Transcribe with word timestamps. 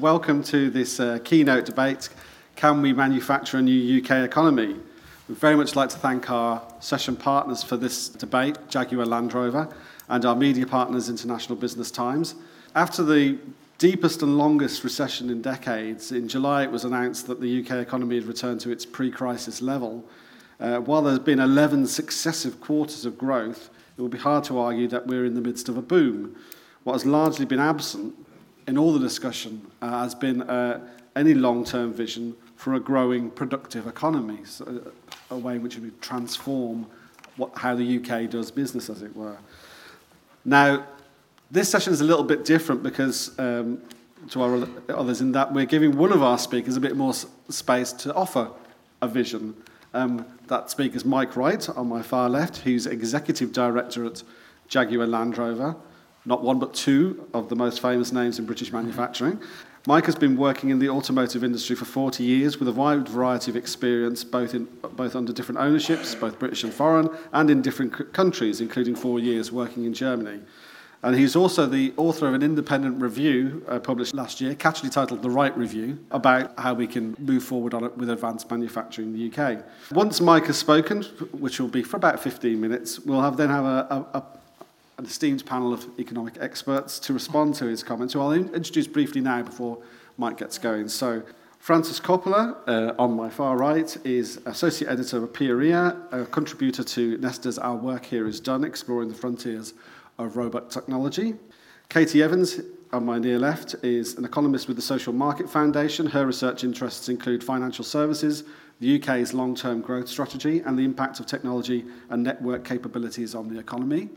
Welcome 0.00 0.42
to 0.44 0.70
this 0.70 0.98
uh, 0.98 1.18
keynote 1.24 1.66
debate 1.66 2.08
Can 2.56 2.80
we 2.80 2.94
manufacture 2.94 3.58
a 3.58 3.62
new 3.62 4.00
UK 4.00 4.24
economy? 4.24 4.76
We'd 5.28 5.36
very 5.36 5.56
much 5.56 5.76
like 5.76 5.90
to 5.90 5.98
thank 5.98 6.30
our 6.30 6.62
session 6.80 7.16
partners 7.16 7.62
for 7.62 7.76
this 7.76 8.08
debate, 8.08 8.56
Jaguar 8.70 9.04
Land 9.04 9.34
Rover, 9.34 9.68
and 10.08 10.24
our 10.24 10.34
media 10.34 10.66
partners, 10.66 11.10
International 11.10 11.54
Business 11.54 11.90
Times. 11.90 12.34
After 12.74 13.02
the 13.02 13.36
deepest 13.76 14.22
and 14.22 14.38
longest 14.38 14.84
recession 14.84 15.28
in 15.28 15.42
decades, 15.42 16.12
in 16.12 16.28
July 16.28 16.62
it 16.62 16.70
was 16.70 16.86
announced 16.86 17.26
that 17.26 17.42
the 17.42 17.60
UK 17.60 17.72
economy 17.72 18.14
had 18.14 18.24
returned 18.24 18.60
to 18.60 18.70
its 18.70 18.86
pre 18.86 19.10
crisis 19.10 19.60
level. 19.60 20.02
Uh, 20.58 20.78
while 20.78 21.02
there's 21.02 21.18
been 21.18 21.40
11 21.40 21.86
successive 21.86 22.58
quarters 22.62 23.04
of 23.04 23.18
growth, 23.18 23.68
it 23.98 24.00
would 24.00 24.10
be 24.10 24.16
hard 24.16 24.44
to 24.44 24.58
argue 24.58 24.88
that 24.88 25.06
we're 25.06 25.26
in 25.26 25.34
the 25.34 25.42
midst 25.42 25.68
of 25.68 25.76
a 25.76 25.82
boom. 25.82 26.36
What 26.84 26.94
has 26.94 27.04
largely 27.04 27.44
been 27.44 27.60
absent 27.60 28.14
in 28.66 28.78
all 28.78 28.92
the 28.92 28.98
discussion 28.98 29.70
uh, 29.82 30.02
has 30.02 30.14
been 30.14 30.42
uh, 30.42 30.80
any 31.16 31.34
long-term 31.34 31.92
vision 31.92 32.36
for 32.56 32.74
a 32.74 32.80
growing 32.80 33.30
productive 33.30 33.86
economy, 33.86 34.38
so 34.44 34.82
a, 35.30 35.34
a 35.34 35.38
way 35.38 35.56
in 35.56 35.62
which 35.62 35.78
we 35.78 35.90
transform 36.00 36.86
what, 37.36 37.56
how 37.56 37.74
the 37.74 37.98
UK 37.98 38.28
does 38.28 38.50
business, 38.50 38.90
as 38.90 39.02
it 39.02 39.14
were. 39.16 39.36
Now, 40.44 40.86
this 41.50 41.68
session 41.68 41.92
is 41.92 42.00
a 42.00 42.04
little 42.04 42.24
bit 42.24 42.44
different 42.44 42.82
because 42.82 43.38
um, 43.38 43.82
to 44.30 44.42
our 44.42 44.68
others 44.88 45.20
in 45.20 45.32
that 45.32 45.52
we're 45.52 45.64
giving 45.64 45.96
one 45.96 46.12
of 46.12 46.22
our 46.22 46.38
speakers 46.38 46.76
a 46.76 46.80
bit 46.80 46.96
more 46.96 47.14
space 47.48 47.92
to 47.92 48.14
offer 48.14 48.50
a 49.02 49.08
vision. 49.08 49.54
Um, 49.94 50.26
that 50.46 50.70
speaker 50.70 50.96
is 50.96 51.04
Mike 51.04 51.36
Wright 51.36 51.68
on 51.70 51.88
my 51.88 52.02
far 52.02 52.28
left, 52.28 52.58
who's 52.58 52.86
Executive 52.86 53.52
Director 53.52 54.04
at 54.04 54.22
Jaguar 54.68 55.06
Land 55.06 55.38
Rover 55.38 55.74
not 56.24 56.42
one 56.42 56.58
but 56.58 56.74
two 56.74 57.26
of 57.34 57.48
the 57.48 57.56
most 57.56 57.80
famous 57.80 58.12
names 58.12 58.38
in 58.38 58.46
British 58.46 58.72
manufacturing. 58.72 59.40
Mike 59.86 60.04
has 60.04 60.14
been 60.14 60.36
working 60.36 60.68
in 60.68 60.78
the 60.78 60.90
automotive 60.90 61.42
industry 61.42 61.74
for 61.74 61.86
40 61.86 62.22
years 62.22 62.58
with 62.58 62.68
a 62.68 62.72
wide 62.72 63.08
variety 63.08 63.50
of 63.50 63.56
experience, 63.56 64.22
both, 64.22 64.54
in, 64.54 64.66
both 64.92 65.16
under 65.16 65.32
different 65.32 65.58
ownerships, 65.58 66.14
both 66.14 66.38
British 66.38 66.64
and 66.64 66.74
foreign, 66.74 67.08
and 67.32 67.48
in 67.48 67.62
different 67.62 67.96
c- 67.96 68.04
countries, 68.04 68.60
including 68.60 68.94
four 68.94 69.18
years 69.18 69.50
working 69.50 69.86
in 69.86 69.94
Germany. 69.94 70.42
And 71.02 71.16
he's 71.16 71.34
also 71.34 71.64
the 71.64 71.94
author 71.96 72.28
of 72.28 72.34
an 72.34 72.42
independent 72.42 73.00
review 73.00 73.64
uh, 73.68 73.78
published 73.78 74.12
last 74.12 74.38
year, 74.38 74.54
catchily 74.54 74.92
titled 74.92 75.22
The 75.22 75.30
Wright 75.30 75.56
Review, 75.56 75.98
about 76.10 76.52
how 76.58 76.74
we 76.74 76.86
can 76.86 77.16
move 77.18 77.42
forward 77.42 77.72
on 77.72 77.84
it 77.84 77.96
with 77.96 78.10
advanced 78.10 78.50
manufacturing 78.50 79.14
in 79.14 79.32
the 79.32 79.42
UK. 79.42 79.64
Once 79.92 80.20
Mike 80.20 80.44
has 80.44 80.58
spoken, 80.58 81.04
which 81.32 81.58
will 81.58 81.68
be 81.68 81.82
for 81.82 81.96
about 81.96 82.20
15 82.22 82.60
minutes, 82.60 83.00
we'll 83.00 83.22
have 83.22 83.38
then 83.38 83.48
have 83.48 83.64
a, 83.64 84.06
a, 84.12 84.18
a 84.18 84.39
an 85.00 85.06
esteemed 85.06 85.46
panel 85.46 85.72
of 85.72 85.88
economic 85.98 86.34
experts 86.40 86.98
to 86.98 87.14
respond 87.14 87.54
to 87.54 87.64
his 87.64 87.82
comments, 87.82 88.12
who 88.12 88.20
I'll 88.20 88.32
introduce 88.32 88.86
briefly 88.86 89.22
now 89.22 89.40
before 89.42 89.78
Mike 90.18 90.36
gets 90.36 90.58
going. 90.58 90.88
So, 90.88 91.22
Frances 91.58 91.98
Coppola, 91.98 92.56
uh, 92.68 92.94
on 92.98 93.16
my 93.16 93.30
far 93.30 93.56
right, 93.56 93.96
is 94.04 94.40
Associate 94.44 94.90
Editor 94.90 95.24
of 95.24 95.32
Pieria, 95.32 95.96
a 96.12 96.26
contributor 96.26 96.84
to 96.84 97.16
Nesta's 97.16 97.58
Our 97.58 97.76
Work 97.76 98.04
Here 98.04 98.26
Is 98.26 98.40
Done, 98.40 98.62
exploring 98.62 99.08
the 99.08 99.14
frontiers 99.14 99.72
of 100.18 100.36
robot 100.36 100.70
technology. 100.70 101.34
Katie 101.88 102.22
Evans, 102.22 102.60
on 102.92 103.06
my 103.06 103.18
near 103.18 103.38
left, 103.38 103.76
is 103.82 104.18
an 104.18 104.26
economist 104.26 104.68
with 104.68 104.76
the 104.76 104.82
Social 104.82 105.14
Market 105.14 105.48
Foundation. 105.48 106.04
Her 106.04 106.26
research 106.26 106.62
interests 106.62 107.08
include 107.08 107.42
financial 107.42 107.86
services, 107.86 108.44
the 108.80 109.00
UK's 109.00 109.32
long 109.32 109.54
term 109.54 109.80
growth 109.80 110.08
strategy, 110.08 110.60
and 110.60 110.78
the 110.78 110.84
impact 110.84 111.20
of 111.20 111.26
technology 111.26 111.86
and 112.10 112.22
network 112.22 112.66
capabilities 112.66 113.34
on 113.34 113.48
the 113.48 113.58
economy. 113.58 114.10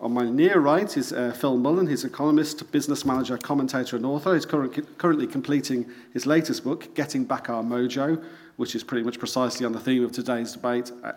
On 0.00 0.12
my 0.14 0.30
near 0.30 0.60
right 0.60 0.96
is 0.96 1.12
uh, 1.12 1.30
Phil 1.32 1.58
Mullan. 1.58 1.86
He's 1.86 2.04
economist, 2.04 2.72
business 2.72 3.04
manager, 3.04 3.36
commentator, 3.36 3.96
and 3.96 4.06
author. 4.06 4.34
He's 4.34 4.46
current, 4.46 4.96
currently 4.96 5.26
completing 5.26 5.86
his 6.14 6.24
latest 6.24 6.64
book, 6.64 6.94
Getting 6.94 7.24
Back 7.24 7.50
Our 7.50 7.62
Mojo, 7.62 8.24
which 8.56 8.74
is 8.74 8.82
pretty 8.82 9.04
much 9.04 9.18
precisely 9.18 9.66
on 9.66 9.72
the 9.72 9.80
theme 9.80 10.02
of 10.02 10.12
today's 10.12 10.52
debate 10.52 10.90
uh, 11.04 11.12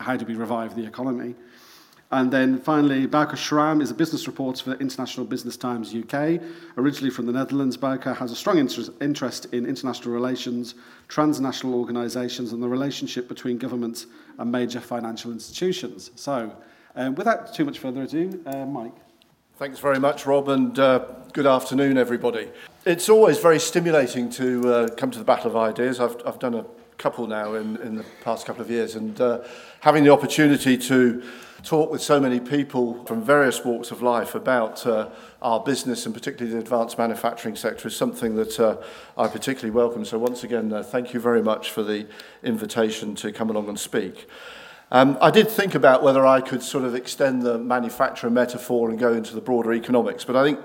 how 0.00 0.16
do 0.16 0.24
we 0.24 0.34
revive 0.34 0.74
the 0.74 0.86
economy? 0.86 1.34
And 2.10 2.32
then 2.32 2.58
finally, 2.58 3.06
Bouke 3.06 3.36
Schram 3.36 3.82
is 3.82 3.90
a 3.90 3.94
business 3.94 4.26
reporter 4.26 4.64
for 4.64 4.80
International 4.80 5.26
Business 5.26 5.58
Times 5.58 5.94
UK. 5.94 6.40
Originally 6.78 7.10
from 7.10 7.26
the 7.26 7.32
Netherlands, 7.32 7.76
Bouke 7.76 8.16
has 8.16 8.32
a 8.32 8.36
strong 8.36 8.56
interest 8.56 9.44
in 9.52 9.66
international 9.66 10.14
relations, 10.14 10.76
transnational 11.08 11.74
organisations, 11.74 12.54
and 12.54 12.62
the 12.62 12.68
relationship 12.68 13.28
between 13.28 13.58
governments 13.58 14.06
and 14.38 14.50
major 14.50 14.80
financial 14.80 15.30
institutions. 15.30 16.10
So, 16.14 16.50
Um, 16.98 17.14
without 17.14 17.54
too 17.54 17.64
much 17.64 17.78
further 17.78 18.02
ado, 18.02 18.42
uh, 18.44 18.66
Mike. 18.66 18.92
Thanks 19.56 19.78
very 19.78 20.00
much, 20.00 20.26
Rob, 20.26 20.48
and 20.48 20.76
uh, 20.80 21.04
good 21.32 21.46
afternoon, 21.46 21.96
everybody. 21.96 22.50
It's 22.84 23.08
always 23.08 23.38
very 23.38 23.60
stimulating 23.60 24.28
to 24.30 24.74
uh, 24.74 24.88
come 24.96 25.12
to 25.12 25.18
the 25.20 25.24
Battle 25.24 25.48
of 25.48 25.56
Ideas. 25.56 26.00
I've, 26.00 26.20
I've 26.26 26.40
done 26.40 26.56
a 26.56 26.66
couple 26.96 27.28
now 27.28 27.54
in, 27.54 27.76
in 27.82 27.94
the 27.94 28.04
past 28.24 28.46
couple 28.46 28.62
of 28.62 28.68
years, 28.68 28.96
and 28.96 29.20
uh, 29.20 29.44
having 29.78 30.02
the 30.02 30.10
opportunity 30.10 30.76
to 30.76 31.22
talk 31.62 31.88
with 31.88 32.02
so 32.02 32.18
many 32.18 32.40
people 32.40 33.04
from 33.04 33.22
various 33.22 33.64
walks 33.64 33.92
of 33.92 34.02
life 34.02 34.34
about 34.34 34.84
uh, 34.84 35.08
our 35.40 35.60
business 35.60 36.04
and 36.04 36.12
particularly 36.12 36.52
the 36.52 36.58
advanced 36.58 36.98
manufacturing 36.98 37.54
sector 37.54 37.86
is 37.86 37.94
something 37.94 38.34
that 38.34 38.58
uh, 38.58 38.76
I 39.16 39.28
particularly 39.28 39.70
welcome. 39.70 40.04
So 40.04 40.18
once 40.18 40.42
again, 40.42 40.72
uh, 40.72 40.82
thank 40.82 41.14
you 41.14 41.20
very 41.20 41.42
much 41.44 41.70
for 41.70 41.84
the 41.84 42.08
invitation 42.42 43.14
to 43.16 43.30
come 43.30 43.50
along 43.50 43.68
and 43.68 43.78
speak. 43.78 44.26
Um, 44.90 45.18
I 45.20 45.30
did 45.30 45.50
think 45.50 45.74
about 45.74 46.02
whether 46.02 46.26
I 46.26 46.40
could 46.40 46.62
sort 46.62 46.84
of 46.84 46.94
extend 46.94 47.42
the 47.42 47.58
manufacturer 47.58 48.30
metaphor 48.30 48.88
and 48.88 48.98
go 48.98 49.12
into 49.12 49.34
the 49.34 49.40
broader 49.42 49.74
economics, 49.74 50.24
but 50.24 50.34
I 50.34 50.44
think 50.44 50.60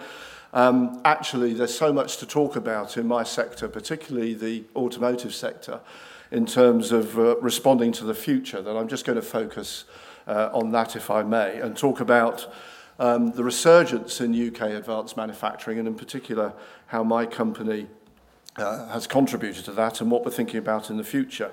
um, 0.54 1.02
actually 1.04 1.54
there's 1.54 1.78
so 1.78 1.92
much 1.92 2.18
to 2.18 2.26
talk 2.26 2.56
about 2.56 2.96
in 2.96 3.06
my 3.06 3.24
sector, 3.24 3.68
particularly 3.68 4.34
the 4.34 4.64
automotive 4.78 5.36
sector, 5.36 5.82
in 6.32 6.46
terms 6.46 6.94
of 6.94 7.20
uh, 7.20 7.36
responding 7.42 7.92
to 7.92 8.06
the 8.06 8.14
future, 8.14 8.62
that 8.62 8.78
I'm 8.78 8.88
just 8.88 9.04
going 9.04 9.18
to 9.18 9.22
focus 9.22 9.84
uh, 10.26 10.50
on 10.54 10.72
that, 10.72 10.96
if 10.96 11.12
I 11.12 11.24
may, 11.24 11.60
and 11.60 11.76
talk 11.76 12.00
about 12.00 12.50
um, 13.00 13.34
the 13.34 13.44
resurgence 13.44 14.22
in 14.22 14.32
UK 14.34 14.70
advanced 14.70 15.18
manufacturing, 15.18 15.80
and 15.80 15.88
in 15.88 15.96
particular, 15.96 16.54
how 16.88 17.04
my 17.04 17.26
company 17.26 17.88
uh, 18.56 18.88
has 18.88 19.06
contributed 19.06 19.66
to 19.66 19.74
that 19.74 20.00
and 20.00 20.10
what 20.10 20.24
we're 20.24 20.32
thinking 20.32 20.60
about 20.60 20.90
in 20.90 20.96
the 20.96 21.04
future. 21.04 21.52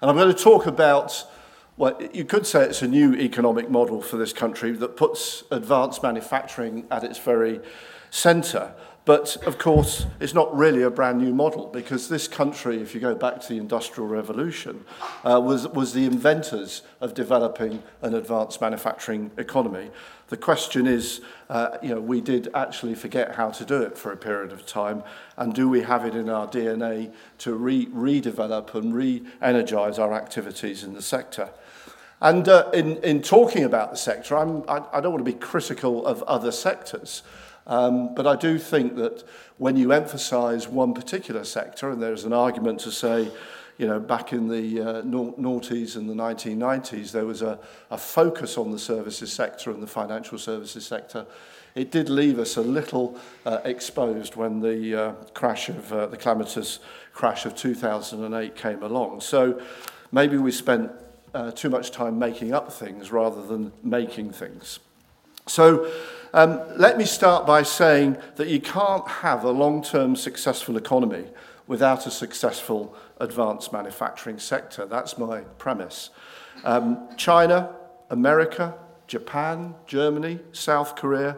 And 0.00 0.08
I'm 0.08 0.16
going 0.16 0.32
to 0.32 0.40
talk 0.40 0.66
about 0.66 1.26
well, 1.80 1.98
you 2.12 2.26
could 2.26 2.46
say 2.46 2.64
it's 2.64 2.82
a 2.82 2.86
new 2.86 3.14
economic 3.14 3.70
model 3.70 4.02
for 4.02 4.18
this 4.18 4.34
country 4.34 4.72
that 4.72 4.98
puts 4.98 5.44
advanced 5.50 6.02
manufacturing 6.02 6.86
at 6.90 7.02
its 7.02 7.18
very 7.18 7.58
centre. 8.10 8.74
But 9.06 9.38
of 9.46 9.56
course, 9.56 10.04
it's 10.20 10.34
not 10.34 10.54
really 10.54 10.82
a 10.82 10.90
brand 10.90 11.16
new 11.16 11.32
model 11.32 11.68
because 11.68 12.10
this 12.10 12.28
country, 12.28 12.82
if 12.82 12.94
you 12.94 13.00
go 13.00 13.14
back 13.14 13.40
to 13.40 13.48
the 13.48 13.56
Industrial 13.56 14.06
Revolution, 14.06 14.84
uh, 15.24 15.40
was, 15.42 15.66
was 15.68 15.94
the 15.94 16.04
inventors 16.04 16.82
of 17.00 17.14
developing 17.14 17.82
an 18.02 18.14
advanced 18.14 18.60
manufacturing 18.60 19.30
economy. 19.38 19.90
The 20.28 20.36
question 20.36 20.86
is, 20.86 21.22
uh, 21.48 21.78
you 21.82 21.94
know, 21.94 22.00
we 22.00 22.20
did 22.20 22.50
actually 22.54 22.94
forget 22.94 23.36
how 23.36 23.48
to 23.52 23.64
do 23.64 23.80
it 23.80 23.96
for 23.96 24.12
a 24.12 24.18
period 24.18 24.52
of 24.52 24.66
time, 24.66 25.02
and 25.38 25.54
do 25.54 25.66
we 25.66 25.80
have 25.80 26.04
it 26.04 26.14
in 26.14 26.28
our 26.28 26.46
DNA 26.46 27.10
to 27.38 27.54
re 27.54 27.86
redevelop 27.86 28.74
and 28.74 28.94
re 28.94 29.24
energize 29.40 29.98
our 29.98 30.12
activities 30.12 30.84
in 30.84 30.92
the 30.92 31.02
sector? 31.02 31.48
And 32.20 32.48
uh, 32.48 32.70
in, 32.74 32.98
in 32.98 33.22
talking 33.22 33.64
about 33.64 33.90
the 33.90 33.96
sector, 33.96 34.36
I'm, 34.36 34.62
I, 34.68 34.82
I 34.92 35.00
don't 35.00 35.12
want 35.12 35.24
to 35.24 35.32
be 35.32 35.38
critical 35.38 36.06
of 36.06 36.22
other 36.24 36.52
sectors, 36.52 37.22
um, 37.66 38.14
but 38.14 38.26
I 38.26 38.36
do 38.36 38.58
think 38.58 38.96
that 38.96 39.24
when 39.58 39.76
you 39.76 39.92
emphasize 39.92 40.68
one 40.68 40.92
particular 40.92 41.44
sector, 41.44 41.90
and 41.90 42.02
there's 42.02 42.24
an 42.24 42.32
argument 42.32 42.80
to 42.80 42.90
say, 42.90 43.30
you 43.78 43.86
know, 43.86 43.98
back 43.98 44.34
in 44.34 44.48
the 44.48 44.80
uh, 44.80 45.02
noughties 45.02 45.96
and 45.96 46.08
the 46.10 46.14
1990s, 46.14 47.12
there 47.12 47.24
was 47.24 47.40
a, 47.40 47.58
a 47.90 47.96
focus 47.96 48.58
on 48.58 48.70
the 48.70 48.78
services 48.78 49.32
sector 49.32 49.70
and 49.70 49.82
the 49.82 49.86
financial 49.86 50.36
services 50.36 50.84
sector. 50.84 51.24
It 51.74 51.90
did 51.90 52.10
leave 52.10 52.38
us 52.38 52.58
a 52.58 52.60
little 52.60 53.18
uh, 53.46 53.60
exposed 53.64 54.36
when 54.36 54.60
the 54.60 54.94
uh, 54.94 55.12
crash 55.32 55.70
of 55.70 55.90
uh, 55.92 56.06
the 56.06 56.18
calamitous 56.18 56.80
crash 57.14 57.46
of 57.46 57.56
2008 57.56 58.54
came 58.54 58.82
along. 58.82 59.22
So 59.22 59.62
maybe 60.12 60.36
we 60.36 60.52
spent 60.52 60.90
uh, 61.34 61.50
too 61.52 61.70
much 61.70 61.90
time 61.90 62.18
making 62.18 62.52
up 62.52 62.72
things 62.72 63.10
rather 63.12 63.42
than 63.46 63.72
making 63.82 64.32
things. 64.32 64.80
So 65.46 65.90
um, 66.32 66.60
let 66.76 66.96
me 66.96 67.04
start 67.04 67.46
by 67.46 67.62
saying 67.62 68.16
that 68.36 68.48
you 68.48 68.60
can't 68.60 69.06
have 69.08 69.44
a 69.44 69.50
long 69.50 69.82
term 69.82 70.16
successful 70.16 70.76
economy 70.76 71.24
without 71.66 72.06
a 72.06 72.10
successful 72.10 72.96
advanced 73.18 73.72
manufacturing 73.72 74.38
sector. 74.38 74.86
That's 74.86 75.18
my 75.18 75.40
premise. 75.58 76.10
Um, 76.64 77.08
China, 77.16 77.74
America, 78.10 78.74
Japan, 79.06 79.74
Germany, 79.86 80.40
South 80.52 80.94
Korea, 80.94 81.36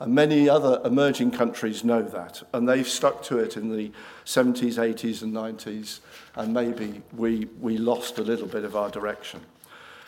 And 0.00 0.14
many 0.14 0.48
other 0.48 0.80
emerging 0.82 1.32
countries 1.32 1.84
know 1.84 2.00
that, 2.00 2.42
and 2.54 2.66
they've 2.66 2.88
stuck 2.88 3.22
to 3.24 3.38
it 3.38 3.58
in 3.58 3.76
the 3.76 3.92
70s, 4.24 4.78
80s, 4.78 5.22
and 5.22 5.34
90s, 5.34 6.00
and 6.36 6.54
maybe 6.54 7.02
we, 7.12 7.48
we 7.60 7.76
lost 7.76 8.18
a 8.18 8.22
little 8.22 8.46
bit 8.46 8.64
of 8.64 8.74
our 8.74 8.88
direction. 8.90 9.40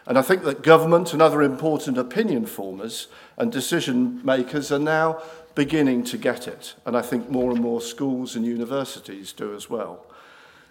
And 0.07 0.19
I 0.19 0.23
think 0.23 0.45
that 0.45 0.63
government 0.63 1.13
and 1.13 1.21
other 1.21 1.43
important 1.43 1.99
opinion 1.99 2.47
formers 2.47 3.09
and 3.37 3.53
decision 3.53 4.25
makers 4.25 4.73
are 4.73 4.79
now 4.79 5.23
beginning 5.55 6.05
to 6.05 6.17
get 6.17 6.49
it. 6.49 6.75
And 6.87 6.97
I 6.97 7.03
think 7.03 7.31
more 7.31 7.51
and 7.53 7.61
more 7.61 7.81
schools 7.81 8.35
and 8.35 8.45
universities 8.45 9.33
do 9.33 9.55
as 9.55 9.69
well. 9.69 10.07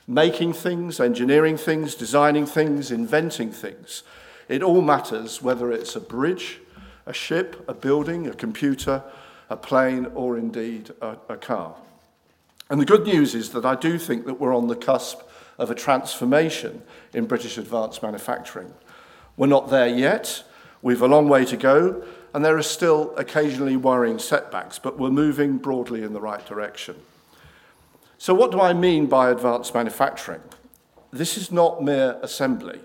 Making 0.08 0.54
things, 0.54 1.00
engineering 1.00 1.58
things, 1.58 1.96
designing 1.96 2.48
things, 2.48 2.92
inventing 2.92 3.52
things. 3.52 4.04
It 4.50 4.64
all 4.64 4.82
matters 4.82 5.42
whether 5.42 5.72
it's 5.72 5.96
a 5.96 6.02
bridge 6.02 6.60
a 7.06 7.14
ship, 7.14 7.64
a 7.68 7.74
building, 7.74 8.28
a 8.28 8.34
computer, 8.34 9.04
a 9.50 9.58
plane, 9.58 10.08
or 10.16 10.38
indeed 10.38 10.92
a, 11.02 11.18
a 11.30 11.38
car. 11.38 11.76
And 12.70 12.80
the 12.80 12.86
good 12.86 13.06
news 13.06 13.36
is 13.36 13.50
that 13.52 13.66
I 13.66 13.76
do 13.76 13.98
think 13.98 14.26
that 14.26 14.40
we're 14.40 14.56
on 14.56 14.68
the 14.68 14.76
cusp 14.76 15.22
of 15.58 15.70
a 15.70 15.76
transformation 15.76 16.82
in 17.14 17.26
British 17.26 17.58
advanced 17.58 18.02
manufacturing. 18.02 18.74
We're 19.36 19.48
not 19.48 19.70
there 19.70 19.88
yet, 19.88 20.44
we've 20.82 21.02
a 21.02 21.08
long 21.08 21.28
way 21.28 21.46
to 21.46 21.58
go, 21.58 22.04
and 22.34 22.46
there 22.46 22.58
are 22.58 22.64
still 22.64 23.14
occasionally 23.18 23.76
worrying 23.76 24.20
setbacks, 24.20 24.80
but 24.80 24.98
we're 24.98 25.10
moving 25.10 25.58
broadly 25.58 26.04
in 26.04 26.14
the 26.14 26.22
right 26.22 26.46
direction. 26.46 26.96
So, 28.18 28.34
what 28.34 28.52
do 28.52 28.62
I 28.62 28.74
mean 28.74 29.08
by 29.08 29.32
advanced 29.32 29.74
manufacturing? 29.74 30.42
This 31.12 31.38
is 31.38 31.52
not 31.52 31.84
mere 31.84 32.18
assembly. 32.22 32.80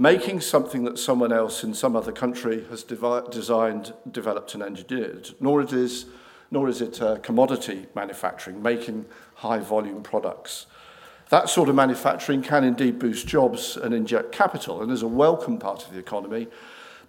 Making 0.00 0.40
something 0.40 0.84
that 0.84 0.98
someone 0.98 1.30
else 1.30 1.62
in 1.62 1.74
some 1.74 1.94
other 1.94 2.10
country 2.10 2.64
has 2.70 2.82
devi- 2.82 3.20
designed, 3.30 3.92
developed, 4.10 4.54
and 4.54 4.62
engineered, 4.62 5.28
nor 5.40 5.60
it 5.60 5.74
is, 5.74 6.06
nor 6.50 6.70
is 6.70 6.80
it 6.80 7.02
uh, 7.02 7.18
commodity 7.18 7.84
manufacturing, 7.94 8.62
making 8.62 9.04
high 9.34 9.58
volume 9.58 10.02
products. 10.02 10.64
That 11.28 11.50
sort 11.50 11.68
of 11.68 11.74
manufacturing 11.74 12.40
can 12.40 12.64
indeed 12.64 12.98
boost 12.98 13.26
jobs 13.26 13.76
and 13.76 13.92
inject 13.92 14.32
capital 14.32 14.80
and 14.80 14.90
is 14.90 15.02
a 15.02 15.06
welcome 15.06 15.58
part 15.58 15.84
of 15.84 15.92
the 15.92 15.98
economy, 15.98 16.48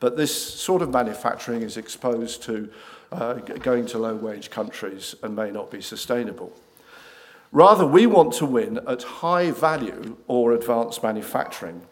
but 0.01 0.17
this 0.17 0.35
sort 0.35 0.81
of 0.81 0.89
manufacturing 0.89 1.61
is 1.61 1.77
exposed 1.77 2.43
to 2.43 2.69
uh, 3.13 3.35
going 3.35 3.85
to 3.85 3.99
low 3.99 4.15
wage 4.15 4.49
countries 4.49 5.15
and 5.23 5.33
may 5.33 5.49
not 5.49 5.71
be 5.71 5.79
sustainable. 5.79 6.51
Rather, 7.53 7.87
we 7.87 8.05
want 8.05 8.33
to 8.33 8.45
win 8.45 8.81
at 8.85 9.03
high 9.03 9.49
value 9.49 10.17
or 10.27 10.51
advanced 10.51 11.01
manufacturing. 11.01 11.83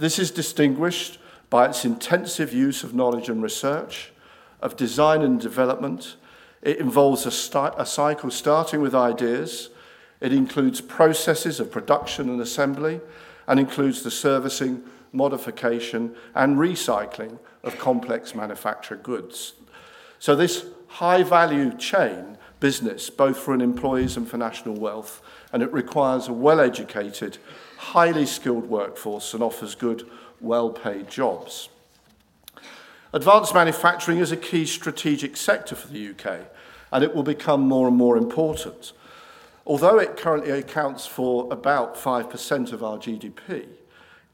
This 0.00 0.18
is 0.18 0.30
distinguished 0.30 1.18
by 1.50 1.66
its 1.66 1.84
intensive 1.84 2.54
use 2.54 2.82
of 2.82 2.94
knowledge 2.94 3.28
and 3.28 3.42
research, 3.42 4.12
of 4.62 4.74
design 4.74 5.20
and 5.20 5.38
development. 5.38 6.16
It 6.62 6.78
involves 6.78 7.26
a, 7.26 7.30
sti- 7.30 7.74
a 7.76 7.84
cycle 7.84 8.30
starting 8.30 8.80
with 8.80 8.94
ideas. 8.94 9.68
It 10.22 10.32
includes 10.32 10.80
processes 10.80 11.60
of 11.60 11.70
production 11.70 12.30
and 12.30 12.40
assembly 12.40 13.02
and 13.46 13.60
includes 13.60 14.02
the 14.02 14.10
servicing, 14.10 14.82
modification, 15.12 16.16
and 16.34 16.56
recycling 16.56 17.38
of 17.62 17.76
complex 17.76 18.34
manufactured 18.34 19.02
goods. 19.02 19.52
So, 20.18 20.34
this 20.34 20.64
high 20.86 21.22
value 21.24 21.76
chain 21.76 22.38
business, 22.58 23.10
both 23.10 23.36
for 23.36 23.52
an 23.52 23.60
employees 23.60 24.16
and 24.16 24.26
for 24.26 24.38
national 24.38 24.76
wealth, 24.76 25.20
and 25.52 25.62
it 25.62 25.70
requires 25.74 26.26
a 26.26 26.32
well 26.32 26.58
educated 26.58 27.36
highly 27.80 28.26
skilled 28.26 28.68
workforce 28.68 29.32
and 29.32 29.42
offers 29.42 29.74
good, 29.74 30.06
well-paid 30.38 31.08
jobs. 31.08 31.70
Advanced 33.14 33.54
manufacturing 33.54 34.18
is 34.18 34.30
a 34.30 34.36
key 34.36 34.66
strategic 34.66 35.34
sector 35.34 35.74
for 35.74 35.88
the 35.88 36.10
UK, 36.10 36.40
and 36.92 37.02
it 37.02 37.14
will 37.14 37.22
become 37.22 37.62
more 37.62 37.88
and 37.88 37.96
more 37.96 38.18
important. 38.18 38.92
Although 39.66 39.98
it 39.98 40.18
currently 40.18 40.50
accounts 40.50 41.06
for 41.06 41.50
about 41.50 41.96
5% 41.96 42.72
of 42.72 42.84
our 42.84 42.98
GDP, 42.98 43.66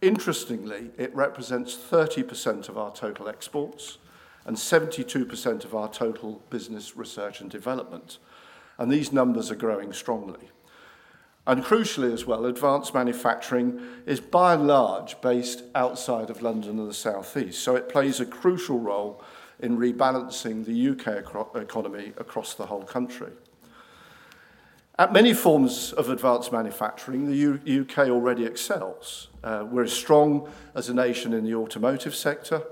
interestingly, 0.02 0.90
it 0.99 1.14
represents 1.14 1.76
30% 1.76 2.69
of 2.69 2.76
our 2.76 2.92
total 2.92 3.28
exports 3.28 3.99
and 4.44 4.56
72% 4.56 5.64
of 5.64 5.75
our 5.75 5.88
total 5.88 6.42
business 6.50 6.96
research 6.96 7.40
and 7.40 7.50
development. 7.50 8.19
And 8.76 8.90
these 8.90 9.12
numbers 9.12 9.52
are 9.52 9.56
growing 9.56 9.92
strongly. 9.92 10.50
And 11.46 11.62
crucially 11.62 12.12
as 12.12 12.26
well, 12.26 12.44
advanced 12.46 12.93
manufacturing 12.93 13.81
is 14.04 14.20
by 14.20 14.54
and 14.54 14.66
large 14.66 15.20
based 15.20 15.62
outside 15.75 16.28
of 16.28 16.43
London 16.43 16.78
and 16.78 16.88
the 16.88 16.94
South 16.94 17.37
East. 17.37 17.62
So 17.62 17.76
it 17.76 17.88
plays 17.88 18.19
a 18.19 18.26
crucial 18.26 18.81
role 18.81 19.22
in 19.60 19.78
rebalancing 19.78 20.64
the 20.64 20.90
UK 20.90 21.25
economy 21.54 22.12
across 22.16 22.54
the 22.54 22.66
whole 22.66 22.82
country. 22.82 23.31
At 24.98 25.12
many 25.12 25.34
forms 25.34 25.93
of 25.93 26.08
advanced 26.08 26.52
manufacturing, 26.52 27.26
the 27.26 27.37
U 27.37 27.82
UK 27.82 28.08
already 28.08 28.44
excels. 28.44 29.28
Uh, 29.44 29.64
we're 29.70 29.84
as 29.84 29.92
strong 29.92 30.50
as 30.75 30.88
a 30.88 30.94
nation 30.94 31.34
in 31.34 31.44
the 31.44 31.54
automotive 31.54 32.14
sector. 32.14 32.62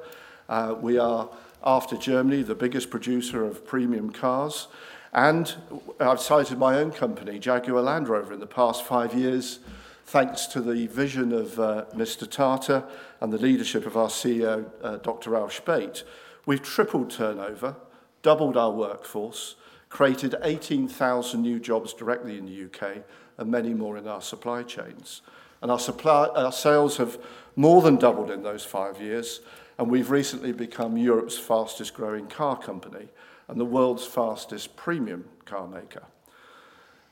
Uh, 0.48 0.74
we 0.80 0.98
are, 0.98 1.28
after 1.62 1.96
Germany, 1.96 2.42
the 2.42 2.54
biggest 2.54 2.90
producer 2.90 3.44
of 3.44 3.66
premium 3.66 4.10
cars. 4.10 4.68
And 5.14 5.54
I've 6.00 6.20
cited 6.20 6.58
my 6.58 6.76
own 6.76 6.90
company, 6.90 7.38
Jaguar 7.38 7.80
Land 7.80 8.08
Rover, 8.08 8.32
in 8.32 8.40
the 8.40 8.48
past 8.48 8.84
five 8.84 9.14
years, 9.14 9.60
thanks 10.06 10.46
to 10.46 10.60
the 10.60 10.88
vision 10.88 11.32
of 11.32 11.58
uh, 11.60 11.84
Mr. 11.94 12.28
Tata 12.28 12.84
and 13.20 13.32
the 13.32 13.38
leadership 13.38 13.86
of 13.86 13.96
our 13.96 14.08
CEO, 14.08 14.68
uh, 14.82 14.96
Dr. 14.96 15.30
Ralph 15.30 15.52
Spate. 15.52 16.02
We've 16.46 16.62
tripled 16.62 17.10
turnover, 17.10 17.76
doubled 18.22 18.56
our 18.56 18.72
workforce, 18.72 19.54
created 19.88 20.34
18,000 20.42 21.40
new 21.40 21.60
jobs 21.60 21.94
directly 21.94 22.36
in 22.36 22.46
the 22.46 22.64
UK, 22.64 23.04
and 23.38 23.48
many 23.48 23.72
more 23.72 23.96
in 23.96 24.08
our 24.08 24.20
supply 24.20 24.64
chains. 24.64 25.22
And 25.62 25.70
our, 25.70 25.78
supply, 25.78 26.26
our 26.34 26.50
sales 26.50 26.96
have 26.96 27.18
more 27.54 27.82
than 27.82 27.96
doubled 27.96 28.32
in 28.32 28.42
those 28.42 28.64
five 28.64 29.00
years, 29.00 29.42
and 29.78 29.88
we've 29.88 30.10
recently 30.10 30.50
become 30.50 30.96
Europe's 30.96 31.38
fastest 31.38 31.94
growing 31.94 32.26
car 32.26 32.58
company 32.58 33.08
and 33.48 33.60
the 33.60 33.64
world's 33.64 34.06
fastest 34.06 34.76
premium 34.76 35.24
car 35.44 35.66
maker. 35.66 36.04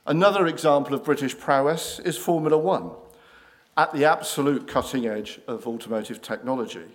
Another 0.05 0.47
example 0.47 0.93
of 0.93 1.03
British 1.03 1.37
prowess 1.37 1.99
is 1.99 2.17
Formula 2.17 2.57
One, 2.57 2.91
at 3.77 3.93
the 3.93 4.05
absolute 4.05 4.67
cutting 4.67 5.07
edge 5.07 5.39
of 5.47 5.65
automotive 5.65 6.21
technology. 6.21 6.87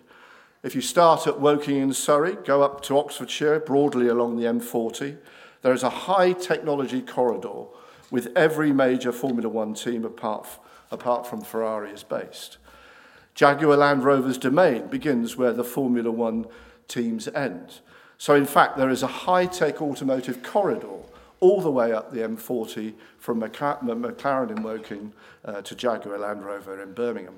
If 0.63 0.75
you 0.75 0.81
start 0.81 1.27
at 1.27 1.41
Woking 1.41 1.79
in 1.79 1.93
Surrey, 1.93 2.37
go 2.45 2.63
up 2.63 2.83
to 2.83 2.99
Oxfordshire, 2.99 3.61
broadly 3.61 4.09
along 4.09 4.37
the 4.37 4.47
M40, 4.47 5.17
there 5.63 5.73
is 5.73 5.83
a 5.83 5.91
high 5.91 6.33
technology 6.33 7.01
corridor 7.01 7.65
with 8.11 8.37
every 8.37 8.73
major 8.73 9.13
Formula 9.13 9.49
One 9.49 9.75
team 9.75 10.05
apart, 10.05 10.47
apart 10.91 11.27
from 11.27 11.43
Ferrari 11.43 11.91
is 11.91 12.03
based. 12.03 12.59
Jaguar 13.35 13.77
Land 13.77 14.05
Rover's 14.05 14.39
domain 14.39 14.89
begins 14.89 15.37
where 15.37 15.53
the 15.53 15.65
Formula 15.65 16.11
One 16.11 16.47
teams 16.89 17.29
end. 17.29 17.81
So 18.19 18.35
in 18.35 18.47
fact, 18.47 18.77
there 18.77 18.91
is 18.91 19.03
a 19.03 19.07
high-tech 19.07 19.81
automotive 19.81 20.43
corridor 20.43 20.99
all 21.41 21.61
the 21.61 21.71
way 21.71 21.93
up 21.93 22.11
the 22.11 22.19
M40 22.19 22.95
from 23.19 23.41
McLaren 23.41 24.51
in 24.51 24.63
Woking 24.63 25.13
uh, 25.45 25.63
to 25.63 25.75
Jaguar 25.77 26.19
Land 26.19 26.45
Rover 26.45 26.83
in 26.83 26.93
Birmingham. 26.93 27.37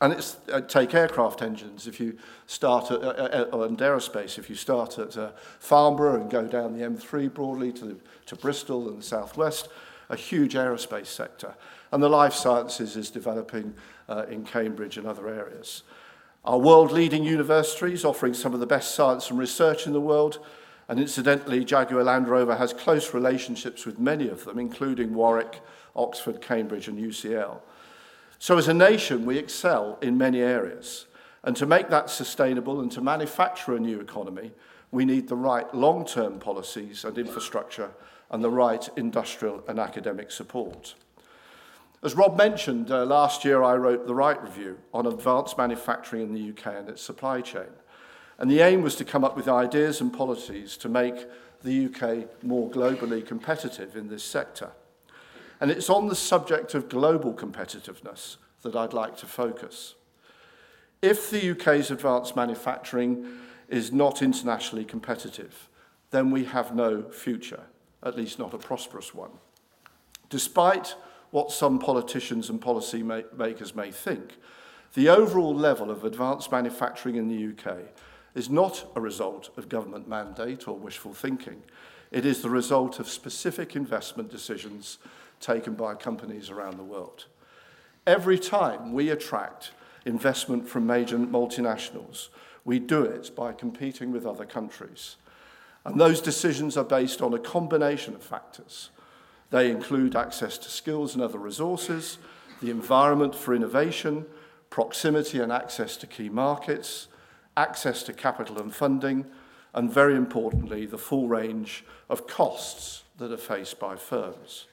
And 0.00 0.12
it's 0.12 0.36
uh, 0.52 0.60
take 0.60 0.92
aircraft 0.92 1.40
engines 1.40 1.86
if 1.86 2.00
you 2.00 2.18
start 2.46 2.90
at, 2.90 3.00
uh, 3.02 3.06
uh, 3.06 3.48
uh 3.52 3.60
and 3.62 3.78
aerospace 3.78 4.38
if 4.38 4.50
you 4.50 4.56
start 4.56 4.98
at 4.98 5.16
uh, 5.16 5.30
Farnborough 5.58 6.20
and 6.20 6.30
go 6.30 6.46
down 6.46 6.76
the 6.76 6.84
M3 6.84 7.32
broadly 7.32 7.72
to 7.72 7.84
the, 7.86 7.96
to 8.26 8.36
Bristol 8.36 8.88
and 8.88 8.98
the 8.98 9.02
southwest, 9.02 9.68
a 10.10 10.16
huge 10.16 10.52
aerospace 10.52 11.06
sector. 11.06 11.54
And 11.92 12.02
the 12.02 12.10
life 12.10 12.34
sciences 12.34 12.96
is 12.96 13.10
developing 13.10 13.72
uh, 14.08 14.26
in 14.28 14.44
Cambridge 14.44 14.98
and 14.98 15.06
other 15.06 15.28
areas. 15.28 15.82
Uh, 15.88 15.92
Our 16.46 16.58
world 16.58 16.92
leading 16.92 17.24
universities 17.24 18.04
offering 18.04 18.32
some 18.32 18.54
of 18.54 18.60
the 18.60 18.66
best 18.66 18.94
science 18.94 19.30
and 19.30 19.38
research 19.38 19.84
in 19.84 19.92
the 19.92 20.00
world, 20.00 20.38
and 20.88 21.00
incidentally, 21.00 21.64
Jaguar 21.64 22.04
Land 22.04 22.28
Rover 22.28 22.54
has 22.54 22.72
close 22.72 23.12
relationships 23.12 23.84
with 23.84 23.98
many 23.98 24.28
of 24.28 24.44
them, 24.44 24.56
including 24.56 25.12
Warwick, 25.12 25.60
Oxford, 25.96 26.40
Cambridge, 26.40 26.86
and 26.86 26.98
UCL. 26.98 27.58
So, 28.38 28.58
as 28.58 28.68
a 28.68 28.74
nation, 28.74 29.26
we 29.26 29.38
excel 29.38 29.98
in 30.00 30.16
many 30.16 30.40
areas. 30.40 31.06
And 31.42 31.56
to 31.56 31.66
make 31.66 31.88
that 31.90 32.10
sustainable 32.10 32.80
and 32.80 32.92
to 32.92 33.00
manufacture 33.00 33.74
a 33.74 33.80
new 33.80 33.98
economy, 33.98 34.52
we 34.92 35.04
need 35.04 35.26
the 35.26 35.36
right 35.36 35.72
long 35.74 36.04
term 36.04 36.38
policies 36.38 37.04
and 37.04 37.18
infrastructure 37.18 37.90
and 38.30 38.44
the 38.44 38.50
right 38.50 38.88
industrial 38.96 39.64
and 39.66 39.80
academic 39.80 40.30
support. 40.30 40.94
As 42.06 42.14
Rob 42.14 42.38
mentioned, 42.38 42.92
uh, 42.92 43.04
last 43.04 43.44
year 43.44 43.64
I 43.64 43.74
wrote 43.74 44.06
the 44.06 44.14
Wright 44.14 44.40
Review 44.40 44.78
on 44.94 45.06
advanced 45.06 45.58
manufacturing 45.58 46.22
in 46.22 46.34
the 46.34 46.50
UK 46.50 46.76
and 46.76 46.88
its 46.88 47.02
supply 47.02 47.40
chain. 47.40 47.66
And 48.38 48.48
the 48.48 48.60
aim 48.60 48.82
was 48.82 48.94
to 48.96 49.04
come 49.04 49.24
up 49.24 49.36
with 49.36 49.48
ideas 49.48 50.00
and 50.00 50.12
policies 50.12 50.76
to 50.76 50.88
make 50.88 51.26
the 51.64 51.86
UK 51.86 52.44
more 52.44 52.70
globally 52.70 53.26
competitive 53.26 53.96
in 53.96 54.06
this 54.06 54.22
sector. 54.22 54.70
And 55.60 55.68
it's 55.68 55.90
on 55.90 56.06
the 56.06 56.14
subject 56.14 56.74
of 56.74 56.88
global 56.88 57.34
competitiveness 57.34 58.36
that 58.62 58.76
I'd 58.76 58.92
like 58.92 59.16
to 59.16 59.26
focus. 59.26 59.96
If 61.02 61.28
the 61.28 61.50
UK's 61.50 61.90
advanced 61.90 62.36
manufacturing 62.36 63.26
is 63.68 63.90
not 63.90 64.22
internationally 64.22 64.84
competitive, 64.84 65.68
then 66.12 66.30
we 66.30 66.44
have 66.44 66.72
no 66.72 67.10
future, 67.10 67.64
at 68.00 68.16
least 68.16 68.38
not 68.38 68.54
a 68.54 68.58
prosperous 68.58 69.12
one. 69.12 69.32
Despite 70.30 70.94
what 71.30 71.50
some 71.50 71.78
politicians 71.78 72.50
and 72.50 72.60
policy 72.60 73.02
makers 73.02 73.74
may 73.74 73.90
think, 73.90 74.36
the 74.94 75.08
overall 75.08 75.54
level 75.54 75.90
of 75.90 76.04
advanced 76.04 76.50
manufacturing 76.50 77.16
in 77.16 77.28
the 77.28 77.52
UK 77.52 77.78
is 78.34 78.48
not 78.48 78.86
a 78.94 79.00
result 79.00 79.50
of 79.56 79.68
government 79.68 80.08
mandate 80.08 80.68
or 80.68 80.76
wishful 80.76 81.12
thinking. 81.12 81.62
It 82.10 82.24
is 82.24 82.42
the 82.42 82.50
result 82.50 82.98
of 82.98 83.08
specific 83.08 83.76
investment 83.76 84.30
decisions 84.30 84.98
taken 85.40 85.74
by 85.74 85.94
companies 85.94 86.50
around 86.50 86.78
the 86.78 86.84
world. 86.84 87.26
Every 88.06 88.38
time 88.38 88.92
we 88.92 89.10
attract 89.10 89.72
investment 90.04 90.68
from 90.68 90.86
major 90.86 91.18
multinationals, 91.18 92.28
we 92.64 92.78
do 92.78 93.02
it 93.02 93.34
by 93.34 93.52
competing 93.52 94.12
with 94.12 94.24
other 94.24 94.46
countries. 94.46 95.16
And 95.84 96.00
those 96.00 96.20
decisions 96.20 96.76
are 96.76 96.84
based 96.84 97.20
on 97.20 97.34
a 97.34 97.38
combination 97.38 98.14
of 98.14 98.22
factors– 98.22 98.90
They 99.50 99.70
include 99.70 100.16
access 100.16 100.58
to 100.58 100.68
skills 100.68 101.14
and 101.14 101.22
other 101.22 101.38
resources, 101.38 102.18
the 102.60 102.70
environment 102.70 103.34
for 103.34 103.54
innovation, 103.54 104.26
proximity 104.70 105.40
and 105.40 105.52
access 105.52 105.96
to 105.98 106.06
key 106.06 106.28
markets, 106.28 107.08
access 107.56 108.02
to 108.04 108.12
capital 108.12 108.58
and 108.58 108.74
funding, 108.74 109.26
and 109.72 109.92
very 109.92 110.16
importantly, 110.16 110.86
the 110.86 110.98
full 110.98 111.28
range 111.28 111.84
of 112.08 112.26
costs 112.26 113.04
that 113.18 113.32
are 113.32 113.36
faced 113.36 113.78
by 113.78 113.96
firms. 113.96 114.66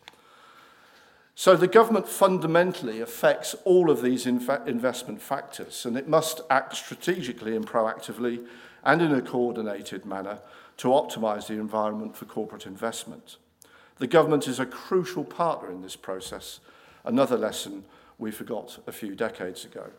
So 1.36 1.56
the 1.56 1.68
government 1.68 2.08
fundamentally 2.08 3.01
affects 3.01 3.56
all 3.65 3.89
of 3.89 4.01
these 4.01 4.25
investment 4.27 5.22
factors, 5.22 5.86
and 5.86 5.98
it 5.98 6.08
must 6.08 6.42
act 6.50 6.75
strategically 6.75 7.56
and 7.56 7.65
proactively 7.65 8.46
and 8.84 9.01
in 9.01 9.13
a 9.13 9.22
coordinated 9.22 10.06
manner 10.06 10.39
to 10.77 10.89
optimize 10.89 11.48
the 11.48 11.53
environment 11.53 12.15
for 12.15 12.25
corporate 12.25 12.65
investment. 12.65 13.38
The 14.00 14.08
government 14.08 14.48
is 14.48 14.60
a 14.60 14.66
crucial 14.66 15.24
partner 15.24 15.72
in 15.72 15.82
this 15.82 15.96
process, 15.96 16.60
another 17.06 17.38
lesson 17.38 17.84
we 18.18 18.32
forgot 18.32 18.80
a 18.88 18.92
few 18.92 19.16
decades 19.16 19.66
ago. 19.66 19.92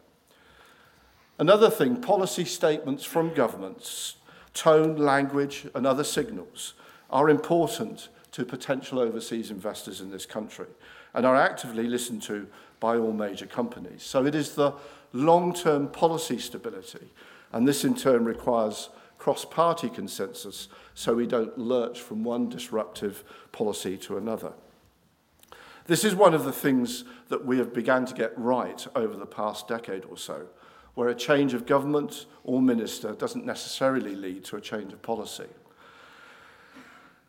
Another 1.39 1.71
thing, 1.71 2.01
policy 2.01 2.45
statements 2.45 3.05
from 3.05 3.35
governments, 3.35 4.17
tone, 4.53 4.97
language, 4.97 5.67
and 5.75 5.87
other 5.87 6.05
signals 6.05 6.75
are 7.11 7.29
important 7.29 8.09
to 8.33 8.45
potential 8.45 8.99
overseas 8.99 9.51
investors 9.51 10.01
in 10.01 10.11
this 10.11 10.27
country 10.27 10.67
and 11.13 11.25
are 11.25 11.37
actively 11.37 11.85
listened 11.85 12.23
to 12.23 12.47
by 12.81 12.97
all 12.97 13.13
major 13.13 13.47
companies. 13.47 14.03
So 14.03 14.27
it 14.27 14.35
is 14.35 14.55
the 14.55 14.73
long-term 15.13 15.89
policy 15.89 16.39
stability, 16.39 17.09
and 17.53 17.67
this 17.67 17.85
in 17.85 17.95
turn 17.95 18.25
requires 18.25 18.91
cross-party 19.25 19.88
consensus 19.88 20.69
so 20.93 21.14
we 21.14 21.26
don't 21.26 21.57
lurch 21.57 21.99
from 21.99 22.23
one 22.23 22.47
disruptive 22.47 23.25
policy 23.52 23.97
to 23.97 24.19
another. 24.19 24.52
This 25.87 26.04
is 26.04 26.14
one 26.14 26.35
of 26.35 26.45
the 26.45 26.52
things 26.52 27.04
that 27.31 27.47
we 27.47 27.57
have 27.57 27.73
begun 27.73 28.04
to 28.04 28.14
get 28.14 28.38
right 28.38 28.87
over 28.95 29.16
the 29.16 29.25
past 29.25 29.66
decade 29.66 30.04
or 30.04 30.19
so, 30.19 30.49
where 30.93 31.09
a 31.09 31.14
change 31.14 31.54
of 31.54 31.64
government 31.64 32.26
or 32.43 32.61
minister 32.61 33.14
doesn't 33.14 33.47
necessarily 33.47 34.14
lead 34.14 34.45
to 34.45 34.57
a 34.57 34.61
change 34.61 34.93
of 34.93 35.00
policy. 35.00 35.49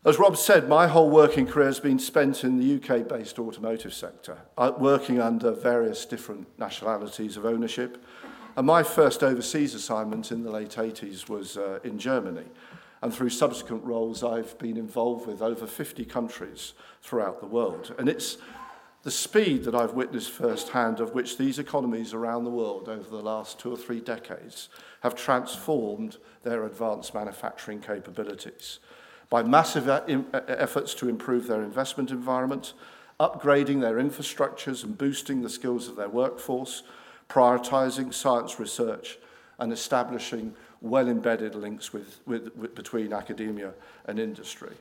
As 0.03 0.19
Rob 0.19 0.35
said, 0.35 0.67
my 0.67 0.87
whole 0.87 1.09
working 1.09 1.47
career 1.47 1.67
has 1.67 1.79
been 1.79 1.97
spent 1.97 2.43
in 2.43 2.57
the 2.57 2.75
UK 2.75 3.07
based 3.07 3.39
automotive 3.39 3.93
sector, 3.93 4.39
uh, 4.57 4.73
working 4.77 5.21
under 5.21 5.51
various 5.51 6.05
different 6.05 6.45
nationalities 6.59 7.37
of 7.37 7.45
ownership 7.45 8.03
And 8.55 8.65
my 8.65 8.83
first 8.83 9.24
overseas 9.24 9.74
assignment 9.74 10.31
in 10.31 10.43
the 10.43 10.51
late 10.51 10.71
80s 10.71 11.27
was 11.27 11.57
uh, 11.57 11.79
in 11.83 12.00
Germany. 12.00 12.45
And 13.01 13.13
through 13.13 13.29
subsequent 13.29 13.83
roles, 13.83 14.24
I've 14.24 14.57
been 14.57 14.77
involved 14.77 15.27
with 15.27 15.41
over 15.41 15.67
50 15.67 16.05
countries 16.05 16.74
throughout 17.01 17.41
the 17.41 17.47
world. 17.47 17.93
And 18.00 18.07
it's 18.07 18.38
the 19.03 19.12
speed 19.12 19.65
that 19.65 19.75
I've 19.75 19.93
witnessed 19.93 20.31
firsthand 20.31 21.00
of 21.00 21.13
which 21.13 21.38
these 21.38 21.59
economies 21.59 22.13
around 22.13 22.43
the 22.43 22.50
world 22.50 22.89
over 22.89 23.07
the 23.07 23.21
last 23.21 23.59
two 23.59 23.71
or 23.71 23.77
three 23.77 24.00
decades 24.00 24.69
have 25.01 25.15
transformed 25.15 26.17
their 26.43 26.63
advanced 26.63 27.13
manufacturing 27.13 27.81
capabilities 27.81 28.79
by 29.29 29.43
massive 29.43 29.88
uh, 29.88 30.01
uh, 30.33 30.41
efforts 30.47 30.93
to 30.95 31.09
improve 31.09 31.47
their 31.47 31.62
investment 31.62 32.12
environment, 32.12 32.74
upgrading 33.19 33.81
their 33.81 33.97
infrastructures 33.97 34.83
and 34.83 34.97
boosting 34.97 35.41
the 35.41 35.50
skills 35.50 35.88
of 35.88 35.95
their 35.95 36.09
workforce, 36.09 36.83
prioritising 37.29 38.13
science 38.13 38.60
research 38.60 39.17
and 39.60 39.72
establishing 39.72 40.53
well-embedded 40.82 41.55
links 41.55 41.94
with, 41.94 42.20
with, 42.25 42.55
with, 42.55 42.75
between 42.75 43.13
academia 43.13 43.74
and 44.05 44.20
industry, 44.20 44.75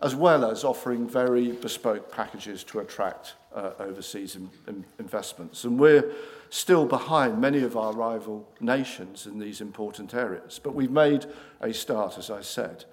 as 0.00 0.14
well 0.14 0.44
as 0.50 0.64
offering 0.64 1.08
very 1.08 1.52
bespoke 1.52 2.10
packages 2.10 2.64
to 2.64 2.80
attract 2.80 3.34
uh, 3.54 3.72
overseas 3.78 4.36
in, 4.36 4.48
in 4.66 4.84
investments. 4.98 5.64
And 5.64 5.78
we're 5.78 6.10
still 6.50 6.86
behind 6.86 7.40
many 7.40 7.62
of 7.62 7.76
our 7.76 7.92
rival 7.92 8.48
nations 8.60 9.26
in 9.26 9.38
these 9.38 9.60
important 9.60 10.14
areas, 10.14 10.60
but 10.62 10.74
we've 10.74 10.90
made 10.90 11.26
a 11.60 11.74
start, 11.74 12.16
as 12.18 12.30
I 12.30 12.40
said. 12.40 12.84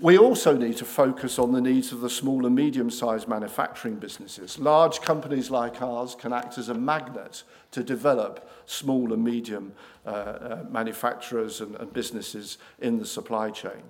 We 0.00 0.18
also 0.18 0.56
need 0.56 0.76
to 0.78 0.84
focus 0.84 1.38
on 1.38 1.52
the 1.52 1.60
needs 1.60 1.92
of 1.92 2.00
the 2.00 2.10
small 2.10 2.46
and 2.46 2.54
medium 2.54 2.90
sized 2.90 3.28
manufacturing 3.28 3.94
businesses. 3.94 4.58
Large 4.58 5.00
companies 5.00 5.52
like 5.52 5.80
ours 5.80 6.16
can 6.16 6.32
act 6.32 6.58
as 6.58 6.68
a 6.68 6.74
magnet 6.74 7.44
to 7.70 7.84
develop 7.84 8.50
small 8.66 9.12
and 9.12 9.22
medium 9.22 9.72
uh, 10.04 10.08
uh, 10.08 10.64
manufacturers 10.68 11.60
and, 11.60 11.76
and 11.76 11.92
businesses 11.92 12.58
in 12.80 12.98
the 12.98 13.06
supply 13.06 13.50
chain. 13.50 13.84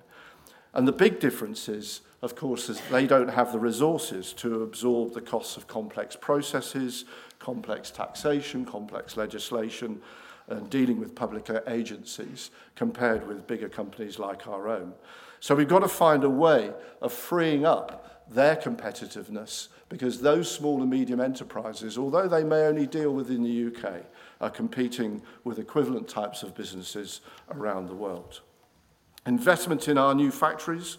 And 0.75 0.87
the 0.87 0.91
big 0.91 1.19
difference 1.19 1.67
is, 1.67 2.01
of 2.21 2.35
course, 2.35 2.69
is 2.69 2.79
they 2.91 3.07
don't 3.07 3.29
have 3.29 3.51
the 3.51 3.59
resources 3.59 4.31
to 4.33 4.61
absorb 4.61 5.13
the 5.13 5.21
costs 5.21 5.57
of 5.57 5.67
complex 5.67 6.15
processes, 6.15 7.05
complex 7.39 7.89
taxation, 7.89 8.63
complex 8.63 9.17
legislation, 9.17 10.01
and 10.47 10.69
dealing 10.69 10.99
with 10.99 11.15
public 11.15 11.49
agencies 11.67 12.51
compared 12.75 13.27
with 13.27 13.47
bigger 13.47 13.69
companies 13.69 14.19
like 14.19 14.47
our 14.47 14.67
own. 14.67 14.93
So 15.39 15.55
we've 15.55 15.67
got 15.67 15.79
to 15.79 15.87
find 15.87 16.23
a 16.23 16.29
way 16.29 16.71
of 17.01 17.13
freeing 17.13 17.65
up 17.65 18.25
their 18.29 18.55
competitiveness 18.55 19.67
because 19.89 20.21
those 20.21 20.49
small 20.49 20.81
and 20.81 20.89
medium 20.89 21.21
enterprises, 21.21 21.97
although 21.97 22.27
they 22.27 22.43
may 22.43 22.65
only 22.65 22.87
deal 22.87 23.13
within 23.13 23.43
the 23.43 23.67
UK, 23.67 24.03
are 24.41 24.49
competing 24.49 25.21
with 25.43 25.59
equivalent 25.59 26.07
types 26.07 26.41
of 26.41 26.55
businesses 26.55 27.21
around 27.51 27.87
the 27.87 27.93
world. 27.93 28.41
Investment 29.25 29.87
in 29.87 29.97
our 29.97 30.15
new 30.15 30.31
factories 30.31 30.97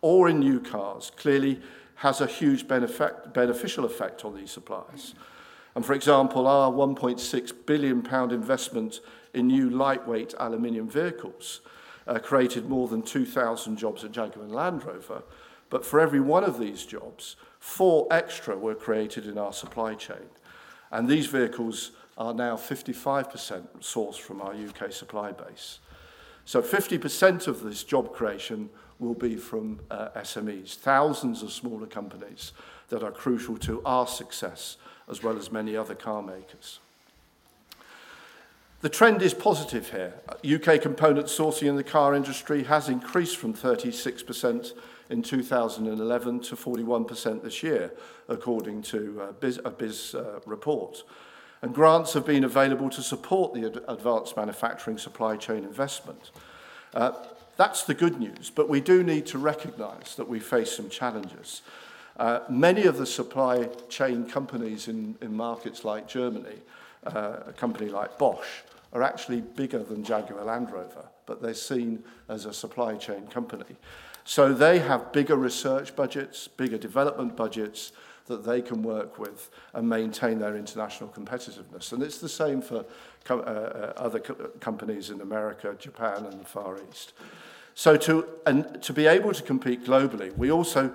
or 0.00 0.28
in 0.28 0.38
new 0.38 0.60
cars 0.60 1.10
clearly 1.16 1.60
has 1.96 2.20
a 2.20 2.26
huge 2.26 2.68
benefit, 2.68 3.34
beneficial 3.34 3.84
effect 3.84 4.24
on 4.24 4.36
these 4.36 4.52
suppliers. 4.52 5.14
And 5.74 5.84
for 5.84 5.94
example, 5.94 6.46
our 6.46 6.70
1.6 6.70 7.52
billion 7.66 8.02
pound 8.02 8.32
investment 8.32 9.00
in 9.34 9.48
new 9.48 9.68
lightweight 9.70 10.34
aluminium 10.38 10.88
vehicles 10.88 11.60
uh, 12.08 12.18
created 12.18 12.68
more 12.68 12.88
than 12.88 13.02
2,000 13.02 13.76
jobs 13.76 14.02
at 14.02 14.10
Jaguar 14.10 14.44
and 14.44 14.54
Land 14.54 14.84
Rover. 14.84 15.22
But 15.70 15.84
for 15.84 16.00
every 16.00 16.20
one 16.20 16.42
of 16.42 16.58
these 16.58 16.84
jobs, 16.86 17.36
four 17.60 18.06
extra 18.10 18.56
were 18.56 18.74
created 18.74 19.26
in 19.26 19.36
our 19.36 19.52
supply 19.52 19.94
chain. 19.94 20.30
And 20.90 21.06
these 21.06 21.26
vehicles 21.26 21.92
are 22.16 22.32
now 22.32 22.56
55% 22.56 23.30
sourced 23.80 24.18
from 24.18 24.40
our 24.40 24.54
UK 24.54 24.90
supply 24.90 25.30
base. 25.32 25.80
So 26.46 26.62
50% 26.62 27.46
of 27.46 27.62
this 27.62 27.84
job 27.84 28.14
creation 28.14 28.70
will 28.98 29.14
be 29.14 29.36
from 29.36 29.80
uh, 29.90 30.08
SMEs, 30.16 30.76
thousands 30.76 31.42
of 31.42 31.52
smaller 31.52 31.86
companies 31.86 32.52
that 32.88 33.02
are 33.02 33.12
crucial 33.12 33.58
to 33.58 33.82
our 33.84 34.06
success 34.06 34.78
as 35.10 35.22
well 35.22 35.36
as 35.36 35.52
many 35.52 35.76
other 35.76 35.94
car 35.94 36.22
makers. 36.22 36.80
The 38.80 38.88
trend 38.88 39.22
is 39.22 39.34
positive 39.34 39.90
here. 39.90 40.14
UK 40.44 40.80
component 40.80 41.26
sourcing 41.26 41.66
in 41.66 41.74
the 41.74 41.82
car 41.82 42.14
industry 42.14 42.62
has 42.62 42.88
increased 42.88 43.36
from 43.36 43.52
36% 43.52 44.72
in 45.10 45.22
2011 45.22 46.40
to 46.40 46.54
41% 46.54 47.42
this 47.42 47.64
year, 47.64 47.92
according 48.28 48.82
to 48.82 49.20
uh, 49.20 49.28
a 49.30 49.32
BIS, 49.32 49.58
a 49.64 49.70
BIS 49.70 50.14
uh, 50.14 50.38
report. 50.46 51.02
And 51.60 51.74
grants 51.74 52.12
have 52.12 52.24
been 52.24 52.44
available 52.44 52.88
to 52.90 53.02
support 53.02 53.52
the 53.52 53.66
ad 53.66 53.80
advanced 53.88 54.36
manufacturing 54.36 54.96
supply 54.98 55.36
chain 55.36 55.64
investment. 55.64 56.30
Uh, 56.94 57.12
that's 57.56 57.82
the 57.82 57.94
good 57.94 58.20
news, 58.20 58.48
but 58.48 58.68
we 58.68 58.80
do 58.80 59.02
need 59.02 59.26
to 59.26 59.38
recognise 59.38 60.14
that 60.14 60.28
we 60.28 60.38
face 60.38 60.70
some 60.70 60.88
challenges. 60.88 61.62
Uh, 62.16 62.40
many 62.48 62.84
of 62.84 62.96
the 62.96 63.06
supply 63.06 63.68
chain 63.88 64.24
companies 64.28 64.86
in, 64.86 65.16
in 65.20 65.34
markets 65.34 65.84
like 65.84 66.06
Germany 66.06 66.60
uh, 67.06 67.38
a 67.46 67.52
company 67.52 67.88
like 67.90 68.18
Bosch 68.18 68.46
are 68.92 69.02
actually 69.02 69.40
bigger 69.40 69.82
than 69.82 70.02
Jaguar 70.02 70.44
Land 70.44 70.70
Rover, 70.70 71.08
but 71.26 71.42
they're 71.42 71.54
seen 71.54 72.02
as 72.28 72.46
a 72.46 72.52
supply 72.52 72.96
chain 72.96 73.26
company. 73.26 73.76
So 74.24 74.52
they 74.52 74.78
have 74.80 75.12
bigger 75.12 75.36
research 75.36 75.96
budgets, 75.96 76.48
bigger 76.48 76.78
development 76.78 77.36
budgets 77.36 77.92
that 78.26 78.44
they 78.44 78.60
can 78.60 78.82
work 78.82 79.18
with 79.18 79.50
and 79.72 79.88
maintain 79.88 80.38
their 80.38 80.56
international 80.56 81.08
competitiveness. 81.08 81.92
And 81.92 82.02
it's 82.02 82.18
the 82.18 82.28
same 82.28 82.60
for 82.60 82.84
com 83.24 83.40
uh, 83.40 83.42
uh, 83.42 83.92
other 83.96 84.20
co 84.20 84.34
companies 84.60 85.10
in 85.10 85.20
America, 85.20 85.74
Japan, 85.78 86.26
and 86.26 86.40
the 86.40 86.44
Far 86.44 86.78
East. 86.90 87.14
So 87.74 87.96
to, 87.96 88.26
and 88.44 88.82
to 88.82 88.92
be 88.92 89.06
able 89.06 89.32
to 89.32 89.42
compete 89.42 89.84
globally, 89.84 90.36
we 90.36 90.50
also 90.50 90.94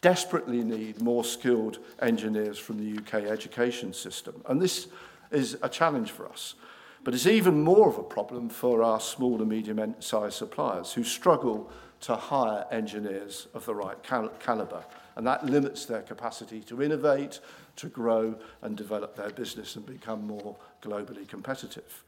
desperately 0.00 0.62
need 0.64 1.00
more 1.00 1.24
skilled 1.24 1.78
engineers 2.00 2.58
from 2.58 2.78
the 2.78 2.98
UK 2.98 3.24
education 3.24 3.92
system. 3.92 4.42
And 4.46 4.60
this 4.60 4.88
is 5.30 5.56
a 5.62 5.68
challenge 5.68 6.10
for 6.10 6.28
us. 6.28 6.54
But 7.02 7.14
it's 7.14 7.26
even 7.26 7.62
more 7.62 7.88
of 7.88 7.98
a 7.98 8.02
problem 8.02 8.48
for 8.48 8.82
our 8.82 9.00
small 9.00 9.40
and 9.40 9.48
medium 9.48 9.94
sized 10.00 10.34
suppliers 10.34 10.92
who 10.92 11.04
struggle 11.04 11.70
to 12.02 12.16
hire 12.16 12.66
engineers 12.70 13.48
of 13.54 13.64
the 13.64 13.74
right 13.74 14.02
cal- 14.02 14.28
caliber. 14.40 14.84
And 15.16 15.26
that 15.26 15.44
limits 15.46 15.86
their 15.86 16.02
capacity 16.02 16.60
to 16.62 16.82
innovate, 16.82 17.40
to 17.76 17.88
grow, 17.88 18.36
and 18.62 18.76
develop 18.76 19.16
their 19.16 19.30
business 19.30 19.76
and 19.76 19.84
become 19.86 20.26
more 20.26 20.56
globally 20.82 21.26
competitive. 21.26 22.04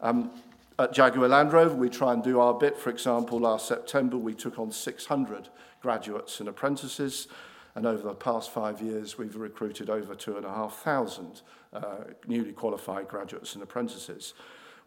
Um, 0.00 0.30
at 0.78 0.92
Jaguar 0.92 1.28
Land 1.28 1.52
Rover, 1.52 1.74
we 1.74 1.90
try 1.90 2.14
and 2.14 2.22
do 2.22 2.40
our 2.40 2.54
bit. 2.54 2.76
For 2.78 2.88
example, 2.88 3.38
last 3.40 3.68
September, 3.68 4.16
we 4.16 4.34
took 4.34 4.58
on 4.58 4.72
600 4.72 5.48
graduates 5.82 6.40
and 6.40 6.48
apprentices. 6.48 7.28
And 7.74 7.86
over 7.86 8.02
the 8.02 8.14
past 8.14 8.50
five 8.50 8.80
years, 8.80 9.16
we've 9.16 9.36
recruited 9.36 9.90
over 9.90 10.14
2,500 10.14 11.40
uh, 11.72 11.96
newly 12.26 12.52
qualified 12.52 13.08
graduates 13.08 13.54
and 13.54 13.62
apprentices. 13.62 14.34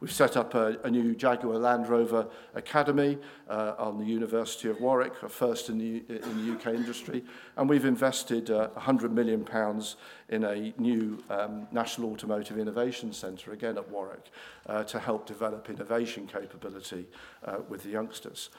We've 0.03 0.11
set 0.11 0.35
up 0.35 0.53
a, 0.53 0.77
a 0.83 0.91
new 0.91 1.15
Jaguar 1.15 1.57
Land 1.57 1.87
Rover 1.87 2.27
Academy 2.55 3.17
uh, 3.49 3.75
on 3.77 3.97
the 3.97 4.03
University 4.03 4.67
of 4.67 4.81
Warwick, 4.81 5.13
a 5.23 5.29
first 5.29 5.69
in 5.69 5.77
the, 5.77 6.03
in 6.09 6.45
the 6.45 6.53
UK 6.55 6.75
industry, 6.75 7.23
and 7.55 7.69
we've 7.69 7.85
invested 7.85 8.49
uh, 8.49 8.67
100 8.73 9.13
million 9.13 9.45
pounds 9.45 9.95
in 10.27 10.43
a 10.43 10.73
new 10.77 11.23
um, 11.29 11.67
National 11.71 12.11
Automotive 12.11 12.57
Innovation 12.57 13.13
Centre, 13.13 13.53
again 13.53 13.77
at 13.77 13.89
Warwick, 13.89 14.25
uh, 14.67 14.83
to 14.83 14.99
help 14.99 15.25
develop 15.25 15.69
innovation 15.69 16.27
capability 16.27 17.05
uh, 17.45 17.59
with 17.69 17.83
the 17.83 17.89
youngsters. 17.89 18.49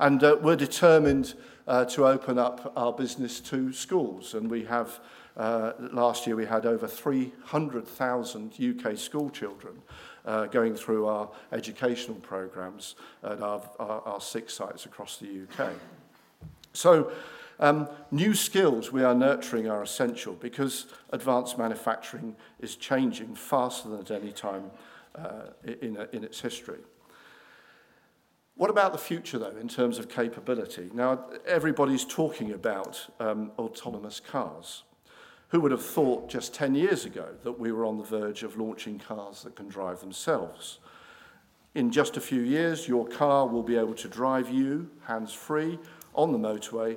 And 0.00 0.22
uh, 0.22 0.36
we're 0.40 0.56
determined 0.56 1.34
uh, 1.66 1.84
to 1.86 2.06
open 2.06 2.38
up 2.38 2.72
our 2.76 2.92
business 2.92 3.40
to 3.40 3.72
schools. 3.72 4.34
And 4.34 4.50
we 4.50 4.64
have, 4.64 5.00
uh, 5.36 5.72
last 5.92 6.26
year 6.26 6.36
we 6.36 6.46
had 6.46 6.66
over 6.66 6.88
300,000 6.88 8.80
UK 8.80 8.96
school 8.96 9.30
children 9.30 9.82
uh, 10.24 10.46
going 10.46 10.74
through 10.74 11.06
our 11.06 11.30
educational 11.52 12.16
programs 12.16 12.94
at 13.22 13.40
our, 13.40 13.62
our, 13.78 14.00
our 14.02 14.20
six 14.20 14.54
sites 14.54 14.86
across 14.86 15.18
the 15.18 15.42
UK. 15.42 15.70
So, 16.72 17.12
um, 17.60 17.88
new 18.10 18.34
skills 18.34 18.90
we 18.90 19.04
are 19.04 19.14
nurturing 19.14 19.68
are 19.68 19.82
essential 19.82 20.34
because 20.34 20.86
advanced 21.10 21.58
manufacturing 21.58 22.34
is 22.58 22.74
changing 22.74 23.36
faster 23.36 23.88
than 23.88 24.00
at 24.00 24.10
any 24.10 24.32
time 24.32 24.70
uh, 25.14 25.50
in, 25.64 25.96
in 26.12 26.24
its 26.24 26.40
history. 26.40 26.80
What 28.62 28.70
about 28.70 28.92
the 28.92 28.98
future, 28.98 29.40
though, 29.40 29.56
in 29.60 29.66
terms 29.66 29.98
of 29.98 30.08
capability? 30.08 30.88
Now, 30.94 31.24
everybody's 31.44 32.04
talking 32.04 32.52
about 32.52 33.04
um, 33.18 33.50
autonomous 33.58 34.20
cars. 34.20 34.84
Who 35.48 35.58
would 35.62 35.72
have 35.72 35.84
thought 35.84 36.30
just 36.30 36.54
10 36.54 36.76
years 36.76 37.04
ago 37.04 37.30
that 37.42 37.58
we 37.58 37.72
were 37.72 37.84
on 37.84 37.98
the 37.98 38.04
verge 38.04 38.44
of 38.44 38.56
launching 38.56 39.00
cars 39.00 39.42
that 39.42 39.56
can 39.56 39.66
drive 39.66 39.98
themselves? 39.98 40.78
In 41.74 41.90
just 41.90 42.16
a 42.16 42.20
few 42.20 42.40
years, 42.40 42.86
your 42.86 43.04
car 43.04 43.48
will 43.48 43.64
be 43.64 43.76
able 43.76 43.94
to 43.94 44.06
drive 44.06 44.48
you 44.48 44.88
hands 45.08 45.32
free 45.32 45.80
on 46.14 46.30
the 46.30 46.38
motorway. 46.38 46.96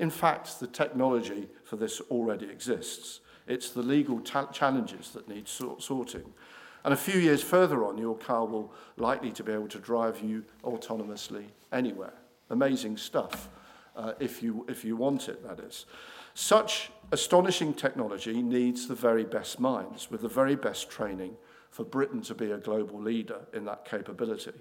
In 0.00 0.10
fact, 0.10 0.58
the 0.58 0.66
technology 0.66 1.46
for 1.62 1.76
this 1.76 2.00
already 2.10 2.46
exists. 2.46 3.20
It's 3.46 3.70
the 3.70 3.82
legal 3.82 4.20
challenges 4.20 5.10
that 5.12 5.28
need 5.28 5.46
sort 5.46 5.80
sorting. 5.80 6.34
And 6.84 6.92
a 6.92 6.96
few 6.96 7.18
years 7.18 7.42
further 7.42 7.84
on, 7.84 7.96
your 7.96 8.16
car 8.16 8.44
will 8.44 8.72
likely 8.96 9.32
to 9.32 9.42
be 9.42 9.52
able 9.52 9.68
to 9.68 9.78
drive 9.78 10.20
you 10.20 10.44
autonomously 10.62 11.46
anywhere. 11.72 12.12
Amazing 12.50 12.98
stuff, 12.98 13.48
uh, 13.96 14.12
if, 14.20 14.42
you, 14.42 14.66
if 14.68 14.84
you 14.84 14.96
want 14.96 15.28
it, 15.28 15.42
that 15.46 15.60
is. 15.60 15.86
Such 16.34 16.90
astonishing 17.10 17.72
technology 17.72 18.42
needs 18.42 18.86
the 18.86 18.94
very 18.94 19.24
best 19.24 19.58
minds 19.58 20.10
with 20.10 20.20
the 20.20 20.28
very 20.28 20.56
best 20.56 20.90
training 20.90 21.36
for 21.70 21.84
Britain 21.84 22.20
to 22.22 22.34
be 22.34 22.50
a 22.50 22.58
global 22.58 23.00
leader 23.00 23.40
in 23.52 23.64
that 23.64 23.84
capability. 23.84 24.52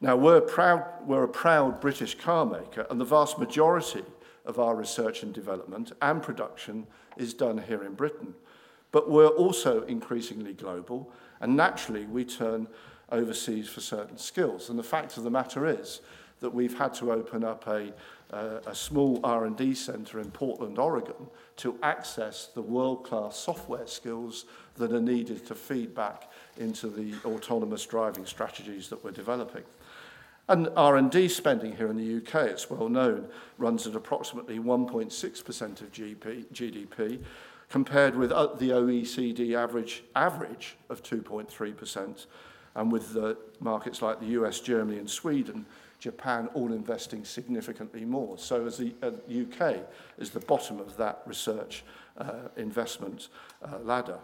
Now, 0.00 0.16
we're, 0.16 0.40
proud, 0.40 0.84
we're 1.06 1.24
a 1.24 1.28
proud 1.28 1.80
British 1.80 2.16
car 2.16 2.46
maker, 2.46 2.86
and 2.90 3.00
the 3.00 3.04
vast 3.04 3.38
majority 3.38 4.02
of 4.46 4.58
our 4.58 4.74
research 4.74 5.22
and 5.22 5.32
development 5.32 5.92
and 6.00 6.22
production 6.22 6.86
is 7.18 7.34
done 7.34 7.58
here 7.58 7.84
in 7.84 7.94
Britain. 7.94 8.34
But 8.92 9.10
we're 9.10 9.28
also 9.28 9.82
increasingly 9.82 10.52
global, 10.52 11.12
and 11.40 11.56
naturally 11.56 12.06
we 12.06 12.24
turn 12.24 12.66
overseas 13.10 13.68
for 13.68 13.80
certain 13.80 14.18
skills. 14.18 14.68
And 14.70 14.78
the 14.78 14.84
fact 14.84 15.16
of 15.16 15.24
the 15.24 15.30
matter 15.30 15.66
is 15.66 16.00
that 16.40 16.52
we've 16.52 16.76
had 16.76 16.94
to 16.94 17.12
open 17.12 17.44
up 17.44 17.66
a, 17.66 17.92
uh, 18.32 18.60
a 18.66 18.74
small 18.74 19.20
R&D 19.22 19.74
centre 19.74 20.20
in 20.20 20.30
Portland, 20.30 20.78
Oregon, 20.78 21.28
to 21.56 21.78
access 21.82 22.46
the 22.54 22.62
world-class 22.62 23.36
software 23.36 23.86
skills 23.86 24.46
that 24.76 24.92
are 24.92 25.00
needed 25.00 25.46
to 25.46 25.54
feed 25.54 25.94
back 25.94 26.30
into 26.56 26.88
the 26.88 27.14
autonomous 27.24 27.84
driving 27.84 28.24
strategies 28.24 28.88
that 28.88 29.04
we're 29.04 29.10
developing. 29.10 29.64
And 30.48 30.68
R&D 30.76 31.28
spending 31.28 31.76
here 31.76 31.88
in 31.90 31.96
the 31.96 32.16
UK, 32.16 32.48
it's 32.48 32.68
well 32.68 32.88
known, 32.88 33.28
runs 33.58 33.86
at 33.86 33.94
approximately 33.94 34.58
1.6% 34.58 35.80
of 35.80 35.92
GP, 35.92 36.46
GDP, 36.52 37.22
compared 37.70 38.16
with 38.16 38.30
the 38.30 38.70
OECD 38.70 39.54
average, 39.54 40.02
average 40.16 40.76
of 40.90 41.02
2.3%, 41.02 42.26
and 42.74 42.92
with 42.92 43.14
the 43.14 43.36
markets 43.60 44.02
like 44.02 44.20
the 44.20 44.26
US, 44.26 44.60
Germany, 44.60 44.98
and 44.98 45.08
Sweden, 45.08 45.64
Japan 45.98 46.48
all 46.54 46.72
investing 46.72 47.24
significantly 47.24 48.04
more. 48.04 48.38
So 48.38 48.66
as 48.66 48.78
the 48.78 48.94
uh, 49.02 49.10
UK 49.28 49.84
is 50.18 50.30
the 50.30 50.40
bottom 50.40 50.80
of 50.80 50.96
that 50.96 51.22
research 51.26 51.84
uh, 52.16 52.48
investment 52.56 53.28
uh, 53.62 53.78
ladder. 53.80 54.18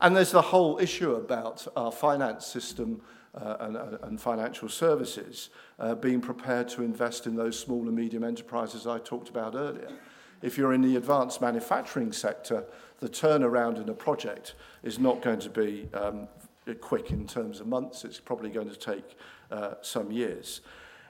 And 0.00 0.16
there's 0.16 0.32
the 0.32 0.42
whole 0.42 0.78
issue 0.78 1.14
about 1.14 1.66
our 1.76 1.92
finance 1.92 2.46
system 2.46 3.02
uh, 3.34 3.56
and, 3.60 3.76
uh, 3.76 3.98
and 4.02 4.20
financial 4.20 4.68
services 4.68 5.50
uh, 5.78 5.94
being 5.94 6.20
prepared 6.20 6.68
to 6.68 6.82
invest 6.82 7.26
in 7.26 7.36
those 7.36 7.58
small 7.58 7.82
and 7.82 7.96
medium 7.96 8.24
enterprises 8.24 8.86
I 8.86 8.98
talked 8.98 9.28
about 9.28 9.54
earlier. 9.54 9.90
If 10.42 10.58
you're 10.58 10.72
in 10.72 10.82
the 10.82 10.96
advanced 10.96 11.40
manufacturing 11.40 12.12
sector, 12.12 12.64
the 13.00 13.08
turnaround 13.08 13.80
in 13.80 13.88
a 13.88 13.94
project 13.94 14.54
is 14.82 14.98
not 14.98 15.22
going 15.22 15.40
to 15.40 15.50
be 15.50 15.88
um, 15.94 16.28
quick 16.80 17.10
in 17.10 17.26
terms 17.26 17.60
of 17.60 17.66
months. 17.66 18.04
It's 18.04 18.20
probably 18.20 18.50
going 18.50 18.68
to 18.70 18.78
take 18.78 19.16
uh, 19.50 19.74
some 19.82 20.10
years. 20.10 20.60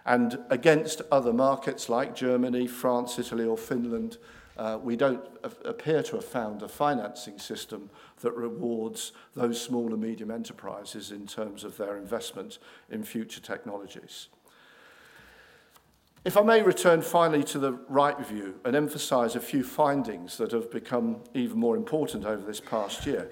And 0.04 0.38
against 0.50 1.02
other 1.10 1.32
markets 1.32 1.88
like 1.88 2.14
Germany, 2.14 2.66
France, 2.66 3.18
Italy, 3.18 3.44
or 3.44 3.56
Finland, 3.56 4.18
uh, 4.56 4.78
we 4.82 4.96
don't 4.96 5.24
appear 5.64 6.02
to 6.02 6.16
have 6.16 6.24
found 6.24 6.62
a 6.62 6.68
financing 6.68 7.38
system 7.38 7.88
that 8.20 8.32
rewards 8.32 9.12
those 9.34 9.60
small 9.60 9.92
and 9.92 10.02
medium 10.02 10.30
enterprises 10.30 11.10
in 11.10 11.26
terms 11.26 11.64
of 11.64 11.76
their 11.78 11.96
investment 11.96 12.58
in 12.90 13.02
future 13.02 13.40
technologies. 13.40 14.28
If 16.24 16.36
I 16.36 16.42
may 16.42 16.62
return 16.62 17.02
finally 17.02 17.42
to 17.44 17.58
the 17.58 17.72
right 17.88 18.18
view 18.24 18.60
and 18.64 18.76
emphasize 18.76 19.34
a 19.34 19.40
few 19.40 19.64
findings 19.64 20.36
that 20.36 20.52
have 20.52 20.70
become 20.70 21.16
even 21.34 21.58
more 21.58 21.74
important 21.74 22.24
over 22.24 22.44
this 22.46 22.60
past 22.60 23.06
year. 23.06 23.28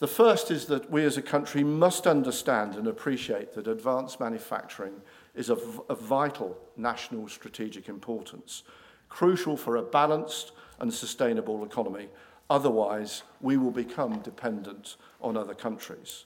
The 0.00 0.08
first 0.08 0.50
is 0.50 0.66
that 0.66 0.90
we 0.90 1.04
as 1.04 1.16
a 1.16 1.22
country 1.22 1.62
must 1.62 2.04
understand 2.04 2.74
and 2.74 2.88
appreciate 2.88 3.52
that 3.52 3.68
advanced 3.68 4.18
manufacturing 4.18 4.94
is 5.36 5.50
of, 5.50 5.80
of 5.88 6.00
vital 6.00 6.58
national 6.76 7.28
strategic 7.28 7.88
importance, 7.88 8.64
crucial 9.08 9.56
for 9.56 9.76
a 9.76 9.82
balanced 9.82 10.50
and 10.80 10.92
sustainable 10.92 11.64
economy. 11.64 12.08
Otherwise, 12.50 13.22
we 13.40 13.56
will 13.56 13.70
become 13.70 14.18
dependent 14.18 14.96
on 15.22 15.36
other 15.36 15.54
countries. 15.54 16.24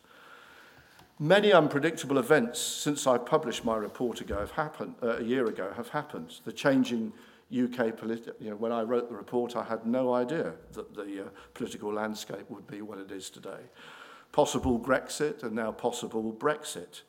Many 1.22 1.52
unpredictable 1.52 2.16
events 2.16 2.58
since 2.58 3.06
I 3.06 3.18
published 3.18 3.62
my 3.62 3.76
report 3.76 4.22
ago 4.22 4.38
have 4.38 4.52
happened, 4.52 4.94
uh, 5.02 5.18
a 5.18 5.22
year 5.22 5.44
ago 5.48 5.70
have 5.76 5.90
happened. 5.90 6.40
The 6.46 6.52
changing 6.52 7.12
UK 7.52 7.94
political, 7.94 8.32
you 8.40 8.48
know, 8.48 8.56
when 8.56 8.72
I 8.72 8.80
wrote 8.84 9.10
the 9.10 9.16
report, 9.16 9.54
I 9.54 9.64
had 9.64 9.84
no 9.84 10.14
idea 10.14 10.54
that 10.72 10.94
the 10.94 11.26
uh, 11.26 11.28
political 11.52 11.92
landscape 11.92 12.48
would 12.48 12.66
be 12.66 12.80
what 12.80 12.96
it 12.96 13.12
is 13.12 13.28
today. 13.28 13.68
Possible 14.32 14.80
Brexit 14.80 15.42
and 15.42 15.52
now 15.52 15.72
possible 15.72 16.32
Brexit. 16.32 17.02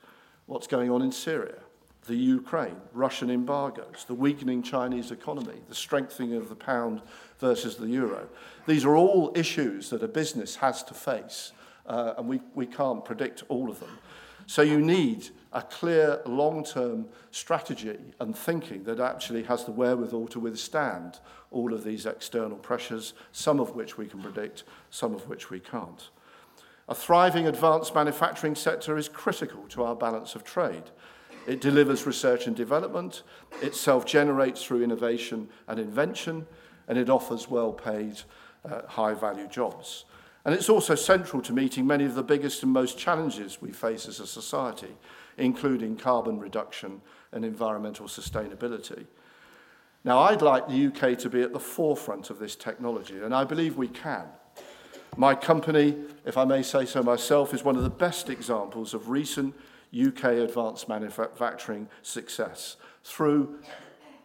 What's 0.46 0.68
going 0.68 0.92
on 0.92 1.02
in 1.02 1.14
Syria, 1.14 1.60
the 2.06 2.16
Ukraine, 2.16 2.82
Russian 2.92 3.32
embargoes, 3.32 4.04
the 4.06 4.14
weakening 4.14 4.62
Chinese 4.62 5.12
economy, 5.12 5.62
the 5.70 5.76
strengthening 5.76 6.34
of 6.34 6.50
the 6.50 6.56
pound 6.56 7.02
versus 7.40 7.78
the 7.78 7.88
euro. 7.88 8.28
These 8.68 8.84
are 8.84 8.98
all 8.98 9.32
issues 9.36 9.90
that 9.90 10.04
a 10.04 10.10
business 10.10 10.58
has 10.58 10.84
to 10.84 10.94
face 10.94 11.54
uh, 11.92 12.14
and 12.18 12.28
we, 12.28 12.40
we 12.56 12.66
can't 12.66 13.04
predict 13.04 13.44
all 13.50 13.70
of 13.70 13.80
them. 13.82 14.00
So 14.48 14.62
you 14.62 14.80
need 14.80 15.30
a 15.52 15.62
clear 15.62 16.22
long-term 16.26 17.06
strategy 17.32 17.98
and 18.20 18.36
thinking 18.36 18.86
that 18.86 19.02
actually 19.02 19.44
has 19.44 19.66
the 19.66 19.72
wherewithal 19.72 20.28
to 20.30 20.40
withstand 20.40 21.20
all 21.52 21.74
of 21.74 21.84
these 21.84 22.06
external 22.06 22.58
pressures, 22.58 23.14
some 23.34 23.60
of 23.60 23.76
which 23.76 23.98
we 23.98 24.08
can 24.08 24.22
predict, 24.22 24.64
some 24.90 25.14
of 25.14 25.28
which 25.28 25.50
we 25.50 25.60
can't. 25.60 26.10
A 26.88 26.96
thriving 26.96 27.48
advanced 27.48 27.94
manufacturing 27.94 28.56
sector 28.56 28.98
is 28.98 29.10
critical 29.10 29.64
to 29.70 29.84
our 29.84 29.96
balance 29.96 30.34
of 30.34 30.46
trade. 30.46 30.84
It 31.46 31.60
delivers 31.60 32.06
research 32.06 32.48
and 32.48 32.56
development, 32.56 33.24
it 33.62 33.76
self-generates 33.76 34.64
through 34.64 34.84
innovation 34.84 35.50
and 35.68 35.78
invention, 35.78 36.48
and 36.88 36.98
it 36.98 37.10
offers 37.10 37.50
well-paid, 37.50 38.22
uh, 38.64 38.84
high-value 38.88 39.50
jobs. 39.50 40.06
And 40.44 40.56
it's 40.56 40.70
also 40.70 40.96
central 40.96 41.42
to 41.44 41.54
meeting 41.54 41.86
many 41.86 42.06
of 42.06 42.16
the 42.16 42.24
biggest 42.24 42.64
and 42.64 42.72
most 42.72 42.98
challenges 42.98 43.62
we 43.62 43.72
face 43.72 44.08
as 44.08 44.20
a 44.20 44.28
society, 44.28 44.96
including 45.38 45.96
carbon 45.96 46.40
reduction 46.40 47.02
and 47.32 47.46
environmental 47.46 48.08
sustainability. 48.08 49.06
Now, 50.04 50.20
I'd 50.20 50.42
like 50.42 50.68
the 50.68 50.88
UK 50.88 51.18
to 51.20 51.30
be 51.30 51.42
at 51.42 51.54
the 51.54 51.60
forefront 51.60 52.32
of 52.32 52.40
this 52.40 52.56
technology, 52.56 53.20
and 53.22 53.36
I 53.36 53.44
believe 53.44 53.78
we 53.78 53.88
can. 53.88 54.26
My 55.16 55.36
company, 55.36 55.98
if 56.26 56.38
I 56.38 56.46
may 56.46 56.64
say 56.64 56.86
so 56.86 57.04
myself, 57.04 57.54
is 57.54 57.64
one 57.64 57.76
of 57.76 57.84
the 57.84 57.90
best 57.90 58.30
examples 58.30 58.94
of 58.94 59.10
recent 59.10 59.54
UK 59.94 60.24
advanced 60.24 60.88
manufacturing 60.88 61.88
success 62.02 62.78
through 63.04 63.60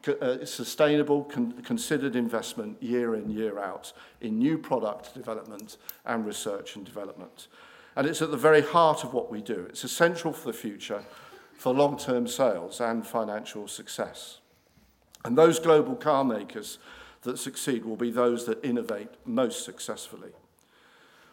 uh, 0.09 0.45
sustainable, 0.45 1.25
con 1.25 1.53
considered 1.63 2.17
investment 2.17 2.83
year 2.83 3.15
in, 3.15 3.31
year 3.31 3.59
out 3.59 3.93
in 4.21 4.39
new 4.39 4.59
product 4.59 5.15
development 5.15 5.77
and 6.05 6.27
research 6.27 6.77
and 6.77 6.85
development. 6.85 7.49
And 7.97 8.07
it's 8.07 8.23
at 8.23 8.31
the 8.31 8.37
very 8.37 8.63
heart 8.63 9.05
of 9.05 9.15
what 9.15 9.31
we 9.31 9.41
do. 9.41 9.67
It's 9.69 9.85
essential 9.85 10.33
for 10.33 10.53
the 10.53 10.59
future 10.59 11.03
for 11.55 11.73
long-term 11.73 12.27
sales 12.27 12.81
and 12.81 13.07
financial 13.07 13.67
success. 13.67 14.41
And 15.25 15.37
those 15.37 15.59
global 15.59 15.97
car 15.97 16.23
makers 16.23 16.79
that 17.23 17.39
succeed 17.39 17.85
will 17.85 17.97
be 17.97 18.11
those 18.11 18.47
that 18.47 18.65
innovate 18.65 19.09
most 19.25 19.65
successfully. 19.65 20.31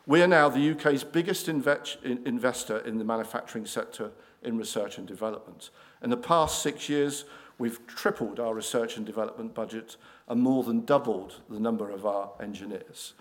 We 0.06 0.22
are 0.22 0.28
now 0.28 0.50
the 0.50 0.72
UK's 0.72 1.04
biggest 1.04 1.48
inve 1.48 2.04
in 2.04 2.26
investor 2.26 2.80
in 2.80 2.98
the 2.98 3.06
manufacturing 3.06 3.66
sector 3.66 4.12
in 4.42 4.58
research 4.58 4.98
and 4.98 5.08
development. 5.08 5.70
In 6.02 6.10
the 6.10 6.18
past 6.18 6.62
six 6.62 6.90
years, 6.90 7.26
We've 7.58 7.86
tripled 7.88 8.40
our 8.40 8.54
research 8.54 8.98
and 8.98 9.06
development 9.06 9.54
budget 9.54 9.98
and 10.28 10.42
more 10.42 10.64
than 10.64 10.86
doubled 10.86 11.42
the 11.50 11.60
number 11.60 11.90
of 11.90 12.06
our 12.06 12.32
engineers. 12.40 13.14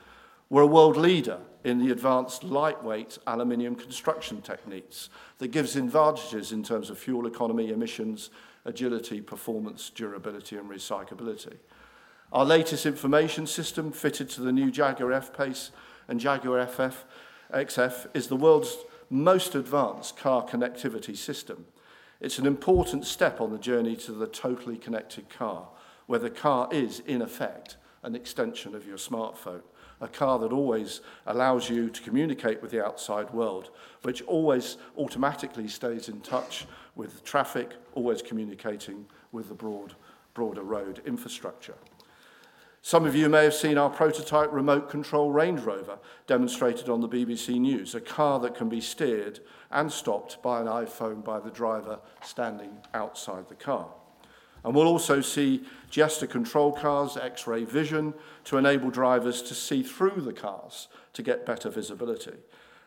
We're 0.48 0.62
a 0.62 0.66
world 0.66 0.96
leader 0.96 1.38
in 1.64 1.78
the 1.78 1.90
advanced 1.90 2.44
lightweight 2.44 3.18
aluminium 3.26 3.74
construction 3.74 4.42
techniques 4.42 5.08
that 5.38 5.48
gives 5.48 5.76
advantages 5.76 6.52
in 6.52 6.62
terms 6.62 6.90
of 6.90 6.98
fuel 6.98 7.26
economy, 7.26 7.70
emissions, 7.70 8.28
agility, 8.64 9.20
performance, 9.20 9.90
durability 9.90 10.56
and 10.56 10.68
recyclability. 10.68 11.56
Our 12.32 12.44
latest 12.44 12.86
information 12.86 13.46
system 13.46 13.92
fitted 13.92 14.28
to 14.30 14.42
the 14.42 14.52
new 14.52 14.70
Jaguar 14.70 15.12
F-Pace 15.12 15.70
and 16.08 16.20
Jaguar 16.20 16.66
FF 16.66 17.04
XF 17.52 18.06
is 18.14 18.28
the 18.28 18.36
world's 18.36 18.76
most 19.10 19.54
advanced 19.54 20.16
car 20.16 20.44
connectivity 20.46 21.16
system 21.16 21.66
It's 22.22 22.38
an 22.38 22.46
important 22.46 23.04
step 23.04 23.40
on 23.40 23.50
the 23.50 23.58
journey 23.58 23.96
to 23.96 24.12
the 24.12 24.28
totally 24.28 24.76
connected 24.76 25.28
car, 25.28 25.66
where 26.06 26.20
the 26.20 26.30
car 26.30 26.68
is, 26.70 27.00
in 27.00 27.20
effect, 27.20 27.76
an 28.04 28.14
extension 28.14 28.76
of 28.76 28.86
your 28.86 28.96
smartphone. 28.96 29.62
A 30.00 30.06
car 30.06 30.38
that 30.38 30.52
always 30.52 31.00
allows 31.26 31.68
you 31.68 31.90
to 31.90 32.02
communicate 32.02 32.62
with 32.62 32.70
the 32.70 32.84
outside 32.84 33.28
world, 33.30 33.70
which 34.02 34.22
always 34.22 34.76
automatically 34.96 35.66
stays 35.66 36.08
in 36.08 36.20
touch 36.20 36.64
with 36.94 37.24
traffic, 37.24 37.72
always 37.94 38.22
communicating 38.22 39.04
with 39.32 39.48
the 39.48 39.54
broad, 39.54 39.96
broader 40.32 40.62
road 40.62 41.02
infrastructure. 41.04 41.74
Some 42.84 43.06
of 43.06 43.14
you 43.14 43.28
may 43.28 43.44
have 43.44 43.54
seen 43.54 43.78
our 43.78 43.88
prototype 43.88 44.52
remote 44.52 44.90
control 44.90 45.30
Range 45.30 45.60
Rover 45.60 46.00
demonstrated 46.26 46.88
on 46.88 47.00
the 47.00 47.08
BBC 47.08 47.60
News, 47.60 47.94
a 47.94 48.00
car 48.00 48.40
that 48.40 48.56
can 48.56 48.68
be 48.68 48.80
steered 48.80 49.38
and 49.70 49.90
stopped 49.90 50.42
by 50.42 50.60
an 50.60 50.66
iPhone 50.66 51.24
by 51.24 51.38
the 51.38 51.50
driver 51.50 52.00
standing 52.24 52.76
outside 52.92 53.48
the 53.48 53.54
car. 53.54 53.86
And 54.64 54.74
we'll 54.74 54.88
also 54.88 55.20
see 55.20 55.62
gesture 55.90 56.26
control 56.26 56.72
cars, 56.72 57.16
x 57.16 57.46
ray 57.46 57.64
vision, 57.64 58.14
to 58.44 58.56
enable 58.56 58.90
drivers 58.90 59.42
to 59.42 59.54
see 59.54 59.84
through 59.84 60.20
the 60.20 60.32
cars 60.32 60.88
to 61.12 61.22
get 61.22 61.46
better 61.46 61.70
visibility. 61.70 62.36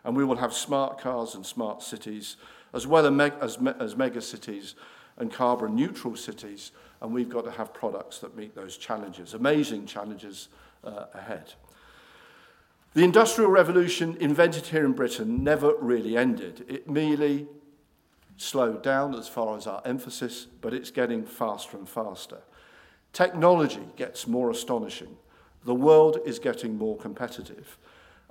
And 0.03 0.15
we 0.15 0.25
will 0.25 0.37
have 0.37 0.53
smart 0.53 0.99
cars 0.99 1.35
and 1.35 1.45
smart 1.45 1.81
cities, 1.81 2.35
as 2.73 2.85
well 2.85 3.05
as, 3.05 3.11
me- 3.13 3.37
as, 3.41 3.61
me- 3.61 3.73
as 3.79 3.95
mega 3.95 4.21
cities 4.21 4.75
and 5.17 5.31
carbon 5.31 5.73
neutral 5.73 6.17
cities 6.17 6.71
and 7.05 7.13
we've 7.13 7.29
got 7.29 7.45
to 7.45 7.51
have 7.51 7.71
products 7.71 8.17
that 8.17 8.35
meet 8.35 8.55
those 8.55 8.77
challenges, 8.77 9.35
amazing 9.35 9.85
challenges 9.85 10.49
uh, 10.83 11.05
ahead. 11.13 11.53
The 12.95 13.03
Industrial 13.03 13.51
Revolution 13.51 14.17
invented 14.19 14.65
here 14.65 14.83
in 14.85 14.93
Britain 14.93 15.43
never 15.43 15.75
really 15.75 16.17
ended. 16.17 16.65
It 16.67 16.89
merely 16.89 17.45
slowed 18.37 18.81
down 18.81 19.13
as 19.13 19.27
far 19.27 19.55
as 19.55 19.67
our 19.67 19.83
emphasis, 19.85 20.47
but 20.61 20.73
it's 20.73 20.89
getting 20.89 21.25
faster 21.25 21.77
and 21.77 21.87
faster. 21.87 22.39
Technology 23.13 23.87
gets 23.97 24.25
more 24.25 24.49
astonishing. 24.49 25.15
The 25.63 25.75
world 25.75 26.17
is 26.25 26.39
getting 26.39 26.75
more 26.75 26.97
competitive. 26.97 27.77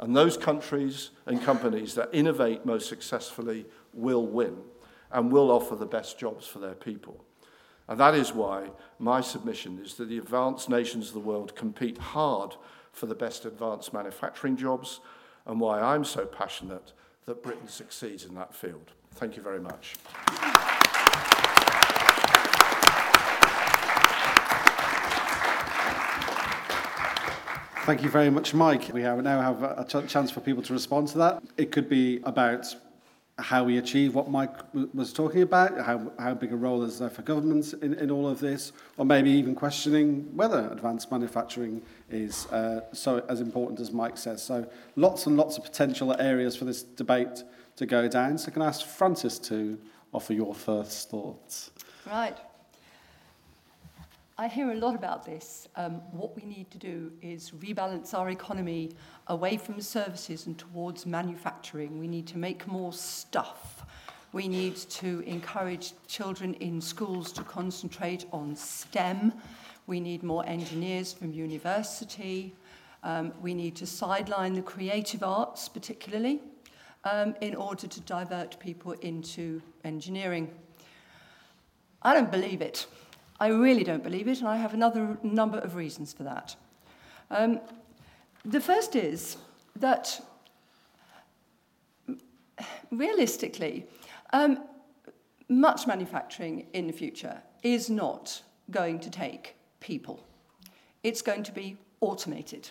And 0.00 0.16
those 0.16 0.36
countries 0.36 1.10
and 1.26 1.40
companies 1.40 1.94
that 1.94 2.08
innovate 2.12 2.66
most 2.66 2.88
successfully 2.88 3.66
will 3.92 4.26
win 4.26 4.56
and 5.12 5.30
will 5.30 5.52
offer 5.52 5.76
the 5.76 5.86
best 5.86 6.18
jobs 6.18 6.44
for 6.44 6.58
their 6.58 6.74
people. 6.74 7.24
And 7.88 8.00
that 8.00 8.14
is 8.14 8.32
why 8.32 8.70
my 8.98 9.20
submission 9.20 9.78
is 9.82 9.94
that 9.94 10.08
the 10.08 10.18
advanced 10.18 10.68
nations 10.68 11.08
of 11.08 11.14
the 11.14 11.20
world 11.20 11.54
compete 11.54 11.98
hard 11.98 12.56
for 12.92 13.06
the 13.06 13.14
best 13.14 13.44
advanced 13.44 13.92
manufacturing 13.92 14.56
jobs, 14.56 15.00
and 15.46 15.60
why 15.60 15.80
I'm 15.80 16.04
so 16.04 16.24
passionate 16.24 16.92
that 17.26 17.42
Britain 17.42 17.68
succeeds 17.68 18.24
in 18.24 18.34
that 18.34 18.54
field. 18.54 18.92
Thank 19.12 19.36
you 19.36 19.42
very 19.42 19.60
much. 19.60 19.96
Thank 27.84 28.02
you 28.02 28.08
very 28.08 28.30
much, 28.30 28.54
Mike. 28.54 28.90
We 28.94 29.02
now 29.02 29.42
have 29.42 29.62
a 29.62 29.84
ch 29.86 30.08
chance 30.08 30.30
for 30.30 30.40
people 30.40 30.62
to 30.62 30.72
respond 30.72 31.08
to 31.08 31.18
that. 31.18 31.42
It 31.58 31.70
could 31.70 31.88
be 31.88 32.20
about 32.24 32.74
how 33.38 33.64
we 33.64 33.78
achieve 33.78 34.14
what 34.14 34.30
Mike 34.30 34.52
was 34.92 35.12
talking 35.12 35.42
about, 35.42 35.80
how, 35.80 36.12
how 36.18 36.34
big 36.34 36.52
a 36.52 36.56
role 36.56 36.84
is 36.84 37.00
there 37.00 37.10
for 37.10 37.22
governments 37.22 37.72
in, 37.72 37.94
in 37.94 38.10
all 38.10 38.28
of 38.28 38.38
this, 38.38 38.72
or 38.96 39.04
maybe 39.04 39.30
even 39.30 39.56
questioning 39.56 40.28
whether 40.36 40.68
advanced 40.70 41.10
manufacturing 41.10 41.82
is 42.10 42.46
uh, 42.46 42.80
so 42.92 43.24
as 43.28 43.40
important 43.40 43.80
as 43.80 43.90
Mike 43.90 44.16
says. 44.16 44.40
So 44.40 44.68
lots 44.94 45.26
and 45.26 45.36
lots 45.36 45.58
of 45.58 45.64
potential 45.64 46.14
areas 46.20 46.54
for 46.54 46.64
this 46.64 46.84
debate 46.84 47.42
to 47.76 47.86
go 47.86 48.06
down. 48.06 48.38
So 48.38 48.52
can 48.52 48.62
I 48.62 48.66
ask 48.66 48.86
Francis 48.86 49.40
to 49.40 49.78
offer 50.12 50.32
your 50.32 50.54
first 50.54 51.10
thoughts? 51.10 51.72
Right. 52.06 52.38
I 54.36 54.48
hear 54.48 54.72
a 54.72 54.74
lot 54.74 54.96
about 54.96 55.24
this. 55.24 55.68
Um, 55.76 56.02
what 56.10 56.34
we 56.34 56.42
need 56.42 56.68
to 56.72 56.78
do 56.78 57.12
is 57.22 57.52
rebalance 57.52 58.14
our 58.14 58.30
economy 58.30 58.90
away 59.28 59.56
from 59.56 59.80
services 59.80 60.46
and 60.46 60.58
towards 60.58 61.06
manufacturing. 61.06 62.00
We 62.00 62.08
need 62.08 62.26
to 62.28 62.38
make 62.38 62.66
more 62.66 62.92
stuff. 62.92 63.86
We 64.32 64.48
need 64.48 64.74
to 64.74 65.20
encourage 65.20 65.92
children 66.08 66.54
in 66.54 66.80
schools 66.80 67.30
to 67.34 67.44
concentrate 67.44 68.26
on 68.32 68.56
STEM. 68.56 69.34
We 69.86 70.00
need 70.00 70.24
more 70.24 70.44
engineers 70.48 71.12
from 71.12 71.32
university. 71.32 72.56
Um, 73.04 73.32
we 73.40 73.54
need 73.54 73.76
to 73.76 73.86
sideline 73.86 74.54
the 74.54 74.62
creative 74.62 75.22
arts, 75.22 75.68
particularly, 75.68 76.40
um, 77.04 77.36
in 77.40 77.54
order 77.54 77.86
to 77.86 78.00
divert 78.00 78.58
people 78.58 78.94
into 78.94 79.62
engineering. 79.84 80.50
I 82.02 82.14
don't 82.14 82.32
believe 82.32 82.62
it. 82.62 82.88
I 83.44 83.48
really 83.48 83.84
don't 83.84 84.02
believe 84.02 84.26
it, 84.26 84.38
and 84.38 84.48
I 84.48 84.56
have 84.56 84.72
another 84.72 85.18
number 85.22 85.58
of 85.58 85.74
reasons 85.74 86.14
for 86.14 86.22
that. 86.22 86.56
Um, 87.30 87.60
the 88.42 88.58
first 88.58 88.96
is 88.96 89.36
that 89.76 90.18
realistically, 92.90 93.84
um, 94.32 94.64
much 95.50 95.86
manufacturing 95.86 96.68
in 96.72 96.86
the 96.86 96.94
future 96.94 97.42
is 97.62 97.90
not 97.90 98.40
going 98.70 98.98
to 99.00 99.10
take 99.10 99.56
people. 99.78 100.24
It's 101.02 101.20
going 101.20 101.42
to 101.42 101.52
be 101.52 101.76
automated. 102.00 102.70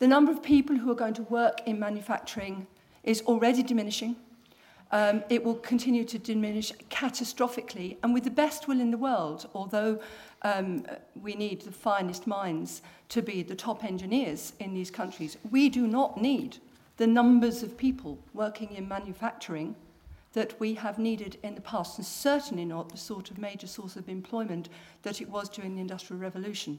The 0.00 0.06
number 0.06 0.30
of 0.32 0.42
people 0.42 0.76
who 0.76 0.90
are 0.90 1.00
going 1.02 1.14
to 1.14 1.22
work 1.22 1.62
in 1.64 1.78
manufacturing 1.78 2.66
is 3.04 3.22
already 3.22 3.62
diminishing. 3.62 4.16
um, 4.92 5.22
it 5.28 5.44
will 5.44 5.54
continue 5.54 6.04
to 6.04 6.18
diminish 6.18 6.72
catastrophically. 6.90 7.96
And 8.02 8.12
with 8.12 8.24
the 8.24 8.30
best 8.30 8.68
will 8.68 8.80
in 8.80 8.90
the 8.90 8.98
world, 8.98 9.48
although 9.54 10.00
um, 10.42 10.84
we 11.20 11.34
need 11.34 11.62
the 11.62 11.72
finest 11.72 12.26
minds 12.26 12.82
to 13.10 13.22
be 13.22 13.42
the 13.42 13.54
top 13.54 13.84
engineers 13.84 14.52
in 14.58 14.74
these 14.74 14.90
countries, 14.90 15.36
we 15.50 15.68
do 15.68 15.86
not 15.86 16.20
need 16.20 16.58
the 16.96 17.06
numbers 17.06 17.62
of 17.62 17.76
people 17.76 18.18
working 18.34 18.72
in 18.72 18.88
manufacturing 18.88 19.74
that 20.32 20.58
we 20.60 20.74
have 20.74 20.98
needed 20.98 21.38
in 21.42 21.54
the 21.54 21.60
past, 21.60 21.98
and 21.98 22.06
certainly 22.06 22.64
not 22.64 22.88
the 22.88 22.96
sort 22.96 23.30
of 23.30 23.38
major 23.38 23.66
source 23.66 23.96
of 23.96 24.08
employment 24.08 24.68
that 25.02 25.20
it 25.20 25.28
was 25.28 25.48
during 25.48 25.74
the 25.74 25.80
Industrial 25.80 26.20
Revolution. 26.20 26.78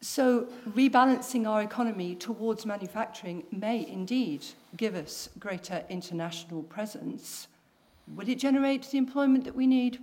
So 0.00 0.46
rebalancing 0.70 1.48
our 1.48 1.62
economy 1.62 2.14
towards 2.14 2.64
manufacturing 2.64 3.44
may 3.50 3.86
indeed 3.86 4.44
give 4.76 4.94
us 4.94 5.28
greater 5.38 5.84
international 5.88 6.62
presence. 6.62 7.48
Would 8.14 8.28
it 8.28 8.38
generate 8.38 8.90
the 8.90 8.98
employment 8.98 9.44
that 9.44 9.56
we 9.56 9.66
need? 9.66 9.98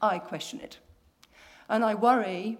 I 0.00 0.18
question 0.18 0.60
it. 0.60 0.78
And 1.68 1.84
I 1.84 1.94
worry 1.94 2.58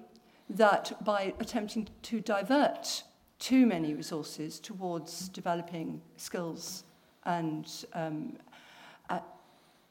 that 0.50 1.02
by 1.04 1.32
attempting 1.40 1.88
to 2.02 2.20
divert 2.20 3.04
too 3.38 3.66
many 3.66 3.94
resources 3.94 4.60
towards 4.60 5.28
developing 5.30 6.02
skills 6.18 6.84
and 7.24 7.84
um, 7.94 8.36
uh, 9.08 9.20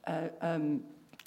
uh, 0.05 0.27
um, 0.41 0.83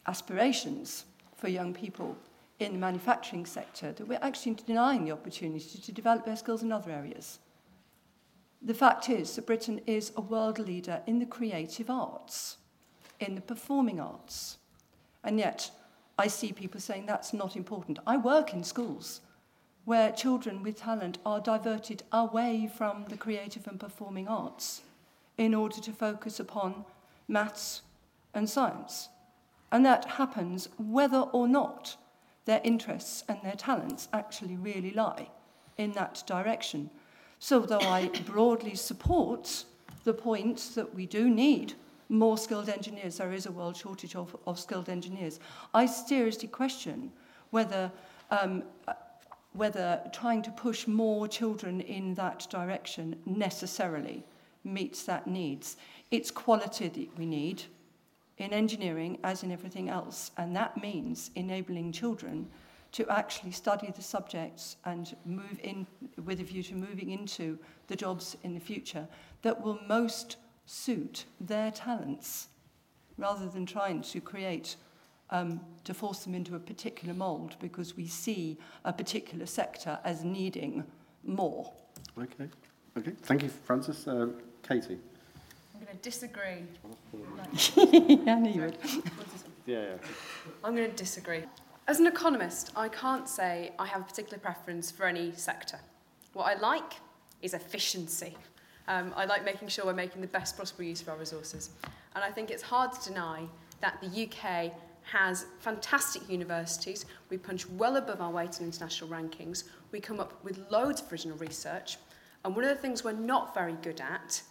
aspirations 0.07 1.05
for 1.37 1.49
young 1.49 1.75
people, 1.75 2.17
in 2.65 2.73
the 2.73 2.79
manufacturing 2.79 3.47
sector 3.47 3.93
that 3.93 4.07
we're 4.07 4.19
actually 4.23 4.55
denying 4.55 5.05
the 5.05 5.13
opportunity 5.13 5.79
to 5.79 5.93
develop 5.93 6.25
their 6.25 6.37
skills 6.37 6.63
in 6.63 6.73
other 6.73 6.91
areas. 6.91 7.39
The 8.61 8.75
fact 8.75 9.09
is 9.09 9.35
that 9.35 9.47
Britain 9.47 9.81
is 9.87 10.13
a 10.17 10.21
world 10.21 10.59
leader 10.59 11.03
in 11.07 11.19
the 11.19 11.27
creative 11.27 11.91
arts, 11.91 12.59
in 13.19 13.35
the 13.35 13.41
performing 13.41 13.99
arts. 13.99 14.59
And 15.25 15.39
yet, 15.39 15.71
I 16.19 16.29
see 16.29 16.53
people 16.53 16.81
saying 16.81 17.07
that's 17.07 17.33
not 17.33 17.57
important. 17.57 17.99
I 18.07 18.17
work 18.17 18.53
in 18.53 18.63
schools 18.63 19.21
where 19.85 20.13
children 20.13 20.63
with 20.63 20.77
talent 20.77 21.19
are 21.27 21.41
diverted 21.41 22.05
away 22.13 22.71
from 22.73 23.05
the 23.09 23.17
creative 23.17 23.67
and 23.67 23.81
performing 23.81 24.29
arts 24.29 24.83
in 25.39 25.55
order 25.55 25.81
to 25.81 25.93
focus 25.93 26.39
upon 26.39 26.85
maths 27.27 27.83
and 28.35 28.49
science. 28.49 29.09
And 29.73 29.85
that 29.85 30.05
happens 30.05 30.69
whether 30.79 31.21
or 31.21 31.49
not 31.49 31.97
their 32.45 32.61
interests 32.65 33.25
and 33.29 33.39
their 33.43 33.55
talents 33.55 34.09
actually 34.13 34.57
really 34.57 34.91
lie 34.91 35.29
in 35.79 35.93
that 35.93 36.23
direction. 36.27 36.91
So, 37.39 37.61
though 37.61 37.81
I 37.81 38.09
broadly 38.27 38.75
support 38.75 39.65
the 40.05 40.15
point 40.15 40.71
that 40.75 40.95
we 40.95 41.07
do 41.07 41.31
need 41.31 41.75
more 42.09 42.37
skilled 42.37 42.69
engineers, 42.69 43.17
there 43.17 43.33
is 43.33 43.47
a 43.47 43.53
world 43.53 43.77
shortage 43.77 44.15
of, 44.15 44.37
of 44.47 44.59
skilled 44.59 44.89
engineers, 44.89 45.41
I 45.73 45.87
seriously 45.87 46.49
question 46.49 47.11
whether, 47.51 47.91
um, 48.31 48.65
whether 49.53 50.01
trying 50.13 50.43
to 50.43 50.51
push 50.51 50.87
more 50.87 51.27
children 51.29 51.81
in 51.81 52.15
that 52.15 52.47
direction 52.51 53.17
necessarily 53.25 54.25
meets 54.65 55.05
that 55.05 55.27
needs. 55.27 55.77
It's 56.11 56.31
quality 56.31 56.89
that 56.89 57.19
we 57.19 57.27
need 57.27 57.63
in 58.43 58.53
engineering 58.53 59.19
as 59.25 59.43
in 59.43 59.51
everything 59.51 59.89
else, 59.89 60.31
and 60.37 60.55
that 60.57 60.81
means 60.81 61.31
enabling 61.35 61.93
children 61.93 62.49
to 62.93 63.09
actually 63.09 63.51
study 63.51 63.91
the 63.95 64.03
subjects 64.03 64.77
and 64.85 65.17
move 65.25 65.59
in 65.63 65.87
with 66.25 66.41
a 66.41 66.45
view 66.45 66.63
to 66.63 66.75
moving 66.75 67.11
into 67.11 67.59
the 67.89 67.97
jobs 67.97 68.37
in 68.43 68.53
the 68.55 68.61
future 68.61 69.09
that 69.41 69.61
will 69.61 69.79
most 69.89 70.37
suit 70.67 71.25
their 71.41 71.71
talents 71.71 72.49
rather 73.17 73.49
than 73.49 73.65
trying 73.65 74.03
to 74.03 74.21
create 74.21 74.77
um, 75.31 75.61
to 75.85 75.95
force 75.95 76.21
them 76.21 76.35
into 76.35 76.55
a 76.55 76.59
particular 76.59 77.15
mould 77.15 77.57
because 77.61 77.97
we 77.97 78.07
see 78.07 78.59
a 78.85 78.93
particular 78.93 79.47
sector 79.47 79.99
as 80.05 80.23
needing 80.23 80.85
more. 81.25 81.73
Okay, 82.19 82.49
okay. 82.99 83.13
Thank 83.23 83.43
you, 83.43 83.49
Frances. 83.49 84.07
Uh, 84.07 84.29
Katie. 84.63 84.99
I'm 85.83 85.87
going 85.87 85.99
to 85.99 86.11
disagree. 86.11 86.63
yeah, 88.25 88.37
I 88.37 88.39
knew 88.39 88.53
you 88.53 88.61
would. 88.61 88.79
Yeah, 89.67 89.83
yeah. 89.83 89.95
I'm 90.63 90.77
going 90.77 90.89
to 90.89 90.97
disagree. 90.97 91.43
As 91.89 91.99
an 91.99 92.07
economist, 92.07 92.71
I 92.77 92.89
can't 92.89 93.29
say 93.29 93.73
I 93.81 93.87
have 93.87 94.03
a 94.03 94.05
particular 94.05 94.39
preference 94.39 94.93
for 94.93 95.07
any 95.07 95.33
sector. 95.33 95.81
What 96.35 96.45
I 96.45 96.55
like 96.61 96.95
is 97.43 97.53
efficiency. 97.53 98.37
Um, 98.87 99.13
I 99.17 99.25
like 99.25 99.45
making 99.45 99.67
sure 99.67 99.85
we're 99.85 99.93
making 99.93 100.21
the 100.21 100.29
best 100.29 100.57
possible 100.57 100.85
use 100.85 101.03
of 101.03 101.09
our 101.09 101.17
resources. 101.17 101.71
And 102.15 102.23
I 102.23 102.31
think 102.31 102.53
it's 102.53 102.63
hard 102.63 102.93
to 102.93 103.09
deny 103.09 103.47
that 103.81 104.01
the 104.01 104.29
UK 104.29 104.73
has 105.03 105.47
fantastic 105.59 106.29
universities. 106.31 107.07
We 107.29 107.39
punch 107.39 107.69
well 107.71 107.97
above 107.97 108.21
our 108.21 108.31
weight 108.31 108.61
in 108.61 108.67
international 108.67 109.11
rankings. 109.11 109.65
We 109.91 109.99
come 109.99 110.21
up 110.21 110.45
with 110.45 110.65
loads 110.71 111.01
of 111.01 111.11
original 111.11 111.37
research. 111.39 111.97
And 112.45 112.55
one 112.55 112.65
of 112.65 112.71
the 112.71 112.81
things 112.81 113.03
we're 113.03 113.11
not 113.11 113.53
very 113.53 113.77
good 113.83 114.01
at 114.01 114.43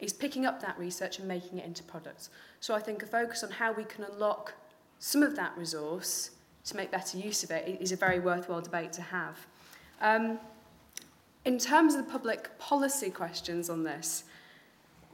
is 0.00 0.12
picking 0.12 0.46
up 0.46 0.60
that 0.60 0.78
research 0.78 1.18
and 1.18 1.28
making 1.28 1.58
it 1.58 1.64
into 1.64 1.82
products. 1.82 2.30
So 2.60 2.74
I 2.74 2.80
think 2.80 3.02
a 3.02 3.06
focus 3.06 3.42
on 3.42 3.50
how 3.50 3.72
we 3.72 3.84
can 3.84 4.04
unlock 4.04 4.54
some 4.98 5.22
of 5.22 5.36
that 5.36 5.56
resource 5.56 6.30
to 6.64 6.76
make 6.76 6.90
better 6.90 7.18
use 7.18 7.42
of 7.42 7.50
it 7.50 7.80
is 7.80 7.92
a 7.92 7.96
very 7.96 8.20
worthwhile 8.20 8.60
debate 8.60 8.92
to 8.94 9.02
have. 9.02 9.46
Um, 10.00 10.38
in 11.44 11.58
terms 11.58 11.94
of 11.94 12.04
the 12.04 12.10
public 12.10 12.58
policy 12.58 13.10
questions 13.10 13.70
on 13.70 13.82
this, 13.82 14.24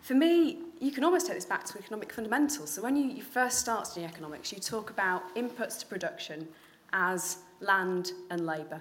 for 0.01 0.14
me, 0.14 0.59
you 0.81 0.92
can 0.92 1.05
almost 1.05 1.27
take 1.27 1.37
this 1.37 1.44
back 1.44 1.64
to 1.64 1.79
economic 1.79 2.12
fundamentals. 2.12 2.70
So 2.70 2.83
when 2.83 2.96
you, 2.96 3.09
you 3.09 3.22
first 3.22 3.59
start 3.59 3.87
studying 3.87 4.09
economics, 4.09 4.53
you 4.53 4.59
talk 4.59 4.90
about 4.90 5.35
inputs 5.35 5.81
to 5.81 5.87
production 5.87 6.46
as 6.92 7.38
land 7.61 8.12
and 8.31 8.46
labour. 8.46 8.81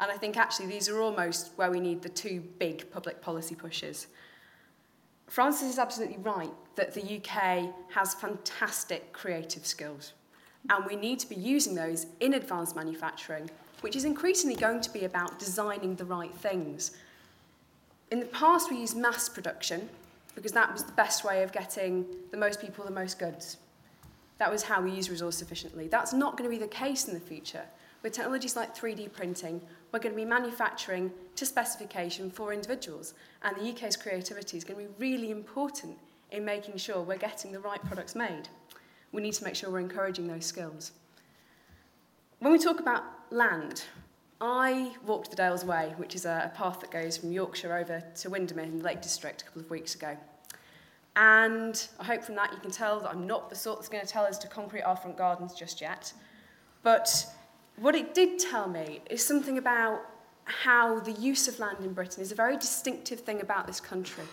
And 0.00 0.10
I 0.10 0.16
think 0.16 0.36
actually 0.36 0.66
these 0.66 0.88
are 0.88 1.00
almost 1.00 1.52
where 1.56 1.70
we 1.70 1.80
need 1.80 2.02
the 2.02 2.08
two 2.08 2.42
big 2.58 2.90
public 2.90 3.20
policy 3.20 3.54
pushes. 3.54 4.08
Francis 5.32 5.70
is 5.70 5.78
absolutely 5.78 6.18
right 6.18 6.52
that 6.74 6.92
the 6.92 7.00
UK 7.00 7.72
has 7.88 8.12
fantastic 8.12 9.14
creative 9.14 9.64
skills, 9.64 10.12
and 10.68 10.84
we 10.84 10.94
need 10.94 11.18
to 11.20 11.26
be 11.26 11.34
using 11.34 11.74
those 11.74 12.04
in 12.20 12.34
advanced 12.34 12.76
manufacturing, 12.76 13.48
which 13.80 13.96
is 13.96 14.04
increasingly 14.04 14.54
going 14.54 14.82
to 14.82 14.92
be 14.92 15.06
about 15.06 15.38
designing 15.38 15.96
the 15.96 16.04
right 16.04 16.34
things. 16.34 16.90
In 18.10 18.20
the 18.20 18.26
past, 18.26 18.70
we 18.70 18.76
used 18.76 18.94
mass 18.94 19.30
production 19.30 19.88
because 20.34 20.52
that 20.52 20.70
was 20.70 20.84
the 20.84 20.92
best 20.92 21.24
way 21.24 21.42
of 21.42 21.50
getting 21.50 22.04
the 22.30 22.36
most 22.36 22.60
people 22.60 22.84
the 22.84 22.90
most 22.90 23.18
goods. 23.18 23.56
That 24.36 24.52
was 24.52 24.62
how 24.62 24.82
we 24.82 24.90
use 24.90 25.08
resource 25.08 25.40
efficiently. 25.40 25.88
That's 25.88 26.12
not 26.12 26.36
going 26.36 26.50
to 26.50 26.54
be 26.54 26.62
the 26.62 26.68
case 26.68 27.08
in 27.08 27.14
the 27.14 27.20
future 27.20 27.64
with 28.02 28.12
technologies 28.12 28.56
like 28.56 28.76
3D 28.76 29.12
printing, 29.12 29.60
we're 29.92 30.00
going 30.00 30.14
to 30.14 30.20
be 30.20 30.24
manufacturing 30.24 31.12
to 31.36 31.46
specification 31.46 32.30
for 32.30 32.52
individuals. 32.52 33.14
And 33.42 33.56
the 33.56 33.70
UK's 33.70 33.96
creativity 33.96 34.56
is 34.56 34.64
going 34.64 34.80
to 34.80 34.92
be 34.92 34.94
really 34.98 35.30
important 35.30 35.96
in 36.30 36.44
making 36.44 36.78
sure 36.78 37.02
we're 37.02 37.16
getting 37.16 37.52
the 37.52 37.60
right 37.60 37.82
products 37.84 38.14
made. 38.14 38.48
We 39.12 39.22
need 39.22 39.34
to 39.34 39.44
make 39.44 39.54
sure 39.54 39.70
we're 39.70 39.80
encouraging 39.80 40.26
those 40.26 40.46
skills. 40.46 40.92
When 42.38 42.50
we 42.50 42.58
talk 42.58 42.80
about 42.80 43.04
land, 43.30 43.84
I 44.40 44.92
walked 45.06 45.30
the 45.30 45.36
Dales 45.36 45.64
Way, 45.64 45.94
which 45.98 46.16
is 46.16 46.24
a, 46.24 46.50
a 46.52 46.56
path 46.56 46.80
that 46.80 46.90
goes 46.90 47.16
from 47.16 47.30
Yorkshire 47.30 47.76
over 47.76 48.02
to 48.16 48.30
Windermere 48.30 48.64
in 48.64 48.78
the 48.78 48.84
Lake 48.84 49.00
District 49.00 49.42
a 49.42 49.44
couple 49.44 49.62
of 49.62 49.70
weeks 49.70 49.94
ago. 49.94 50.16
And 51.14 51.86
I 52.00 52.04
hope 52.04 52.24
from 52.24 52.34
that 52.36 52.52
you 52.52 52.58
can 52.58 52.70
tell 52.70 52.98
that 53.00 53.10
I'm 53.10 53.26
not 53.26 53.50
the 53.50 53.54
sort 53.54 53.78
that's 53.78 53.88
going 53.88 54.04
to 54.04 54.10
tell 54.10 54.24
us 54.24 54.38
to 54.38 54.48
concrete 54.48 54.82
our 54.82 54.96
front 54.96 55.18
gardens 55.18 55.54
just 55.54 55.80
yet. 55.80 56.12
But 56.82 57.26
What 57.76 57.94
it 57.94 58.14
did 58.14 58.38
tell 58.38 58.68
me 58.68 59.00
is 59.10 59.24
something 59.24 59.58
about 59.58 60.00
how 60.44 61.00
the 61.00 61.12
use 61.12 61.48
of 61.48 61.58
land 61.58 61.78
in 61.84 61.92
Britain 61.92 62.22
is 62.22 62.32
a 62.32 62.34
very 62.34 62.56
distinctive 62.56 63.20
thing 63.20 63.40
about 63.40 63.66
this 63.66 63.80
country. 63.80 64.24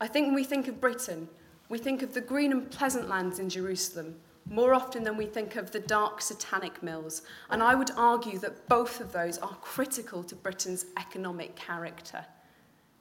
I 0.00 0.06
think 0.06 0.26
when 0.26 0.34
we 0.34 0.44
think 0.44 0.68
of 0.68 0.80
Britain, 0.80 1.28
we 1.68 1.78
think 1.78 2.02
of 2.02 2.14
the 2.14 2.20
green 2.20 2.52
and 2.52 2.70
pleasant 2.70 3.08
lands 3.08 3.38
in 3.38 3.48
Jerusalem 3.48 4.16
more 4.48 4.74
often 4.74 5.02
than 5.02 5.16
we 5.16 5.26
think 5.26 5.56
of 5.56 5.72
the 5.72 5.80
dark 5.80 6.20
satanic 6.20 6.82
mills. 6.82 7.22
And 7.50 7.62
I 7.62 7.74
would 7.74 7.90
argue 7.96 8.38
that 8.38 8.68
both 8.68 9.00
of 9.00 9.12
those 9.12 9.38
are 9.38 9.56
critical 9.60 10.22
to 10.22 10.34
Britain's 10.36 10.86
economic 10.96 11.56
character. 11.56 12.24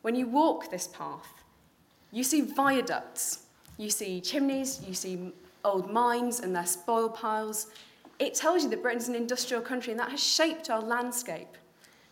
When 0.02 0.15
you 0.15 0.28
walk 0.28 0.72
this 0.72 0.88
path, 0.88 1.44
you 2.12 2.24
see 2.24 2.41
viaducts, 2.41 3.44
you 3.78 3.89
see 3.89 4.22
chimneys, 4.22 4.82
you 4.88 4.94
see 4.94 5.34
old 5.63 5.91
mines 5.91 6.39
and 6.39 6.56
their 6.56 6.65
spoil 6.65 7.10
piles, 7.10 7.68
it 8.19 8.34
tells 8.34 8.63
you 8.63 8.69
that 8.69 8.82
Britain's 8.82 9.08
an 9.08 9.15
industrial 9.15 9.62
country 9.62 9.91
and 9.91 9.99
that 9.99 10.12
has 10.12 10.23
shaped 10.23 10.69
our 10.69 10.82
landscape. 10.82 11.58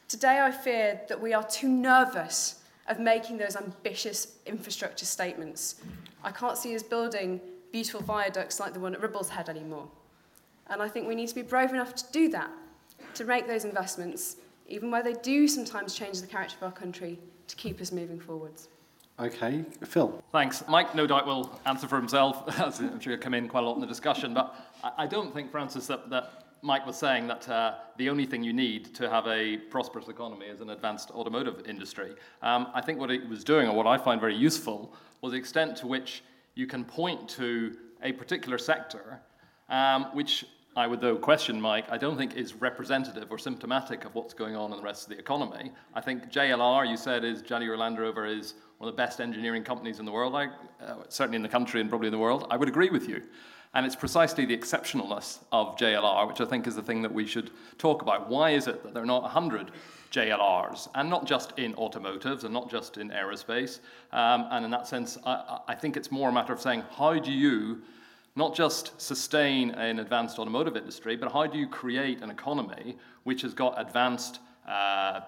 Today, 0.07 0.39
I 0.41 0.51
fear 0.51 1.01
that 1.07 1.19
we 1.19 1.33
are 1.33 1.43
too 1.43 1.69
nervous 1.69 2.61
of 2.87 2.99
making 2.99 3.37
those 3.37 3.55
ambitious 3.55 4.35
infrastructure 4.45 5.05
statements. 5.05 5.75
I 6.23 6.31
can't 6.31 6.57
see 6.57 6.75
us 6.75 6.83
building 6.83 7.39
beautiful 7.71 8.01
viaducts 8.01 8.59
like 8.59 8.73
the 8.73 8.79
one 8.79 8.93
at 8.93 9.01
Ribbles 9.01 9.29
Head 9.29 9.49
anymore. 9.49 9.87
And 10.67 10.81
I 10.81 10.87
think 10.87 11.07
we 11.07 11.15
need 11.15 11.29
to 11.29 11.35
be 11.35 11.41
brave 11.41 11.71
enough 11.71 11.95
to 11.95 12.11
do 12.11 12.29
that, 12.29 12.49
to 13.15 13.23
make 13.23 13.47
those 13.47 13.65
investments, 13.65 14.37
even 14.67 14.91
where 14.91 15.03
they 15.03 15.13
do 15.13 15.47
sometimes 15.47 15.95
change 15.95 16.21
the 16.21 16.27
character 16.27 16.55
of 16.57 16.63
our 16.63 16.71
country, 16.71 17.19
to 17.47 17.55
keep 17.55 17.81
us 17.81 17.91
moving 17.91 18.19
forwards. 18.19 18.67
Okay, 19.19 19.63
Phil. 19.86 20.23
Thanks. 20.32 20.63
Mike, 20.67 20.95
no 20.95 21.06
doubt, 21.06 21.28
will 21.28 21.60
answer 21.67 21.88
for 21.88 21.97
himself, 21.97 22.43
as 22.60 22.80
I'm 22.80 22.99
sure 22.99 23.13
he'll 23.13 23.21
come 23.21 23.36
in 23.36 23.47
quite 23.47 23.63
a 23.63 23.67
lot 23.67 23.76
in 23.76 23.82
the 23.82 23.88
discussion. 23.88 24.34
But 24.34 24.56
I, 24.97 25.06
don't 25.06 25.32
think, 25.32 25.52
Frances, 25.52 25.86
that, 25.88 26.10
that 26.10 26.45
Mike 26.63 26.88
was 26.88 26.97
saying 26.97 27.28
that 27.28 27.47
uh, 27.47 27.76
the 27.97 28.10
only 28.10 28.26
thing 28.26 28.43
you 28.43 28.54
need 28.54 28.95
to 28.95 29.08
have 29.08 29.28
a 29.28 29.58
prosperous 29.58 30.08
economy 30.08 30.47
is 30.47 30.62
an 30.62 30.71
advanced 30.71 31.12
automotive 31.12 31.67
industry. 31.67 32.15
Um, 32.41 32.67
I 32.73 32.82
think 32.82 32.99
what 32.99 33.12
he 33.12 33.19
was 33.19 33.43
doing, 33.43 33.67
or 33.67 33.76
what 33.76 33.86
I 33.86 33.99
find 33.99 34.19
very 34.19 34.36
useful, 34.36 34.95
was 35.21 35.34
the 35.34 35.38
extent 35.38 35.78
to 35.78 35.88
which 35.88 36.23
you 36.56 36.65
can 36.65 36.84
point 36.84 37.30
to 37.30 37.78
a 38.02 38.13
particular 38.13 38.58
sector, 38.58 39.21
um, 39.69 40.06
which 40.13 40.43
I 40.76 40.88
would, 40.88 41.02
though, 41.02 41.17
question, 41.17 41.62
Mike, 41.62 41.86
I 41.91 41.99
don't 41.99 42.17
think 42.17 42.36
is 42.36 42.56
representative 42.56 43.28
or 43.30 43.38
symptomatic 43.38 44.06
of 44.06 44.15
what's 44.15 44.34
going 44.34 44.56
on 44.56 44.71
in 44.71 44.78
the 44.78 44.84
rest 44.84 45.04
of 45.04 45.10
the 45.10 45.19
economy. 45.19 45.71
I 45.93 46.02
think 46.02 46.32
JLR, 46.32 46.89
you 46.89 46.97
said, 46.97 47.23
is 47.23 47.43
Jaguar 47.43 47.78
Land 47.78 47.99
Rover 47.99 48.26
is 48.26 48.56
one 48.83 48.89
of 48.89 48.97
the 48.97 49.01
best 49.01 49.21
engineering 49.21 49.63
companies 49.63 49.99
in 49.99 50.05
the 50.05 50.11
world, 50.11 50.35
uh, 50.35 50.47
certainly 51.07 51.37
in 51.37 51.41
the 51.41 51.47
country 51.47 51.79
and 51.79 51.89
probably 51.89 52.07
in 52.09 52.11
the 52.11 52.19
world. 52.19 52.45
I 52.49 52.57
would 52.57 52.67
agree 52.67 52.89
with 52.89 53.07
you. 53.07 53.21
And 53.73 53.85
it's 53.85 53.95
precisely 53.95 54.45
the 54.45 54.57
exceptionalness 54.57 55.39
of 55.53 55.77
JLR, 55.77 56.27
which 56.27 56.41
I 56.41 56.45
think 56.45 56.67
is 56.67 56.75
the 56.75 56.81
thing 56.81 57.01
that 57.01 57.13
we 57.13 57.25
should 57.25 57.51
talk 57.77 58.01
about. 58.01 58.27
Why 58.27 58.49
is 58.49 58.67
it 58.67 58.83
that 58.83 58.93
there 58.93 59.01
are 59.01 59.05
not 59.05 59.21
100 59.21 59.71
JLRs, 60.11 60.89
and 60.95 61.09
not 61.09 61.25
just 61.25 61.57
in 61.57 61.73
automotives 61.75 62.43
and 62.43 62.53
not 62.53 62.69
just 62.69 62.97
in 62.97 63.09
aerospace? 63.09 63.79
Um, 64.11 64.47
and 64.51 64.65
in 64.65 64.71
that 64.71 64.85
sense, 64.85 65.17
I, 65.25 65.59
I 65.69 65.75
think 65.75 65.95
it's 65.95 66.11
more 66.11 66.27
a 66.27 66.33
matter 66.33 66.51
of 66.51 66.59
saying, 66.59 66.83
how 66.91 67.17
do 67.17 67.31
you 67.31 67.83
not 68.35 68.53
just 68.53 68.99
sustain 68.99 69.71
an 69.71 69.99
advanced 69.99 70.37
automotive 70.39 70.75
industry, 70.75 71.15
but 71.15 71.31
how 71.31 71.47
do 71.47 71.57
you 71.57 71.69
create 71.69 72.21
an 72.21 72.29
economy 72.29 72.97
which 73.23 73.43
has 73.43 73.53
got 73.53 73.79
advanced 73.79 74.39
uh, 74.67 75.21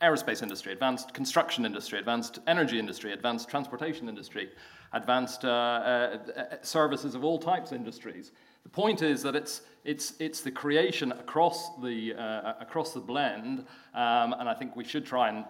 aerospace 0.00 0.42
industry, 0.42 0.72
advanced 0.72 1.14
construction 1.14 1.64
industry, 1.64 1.98
advanced 1.98 2.38
energy 2.46 2.78
industry, 2.78 3.12
advanced 3.12 3.48
transportation 3.48 4.08
industry, 4.08 4.50
advanced 4.92 5.44
uh, 5.44 5.48
uh, 5.48 6.18
services 6.62 7.14
of 7.14 7.24
all 7.24 7.38
types 7.38 7.72
industries. 7.72 8.32
The 8.62 8.68
point 8.68 9.02
is 9.02 9.22
that 9.22 9.34
it's, 9.34 9.62
it's, 9.84 10.14
it's 10.18 10.40
the 10.40 10.50
creation 10.50 11.12
across 11.12 11.76
the, 11.82 12.14
uh, 12.14 12.54
across 12.60 12.92
the 12.92 13.00
blend, 13.00 13.60
um, 13.94 14.34
and 14.38 14.48
I 14.48 14.54
think 14.54 14.76
we 14.76 14.84
should 14.84 15.06
try 15.06 15.28
and 15.28 15.44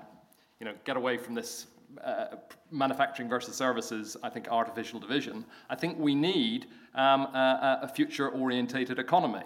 you 0.61 0.67
know, 0.67 0.75
get 0.85 0.97
away 0.97 1.17
from 1.17 1.35
this 1.35 1.67
uh, 2.05 2.27
manufacturing 2.71 3.29
versus 3.29 3.57
services, 3.57 4.17
I 4.23 4.29
think, 4.29 4.49
artificial 4.49 5.01
division. 5.01 5.45
I 5.71 5.77
think 5.77 5.99
we 5.99 6.15
need 6.15 6.67
um, 6.95 7.23
a, 7.23 7.81
a 7.83 7.89
future 7.89 8.29
orientated 8.29 8.99
economy. 8.99 9.45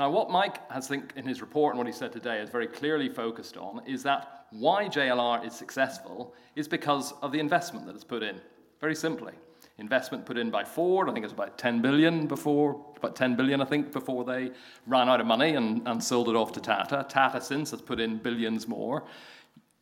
Now, 0.00 0.08
what 0.08 0.30
Mike 0.30 0.66
has, 0.72 0.88
think, 0.88 1.12
in 1.16 1.26
his 1.26 1.42
report 1.42 1.74
and 1.74 1.78
what 1.78 1.86
he 1.86 1.92
said 1.92 2.10
today 2.10 2.40
is 2.40 2.48
very 2.48 2.66
clearly 2.66 3.10
focused 3.10 3.58
on 3.58 3.82
is 3.86 4.02
that 4.04 4.46
why 4.48 4.88
JLR 4.88 5.44
is 5.46 5.52
successful 5.52 6.32
is 6.56 6.66
because 6.66 7.12
of 7.20 7.32
the 7.32 7.38
investment 7.38 7.84
that 7.84 7.94
is 7.94 8.02
put 8.02 8.22
in. 8.22 8.40
Very 8.80 8.94
simply, 8.94 9.34
investment 9.76 10.24
put 10.24 10.38
in 10.38 10.50
by 10.50 10.64
Ford, 10.64 11.10
I 11.10 11.12
think 11.12 11.24
it 11.24 11.26
was 11.26 11.34
about 11.34 11.58
10 11.58 11.82
billion 11.82 12.26
before, 12.26 12.82
about 12.96 13.14
10 13.14 13.36
billion, 13.36 13.60
I 13.60 13.66
think, 13.66 13.92
before 13.92 14.24
they 14.24 14.52
ran 14.86 15.10
out 15.10 15.20
of 15.20 15.26
money 15.26 15.54
and, 15.54 15.86
and 15.86 16.02
sold 16.02 16.30
it 16.30 16.34
off 16.34 16.50
to 16.52 16.60
Tata. 16.60 17.04
Tata 17.06 17.38
since 17.38 17.70
has 17.70 17.82
put 17.82 18.00
in 18.00 18.16
billions 18.16 18.66
more. 18.66 19.04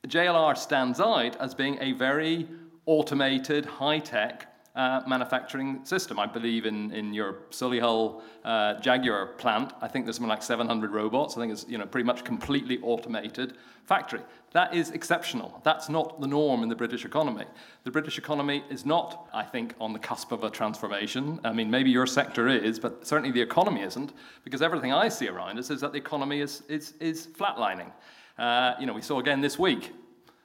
JLR 0.08 0.58
stands 0.58 0.98
out 0.98 1.36
as 1.36 1.54
being 1.54 1.78
a 1.80 1.92
very 1.92 2.48
automated, 2.86 3.64
high 3.66 4.00
tech 4.00 4.47
uh, 4.78 5.02
manufacturing 5.08 5.84
system. 5.84 6.20
I 6.20 6.26
believe 6.26 6.64
in, 6.64 6.92
in 6.92 7.12
your 7.12 7.38
Solihull 7.50 8.22
uh, 8.44 8.74
Jaguar 8.74 9.26
plant, 9.26 9.72
I 9.80 9.88
think 9.88 10.06
there's 10.06 10.16
something 10.16 10.28
like 10.28 10.42
700 10.42 10.92
robots. 10.92 11.36
I 11.36 11.40
think 11.40 11.52
it's 11.52 11.66
you 11.68 11.78
know, 11.78 11.84
pretty 11.84 12.06
much 12.06 12.24
completely 12.24 12.78
automated 12.82 13.54
factory. 13.84 14.20
That 14.52 14.72
is 14.72 14.90
exceptional. 14.92 15.60
That's 15.64 15.88
not 15.88 16.20
the 16.20 16.28
norm 16.28 16.62
in 16.62 16.68
the 16.68 16.76
British 16.76 17.04
economy. 17.04 17.44
The 17.82 17.90
British 17.90 18.18
economy 18.18 18.62
is 18.70 18.86
not, 18.86 19.28
I 19.34 19.42
think, 19.42 19.74
on 19.80 19.92
the 19.92 19.98
cusp 19.98 20.30
of 20.30 20.44
a 20.44 20.50
transformation. 20.50 21.40
I 21.42 21.52
mean, 21.52 21.70
maybe 21.70 21.90
your 21.90 22.06
sector 22.06 22.46
is, 22.46 22.78
but 22.78 23.04
certainly 23.04 23.32
the 23.32 23.42
economy 23.42 23.82
isn't, 23.82 24.12
because 24.44 24.62
everything 24.62 24.92
I 24.92 25.08
see 25.08 25.26
around 25.26 25.58
us 25.58 25.70
is 25.70 25.80
that 25.80 25.90
the 25.90 25.98
economy 25.98 26.40
is, 26.40 26.62
is, 26.68 26.94
is 27.00 27.26
flatlining. 27.26 27.90
Uh, 28.38 28.74
you 28.78 28.86
know, 28.86 28.94
we 28.94 29.02
saw 29.02 29.18
again 29.18 29.40
this 29.40 29.58
week, 29.58 29.92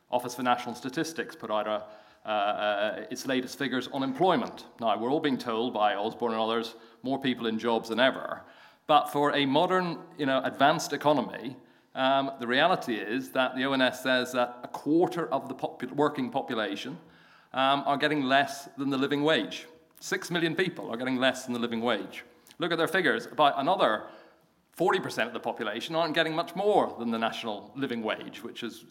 Office 0.10 0.34
for 0.34 0.42
National 0.42 0.74
Statistics 0.74 1.36
put 1.36 1.52
out 1.52 1.68
a, 1.68 1.84
uh, 2.26 2.30
uh, 2.30 3.06
its 3.12 3.26
latest 3.26 3.58
figures 3.58 3.90
on 3.92 4.04
employment. 4.04 4.66
Now, 4.80 4.98
we're 4.98 5.12
all 5.12 5.20
being 5.20 5.38
told 5.38 5.74
by 5.74 5.96
Osborne 5.96 6.34
and 6.34 6.42
others 6.42 6.76
more 7.02 7.20
people 7.20 7.48
in 7.48 7.60
jobs 7.60 7.90
than 7.90 8.00
ever. 8.00 8.42
But 8.88 9.08
for 9.08 9.36
a 9.36 9.46
modern, 9.46 9.98
you 10.18 10.26
know, 10.26 10.42
advanced 10.44 10.94
economy, 10.94 11.58
um, 11.96 12.32
the 12.40 12.48
reality 12.48 12.96
is 12.96 13.30
that 13.32 13.56
the 13.56 13.66
ONS 13.66 14.00
says 14.00 14.32
that 14.32 14.60
a 14.64 14.68
quarter 14.68 15.28
of 15.34 15.48
the 15.48 15.56
popu- 15.56 15.92
working 15.92 16.30
population 16.30 16.98
um, 17.54 17.84
are 17.86 17.98
getting 17.98 18.24
less 18.24 18.68
than 18.78 18.90
the 18.90 18.98
living 18.98 19.24
wage. 19.24 19.68
Six 20.00 20.32
million 20.32 20.56
people 20.56 20.90
are 20.90 20.98
getting 20.98 21.18
less 21.18 21.46
than 21.46 21.54
the 21.54 21.60
living 21.60 21.82
wage. 21.82 22.24
Look 22.58 22.72
at 22.72 22.78
their 22.78 22.88
figures. 22.88 23.26
About 23.26 23.56
another 23.58 24.04
40% 24.78 25.28
of 25.28 25.34
the 25.34 25.40
population 25.40 25.96
aren't 25.96 26.16
getting 26.16 26.34
much 26.34 26.56
more 26.56 26.96
than 26.98 27.12
the 27.12 27.20
national 27.20 27.72
living 27.76 28.02
wage, 28.02 28.44
which 28.44 28.64
is, 28.64 28.86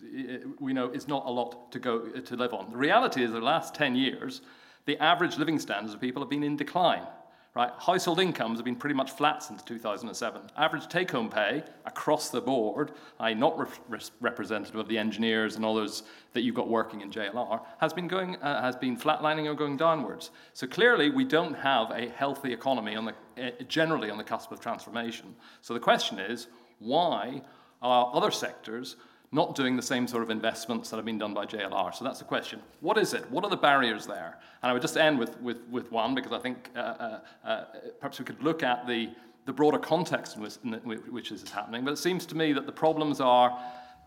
we 0.61 0.73
know 0.73 0.91
is 0.91 1.09
not 1.09 1.27
a 1.27 1.31
lot 1.31 1.73
to, 1.73 1.81
go, 1.81 2.09
to 2.09 2.37
live 2.37 2.55
on. 2.55 2.71
The 2.71 2.77
reality 2.77 3.25
is, 3.25 3.33
the 3.33 3.41
last 3.41 3.75
10 3.75 3.97
years, 3.97 4.43
the 4.87 4.97
average 5.03 5.39
living 5.39 5.59
standards 5.59 5.95
of 5.95 6.01
people 6.01 6.23
have 6.23 6.31
been 6.31 6.45
in 6.45 6.57
decline. 6.57 7.07
Right? 7.55 7.71
Household 7.79 8.19
incomes 8.19 8.59
have 8.59 8.65
been 8.65 8.77
pretty 8.77 8.95
much 8.95 9.11
flat 9.11 9.43
since 9.43 9.63
2007. 9.63 10.41
Average 10.57 10.89
take 10.89 11.11
home 11.11 11.29
pay 11.29 11.63
across 11.85 12.31
the 12.31 12.41
board, 12.41 12.93
i.e., 13.21 13.35
not 13.35 13.59
re- 13.59 13.99
representative 14.23 14.77
of 14.77 14.89
the 14.89 14.97
engineers 14.97 15.57
and 15.57 15.65
others 15.65 16.03
that 16.33 16.43
you've 16.43 16.55
got 16.55 16.71
working 16.71 17.03
in 17.03 17.11
JLR, 17.11 17.61
has 17.79 17.93
been, 17.93 18.09
going, 18.09 18.37
uh, 18.37 18.63
has 18.63 18.75
been 18.75 18.97
flatlining 18.97 19.45
or 19.45 19.55
going 19.55 19.77
downwards. 19.77 20.31
So 20.55 20.67
clearly, 20.67 21.11
we 21.11 21.25
don't 21.25 21.53
have 21.53 21.91
a 21.91 22.09
healthy 22.09 22.55
economy 22.55 22.97
on 22.97 23.05
the, 23.05 23.15
uh, 23.37 23.51
generally 23.69 24.09
on 24.09 24.17
the 24.17 24.25
cusp 24.25 24.51
of 24.51 24.61
transformation. 24.61 25.37
So 25.61 25.75
the 25.75 25.81
question 25.81 26.19
is 26.19 26.47
why 26.79 27.43
are 27.83 28.11
other 28.15 28.31
sectors 28.31 28.97
not 29.33 29.55
doing 29.55 29.77
the 29.77 29.83
same 29.83 30.07
sort 30.07 30.23
of 30.23 30.31
investments 30.31 30.91
that 30.91 30.97
have 30.97 31.07
been 31.07 31.19
done 31.19 31.33
by 31.33 31.47
JLR. 31.47 31.95
So 31.95 32.05
that's 32.05 32.19
the 32.19 32.25
question. 32.25 32.61
What 32.81 32.99
is 32.99 33.15
it? 33.15 33.29
What 33.31 33.45
are 33.45 33.51
the 33.51 33.57
barriers 33.57 34.07
there? 34.07 34.39
And 34.63 34.71
I 34.71 34.75
would 34.75 34.83
just 34.83 34.99
end 34.99 35.19
with, 35.19 35.41
with, 35.41 35.57
with 35.71 35.91
one 35.91 36.15
because 36.15 36.33
I 36.33 36.39
think 36.39 36.71
uh, 36.77 36.79
uh, 36.79 37.21
uh, 37.43 37.65
perhaps 37.99 38.19
we 38.19 38.27
could 38.27 38.43
look 38.43 38.63
at 38.63 38.87
the, 38.87 39.11
the 39.47 39.53
broader 39.53 39.79
context 39.79 40.37
in 40.37 40.43
which, 40.43 40.57
in 40.63 40.73
which 41.11 41.31
this 41.31 41.43
is 41.43 41.51
happening. 41.51 41.83
But 41.83 41.93
it 41.93 41.99
seems 41.99 42.27
to 42.27 42.37
me 42.37 42.53
that 42.53 42.67
the 42.67 42.73
problems 42.73 43.21
are, 43.21 43.59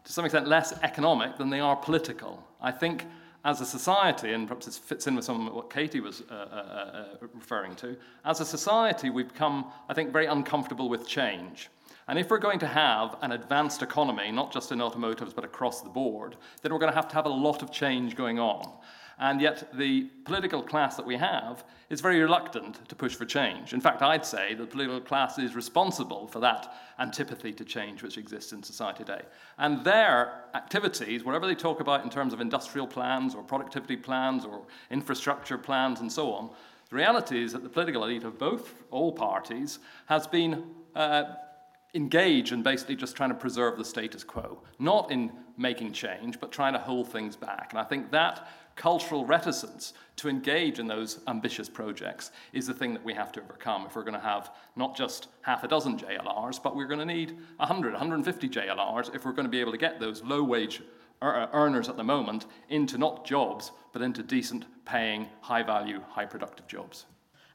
to 0.04 0.14
some 0.14 0.26
extent, 0.26 0.48
less 0.48 0.74
economic 0.84 1.38
than 1.38 1.50
they 1.50 1.60
are 1.60 1.76
political. 1.76 2.48
I 2.62 2.72
think 2.72 3.06
as 3.46 3.62
a 3.62 3.66
society, 3.66 4.34
and 4.34 4.48
perhaps 4.48 4.68
this 4.68 4.78
fits 4.78 5.08
in 5.08 5.16
with 5.16 5.26
some 5.26 5.48
of 5.48 5.54
what 5.54 5.72
Katie 5.72 6.02
was 6.02 6.24
uh, 6.30 6.34
uh, 6.34 6.36
uh, 7.24 7.28
referring 7.34 7.76
to, 7.76 7.96
as 8.26 8.42
a 8.42 8.46
society, 8.46 9.10
we've 9.10 9.28
become, 9.28 9.66
I 9.88 9.94
think, 9.94 10.12
very 10.12 10.26
uncomfortable 10.26 10.90
with 10.90 11.08
change. 11.08 11.70
And 12.08 12.20
if 12.20 12.30
we're 12.30 12.38
going 12.38 12.60
to 12.60 12.68
have 12.68 13.18
an 13.22 13.32
advanced 13.32 13.82
economy, 13.82 14.32
not 14.32 14.54
just 14.54 14.72
in 14.72 14.80
automotives 14.80 15.34
but 15.34 15.44
across 15.44 15.82
the 15.82 15.90
board, 15.90 16.36
then 16.62 16.72
we're 16.72 16.80
going 16.80 16.92
to 16.92 16.96
have 16.96 17.08
to 17.10 17.16
have 17.16 17.26
a 17.26 17.30
lot 17.30 17.64
of 17.64 17.72
change 17.72 18.16
going 18.16 18.40
on. 18.40 18.72
And 19.18 19.40
yet, 19.40 19.70
the 19.74 20.04
political 20.26 20.62
class 20.62 20.98
that 20.98 21.06
we 21.06 21.16
have 21.16 21.64
is 21.90 22.02
very 22.02 22.20
reluctant 22.20 22.88
to 22.90 22.96
push 22.96 23.16
for 23.16 23.26
change. 23.26 23.74
In 23.74 23.80
fact, 23.80 24.02
I'd 24.02 24.26
say 24.26 24.54
the 24.54 24.66
political 24.66 25.00
class 25.00 25.40
is 25.40 25.56
responsible 25.56 26.28
for 26.28 26.42
that 26.42 26.74
antipathy 27.00 27.54
to 27.54 27.64
change 27.64 28.04
which 28.04 28.18
exists 28.18 28.52
in 28.52 28.62
society 28.62 29.06
today. 29.06 29.22
And 29.58 29.86
their 29.86 30.44
activities, 30.54 31.24
whatever 31.24 31.48
they 31.48 31.56
talk 31.56 31.80
about 31.80 32.04
in 32.04 32.10
terms 32.10 32.34
of 32.34 32.42
industrial 32.42 32.88
plans 32.88 33.36
or 33.36 33.44
productivity 33.44 33.96
plans 33.96 34.44
or 34.44 34.64
infrastructure 34.92 35.58
plans 35.58 36.02
and 36.02 36.12
so 36.12 36.34
on, 36.34 36.50
the 36.90 36.98
reality 36.98 37.42
is 37.42 37.54
that 37.54 37.64
the 37.64 37.70
political 37.70 38.04
elite 38.04 38.26
of 38.26 38.38
both, 38.38 38.84
all 38.92 39.14
parties, 39.14 39.80
has 40.08 40.28
been 40.28 40.64
uh, 40.94 41.24
engage 41.96 42.52
in 42.52 42.62
basically 42.62 42.96
just 42.96 43.16
trying 43.16 43.30
to 43.30 43.36
preserve 43.36 43.78
the 43.78 43.86
status 43.86 44.24
quo, 44.24 44.62
not 44.80 45.12
in 45.12 45.32
making 45.58 45.94
change, 45.94 46.40
but 46.40 46.52
trying 46.52 46.74
to 46.74 46.80
hold 46.80 47.10
things 47.12 47.36
back. 47.36 47.72
And 47.72 47.80
I 47.80 47.84
think 47.84 48.12
that 48.12 48.48
cultural 48.76 49.26
reticence 49.26 49.94
to 50.18 50.28
engage 50.28 50.80
in 50.80 50.88
those 50.88 51.20
ambitious 51.28 51.70
projects 51.70 52.32
is 52.52 52.68
the 52.68 52.74
thing 52.74 52.94
that 52.94 53.04
we 53.04 53.14
have 53.14 53.32
to 53.32 53.42
overcome 53.42 53.86
if 53.86 53.96
we're 53.96 54.04
going 54.04 54.14
to 54.14 54.20
have 54.20 54.52
not 54.76 54.96
just 54.98 55.30
half 55.42 55.64
a 55.64 55.68
dozen 55.68 55.98
JLRs, 55.98 56.62
but 56.62 56.76
we're 56.76 56.88
going 56.88 57.00
to 57.00 57.06
need 57.06 57.38
100, 57.58 57.94
150 57.94 58.50
JLRs 58.50 59.16
if 59.16 59.24
we're 59.24 59.32
going 59.32 59.46
to 59.46 59.50
be 59.50 59.62
able 59.62 59.72
to 59.72 59.78
get 59.78 60.00
those 60.00 60.22
low 60.24 60.44
wage 60.44 60.82
earners 61.22 61.88
at 61.88 61.96
the 61.96 62.04
moment 62.04 62.46
into 62.70 62.98
not 62.98 63.26
jobs, 63.26 63.72
but 63.94 64.02
into 64.02 64.22
decent 64.22 64.66
paying, 64.84 65.28
high 65.40 65.64
value, 65.64 66.02
high 66.10 66.26
productive 66.26 66.68
jobs. 66.68 67.06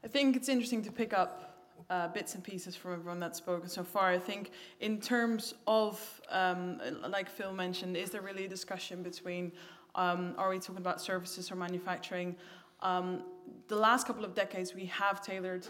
I 0.03 0.07
think 0.07 0.35
it's 0.35 0.49
interesting 0.49 0.81
to 0.83 0.91
pick 0.91 1.13
up 1.13 1.50
uh, 1.91 2.07
bits 2.07 2.35
and 2.35 2.43
pieces 2.43 2.73
from 2.73 2.93
everyone 2.93 3.19
that's 3.19 3.37
spoken 3.37 3.67
so 3.67 3.83
far. 3.83 4.09
I 4.09 4.17
think 4.17 4.51
in 4.79 4.99
terms 4.99 5.53
of, 5.67 6.21
um, 6.29 6.79
like 7.09 7.29
Phil 7.29 7.53
mentioned, 7.53 7.97
is 7.97 8.09
there 8.11 8.21
really 8.21 8.45
a 8.45 8.47
discussion 8.47 9.03
between 9.03 9.51
um, 9.95 10.33
are 10.37 10.49
we 10.49 10.57
talking 10.57 10.77
about 10.77 11.01
services 11.01 11.51
or 11.51 11.55
manufacturing? 11.55 12.37
Um, 12.81 13.23
the 13.67 13.75
last 13.75 14.07
couple 14.07 14.23
of 14.23 14.33
decades, 14.33 14.73
we 14.73 14.85
have 14.85 15.21
tailored 15.21 15.67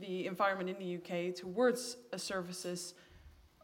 the 0.00 0.26
environment 0.26 0.70
in 0.70 0.78
the 0.78 0.96
UK 0.96 1.34
towards 1.34 1.96
a 2.12 2.18
services 2.20 2.94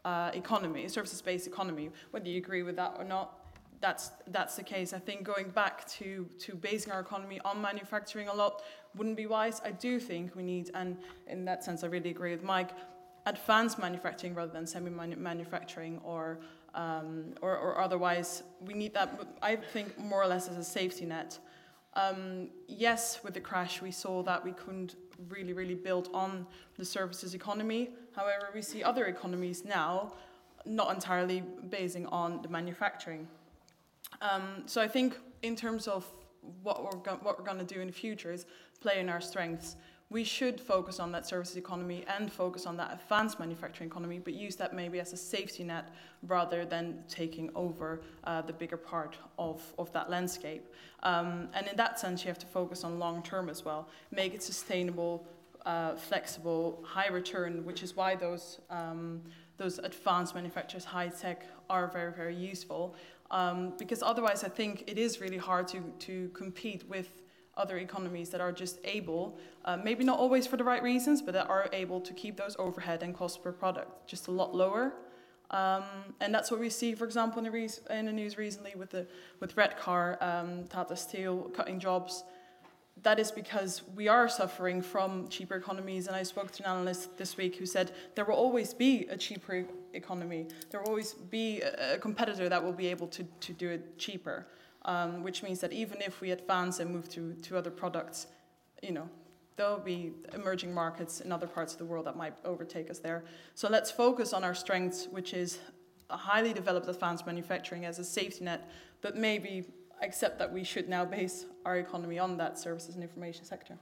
uh, 0.05 0.33
economy, 0.35 0.87
a 0.87 0.89
services-based 0.89 1.47
economy. 1.47 1.91
Whether 2.11 2.29
you 2.29 2.39
agree 2.39 2.65
with 2.65 2.75
that 2.75 2.97
or 2.99 3.05
not, 3.05 3.40
that's 3.81 4.11
that's 4.29 4.57
the 4.57 4.63
case. 4.63 4.93
I 4.93 4.99
think 4.99 5.25
going 5.25 5.51
back 5.51 5.89
to 5.99 6.29
to 6.41 6.55
basing 6.55 6.93
our 6.93 7.01
economy 7.01 7.41
on 7.45 7.61
manufacturing 7.61 8.29
a 8.29 8.35
lot 8.35 8.63
wouldn't 8.95 9.17
be 9.17 9.27
wise. 9.27 9.61
I 9.65 9.71
do 9.71 9.99
think 10.01 10.35
we 10.35 10.43
need, 10.43 10.71
and 10.75 10.97
in 11.27 11.45
that 11.45 11.65
sense, 11.65 11.85
I 11.85 11.87
really 11.87 12.11
agree 12.11 12.33
with 12.33 12.43
Mike, 12.43 12.71
advanced 13.27 13.79
manufacturing 13.79 14.35
rather 14.35 14.53
than 14.53 14.67
semi-manufacturing 14.67 16.01
or, 16.03 16.41
um, 16.75 17.35
or, 17.41 17.57
or 17.57 17.81
otherwise. 17.81 18.43
We 18.61 18.75
need 18.75 18.93
that. 18.95 19.21
I 19.43 19.57
think 19.57 19.99
more 19.99 20.23
or 20.23 20.27
less 20.27 20.49
as 20.49 20.57
a 20.57 20.65
safety 20.65 21.05
net. 21.05 21.39
Um, 21.95 22.49
yes, 22.67 23.21
with 23.23 23.35
the 23.35 23.41
crash, 23.41 23.83
we 23.83 23.91
saw 23.91 24.23
that 24.25 24.45
we 24.45 24.53
couldn't 24.53 24.97
really, 25.29 25.53
really 25.53 25.75
build 25.75 26.09
on 26.15 26.47
the 26.77 26.85
services 26.85 27.35
economy. 27.35 27.91
However, 28.15 28.49
we 28.55 28.63
see 28.63 28.83
other 28.83 29.07
economies 29.07 29.65
now 29.65 30.13
not 30.67 30.95
entirely 30.95 31.43
basing 31.69 32.07
on 32.07 32.43
the 32.43 32.49
manufacturing. 32.49 33.27
Um, 34.21 34.63
so 34.67 34.81
I 34.81 34.89
think 34.89 35.19
in 35.43 35.57
terms 35.57 35.89
of 35.89 36.07
what 36.63 36.85
we're, 36.85 37.01
go- 37.01 37.19
what 37.23 37.39
we're 37.39 37.45
going 37.45 37.59
to 37.59 37.75
do 37.75 37.81
in 37.81 37.87
the 37.87 37.93
future 37.93 38.33
is 38.33 38.47
play 38.81 39.01
in 39.01 39.09
our 39.09 39.21
strengths. 39.21 39.77
We 40.09 40.25
should 40.25 40.61
focus 40.61 40.99
on 40.99 41.13
that 41.13 41.25
services 41.25 41.57
economy 41.57 42.05
and 42.09 42.33
focus 42.33 42.67
on 42.67 42.77
that 42.79 42.93
advanced 43.01 43.39
manufacturing 43.39 43.89
economy, 43.89 44.19
but 44.19 44.35
use 44.35 44.57
that 44.57 44.75
maybe 44.75 44.99
as 44.99 45.13
a 45.13 45.17
safety 45.17 45.63
net 45.63 45.89
rather 46.27 46.65
than 46.65 47.05
taking 47.09 47.51
over 47.55 48.01
uh, 48.25 48.43
the 48.43 48.53
bigger 48.53 48.77
part 48.77 49.17
of, 49.39 49.63
of 49.79 49.93
that 49.93 50.11
landscape. 50.11 50.67
Um, 51.05 51.49
and 51.55 51.69
in 51.69 51.77
that 51.77 52.01
sense, 52.01 52.25
you 52.25 52.29
have 52.29 52.39
to 52.41 52.47
focus 52.47 52.83
on 52.83 52.99
long 52.99 53.23
term 53.23 53.49
as 53.49 53.65
well. 53.65 53.89
Make 54.11 54.35
it 54.35 54.43
sustainable 54.43 55.25
uh, 55.67 55.95
flexible, 55.95 56.83
high 56.87 57.09
return, 57.09 57.65
which 57.65 57.83
is 57.83 57.97
why 57.97 58.15
those 58.15 58.61
um, 58.71 59.21
those 59.59 59.79
advanced 59.79 60.35
manufacturers, 60.35 60.85
high 60.85 61.09
tech, 61.09 61.45
are 61.69 61.87
very 61.87 62.13
very 62.13 62.35
useful. 62.35 62.95
Um, 63.31 63.75
because 63.79 64.03
otherwise, 64.03 64.43
I 64.45 64.49
think 64.49 64.85
it 64.87 64.99
is 64.99 65.21
really 65.21 65.39
hard 65.39 65.69
to 65.69 65.81
to 66.01 66.31
compete 66.35 66.89
with 66.89 67.09
other 67.57 67.79
economies 67.79 68.31
that 68.31 68.41
are 68.41 68.53
just 68.53 68.79
able, 68.85 69.39
uh, 69.65 69.77
maybe 69.77 70.05
not 70.05 70.19
always 70.19 70.47
for 70.47 70.57
the 70.57 70.65
right 70.65 70.83
reasons, 70.83 71.21
but 71.21 71.35
that 71.35 71.49
are 71.49 71.69
able 71.73 72.01
to 72.01 72.15
keep 72.15 72.37
those 72.37 72.57
overhead 72.59 73.03
and 73.03 73.15
cost 73.15 73.43
per 73.43 73.53
product 73.53 74.09
just 74.09 74.29
a 74.29 74.31
lot 74.31 74.55
lower. 74.55 74.95
Um, 75.51 75.83
and 76.21 76.33
that's 76.33 76.51
what 76.51 76.61
we 76.61 76.71
see, 76.71 76.95
for 76.95 77.05
example, 77.05 77.45
in 77.45 77.53
the, 77.53 77.97
in 77.99 78.07
the 78.07 78.13
news 78.13 78.39
recently 78.39 78.73
with 78.77 78.91
the 78.91 79.07
with 79.41 79.57
Redcar, 79.57 80.17
um, 80.21 80.65
Tata 80.69 80.97
Steel 80.97 81.51
cutting 81.53 81.81
jobs. 81.81 82.25
That 83.03 83.19
is 83.19 83.33
because 83.33 83.83
we 83.95 84.09
are 84.09 84.29
suffering 84.29 84.83
from 84.83 85.29
cheaper 85.29 85.55
economies. 85.55 86.07
And 86.07 86.15
I 86.15 86.23
spoke 86.23 86.51
to 86.53 86.65
an 86.65 86.71
analyst 86.71 87.17
this 87.17 87.37
week 87.37 87.57
who 87.57 87.67
said 87.67 87.93
there 88.15 88.25
will 88.25 88.35
always 88.35 88.75
be 88.75 89.07
a 89.09 89.17
cheaper 89.17 89.65
economy. 89.95 90.47
There 90.71 90.81
will 90.81 90.89
always 90.89 91.15
be 91.15 91.63
a, 91.63 91.99
competitor 91.99 92.49
that 92.49 92.63
will 92.63 92.73
be 92.73 92.89
able 92.89 93.07
to, 93.09 93.25
to 93.25 93.53
do 93.53 93.71
it 93.71 93.99
cheaper. 93.99 94.47
Um, 94.87 95.23
which 95.23 95.43
means 95.43 95.61
that 95.61 95.75
even 95.75 96.01
if 96.01 96.23
we 96.23 96.31
advance 96.31 96.81
and 96.81 96.91
move 96.91 97.07
to, 97.11 97.35
to 97.35 97.59
other 97.59 97.71
products, 97.71 98.29
you 98.83 98.93
know, 98.93 99.11
there'll 99.57 99.79
be 99.79 100.13
emerging 100.33 100.73
markets 100.73 101.21
in 101.21 101.31
other 101.31 101.47
parts 101.47 101.75
of 101.75 101.79
the 101.79 101.85
world 101.85 102.07
that 102.07 102.17
might 102.17 102.33
overtake 102.47 102.91
us 102.91 102.99
there. 102.99 103.23
So 103.55 103.69
let's 103.69 103.91
focus 103.91 104.33
on 104.33 104.43
our 104.43 104.55
strengths, 104.55 105.07
which 105.11 105.35
is 105.35 105.59
a 106.09 106.17
highly 106.17 106.55
developed 106.55 106.89
advanced 106.89 107.27
manufacturing 107.27 107.85
as 107.85 107.99
a 107.99 108.05
safety 108.05 108.45
net, 108.45 108.71
but 109.03 109.17
maybe 109.17 109.67
accept 110.03 110.39
that 110.39 110.53
we 110.53 110.65
should 110.65 110.89
now 110.89 111.05
base 111.05 111.47
our 111.65 111.77
economy 111.77 112.19
on 112.19 112.37
that 112.39 112.59
services 112.59 112.95
and 112.95 113.05
information 113.05 113.45
sector. 113.45 113.77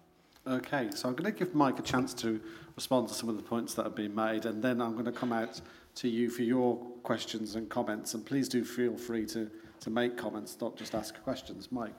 Okay, 0.47 0.89
so 0.95 1.09
I'm 1.09 1.14
going 1.14 1.31
to 1.31 1.39
give 1.39 1.55
Mike 1.55 1.79
a 1.79 1.83
chance 1.83 2.14
to 2.14 2.41
respond 2.75 3.09
to 3.09 3.14
some 3.14 3.29
of 3.29 3.37
the 3.37 3.43
points 3.43 3.75
that 3.75 3.85
have 3.85 3.95
been 3.95 4.14
made, 4.14 4.47
and 4.47 4.62
then 4.62 4.81
I'm 4.81 4.93
going 4.93 5.05
to 5.05 5.12
come 5.12 5.33
out 5.33 5.61
to 5.97 6.09
you 6.09 6.31
for 6.31 6.43
your 6.43 6.77
questions 7.03 7.55
and 7.55 7.69
comments. 7.69 8.14
And 8.14 8.25
please 8.25 8.49
do 8.49 8.64
feel 8.64 8.97
free 8.97 9.27
to, 9.27 9.51
to 9.81 9.91
make 9.91 10.16
comments, 10.16 10.57
not 10.61 10.77
just 10.77 10.95
ask 10.95 11.23
questions. 11.23 11.71
Mike. 11.71 11.93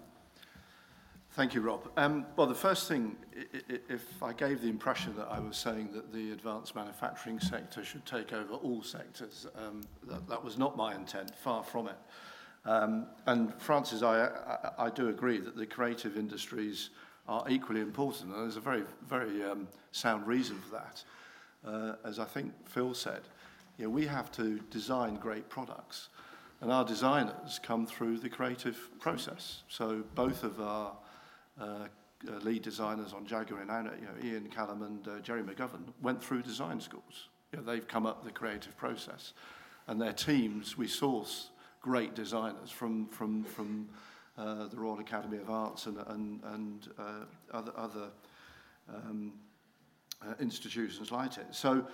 Thank 1.34 1.54
you, 1.54 1.62
Rob. 1.62 1.90
Um, 1.96 2.26
well, 2.36 2.48
the 2.48 2.56
first 2.56 2.88
thing, 2.88 3.16
if 3.88 4.24
I 4.24 4.34
gave 4.34 4.62
the 4.62 4.68
impression 4.68 5.16
that 5.16 5.28
I 5.30 5.40
was 5.40 5.56
saying 5.56 5.90
that 5.94 6.12
the 6.12 6.32
advanced 6.32 6.76
manufacturing 6.76 7.40
sector 7.40 7.84
should 7.84 8.06
take 8.06 8.34
over 8.34 8.56
all 8.56 8.82
sectors, 8.82 9.46
um, 9.56 9.82
that, 10.08 10.28
that 10.28 10.44
was 10.44 10.58
not 10.58 10.76
my 10.76 10.96
intent, 10.96 11.32
far 11.36 11.64
from 11.64 11.88
it. 11.88 11.98
Um, 12.66 13.08
and 13.26 13.54
Frances, 13.62 14.04
I, 14.04 14.28
I, 14.28 14.86
I 14.86 14.90
do 14.90 15.10
agree 15.10 15.40
that 15.40 15.56
the 15.56 15.66
creative 15.66 16.18
industries 16.18 16.90
are 17.28 17.46
equally 17.50 17.82
important, 17.82 18.34
and 18.34 18.44
there's 18.44 18.58
a 18.58 18.62
very, 18.62 18.84
very 19.08 19.44
um, 19.44 19.68
sound 19.92 20.28
reason 20.28 20.60
for 20.60 20.72
that. 20.72 21.04
Uh, 21.66 21.96
as 22.04 22.20
I 22.20 22.26
think 22.26 22.52
Phil 22.68 22.94
said, 22.94 23.22
you 23.78 23.86
know, 23.86 23.92
we 23.92 24.06
have 24.08 24.32
to 24.34 24.60
design 24.72 25.16
great 25.16 25.48
products, 25.50 26.10
and 26.62 26.72
our 26.72 26.84
designers 26.84 27.60
come 27.64 27.86
through 27.86 28.18
the 28.18 28.30
creative 28.30 28.78
process. 29.00 29.64
So 29.70 30.04
both 30.16 30.44
of 30.44 30.60
our 30.60 30.94
uh, 31.60 31.64
uh, 32.28 32.32
lead 32.42 32.64
designers 32.64 33.14
on 33.14 33.26
Jaguar 33.26 33.62
and 33.62 33.72
Anna, 33.72 33.92
you 34.00 34.06
know, 34.06 34.34
Ian 34.36 34.50
Callum 34.50 34.82
and 34.82 35.08
uh, 35.08 35.20
Gerry 35.22 35.42
McGovern, 35.42 35.84
went 36.02 36.22
through 36.22 36.42
design 36.42 36.82
schools. 36.82 37.30
You 37.52 37.60
know, 37.60 37.66
they've 37.66 37.88
come 37.88 38.06
up 38.06 38.24
the 38.24 38.32
creative 38.32 38.76
process. 38.76 39.34
And 39.88 40.02
their 40.02 40.14
teams, 40.14 40.78
we 40.78 40.88
source 40.88 41.50
great 41.82 42.16
designers 42.16 42.70
from 42.70 43.08
from 43.08 43.44
from 43.44 43.88
uh, 44.38 44.68
the 44.68 44.78
Royal 44.78 45.00
Academy 45.00 45.38
of 45.38 45.50
Arts 45.50 45.86
and 45.86 45.98
and 46.08 46.44
and 46.44 46.88
uh, 46.98 47.26
other 47.54 47.72
other 47.76 48.10
um, 48.94 49.34
uh, 50.22 50.34
institutions 50.40 51.12
like 51.12 51.38
it. 51.38 51.48
So 51.52 51.86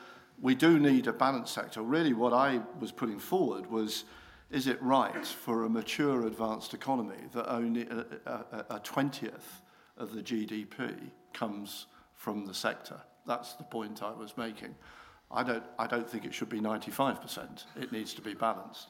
we 0.41 0.55
do 0.55 0.79
need 0.79 1.07
a 1.07 1.13
balanced 1.13 1.53
sector. 1.53 1.81
Really, 1.81 2.13
what 2.13 2.33
I 2.33 2.61
was 2.79 2.91
putting 2.91 3.19
forward 3.19 3.69
was. 3.69 4.05
Is 4.51 4.67
it 4.67 4.79
right 4.79 5.25
for 5.25 5.63
a 5.63 5.69
mature 5.69 6.27
advanced 6.27 6.75
economy 6.75 7.17
that 7.33 7.51
only 7.51 7.87
a, 7.87 8.05
a, 8.27 8.75
a 8.75 8.79
20th 8.79 9.63
of 9.97 10.13
the 10.13 10.21
GDP 10.21 10.95
comes 11.33 11.87
from 12.13 12.45
the 12.45 12.53
sector? 12.53 13.01
That's 13.25 13.53
the 13.53 13.63
point 13.63 14.03
I 14.03 14.11
was 14.11 14.37
making. 14.37 14.75
I 15.31 15.43
don't, 15.43 15.63
I 15.79 15.87
don't 15.87 16.09
think 16.09 16.25
it 16.25 16.33
should 16.33 16.49
be 16.49 16.59
95%. 16.59 17.65
It 17.75 17.91
needs 17.91 18.13
to 18.13 18.21
be 18.21 18.33
balanced. 18.33 18.89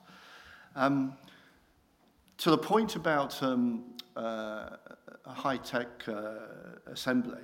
Um, 0.76 1.14
to 2.38 2.52
the 2.52 2.58
point 2.58 2.98
about 2.98 3.42
um, 3.42 3.86
uh, 4.18 4.72
high-tech 5.26 5.88
uh, 6.08 6.34
assembly, 6.88 7.40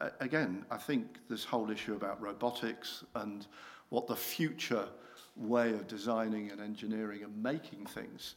uh, 0.00 0.10
again, 0.20 0.66
I 0.70 0.76
think 0.76 1.18
this 1.30 1.44
whole 1.44 1.70
issue 1.70 1.94
about 1.94 2.20
robotics 2.20 3.02
and 3.14 3.46
what 3.88 4.06
the 4.06 4.16
future 4.16 4.86
way 5.34 5.72
of 5.72 5.88
designing 5.88 6.50
and 6.50 6.60
engineering 6.60 7.22
and 7.24 7.42
making 7.42 7.86
things 7.86 8.34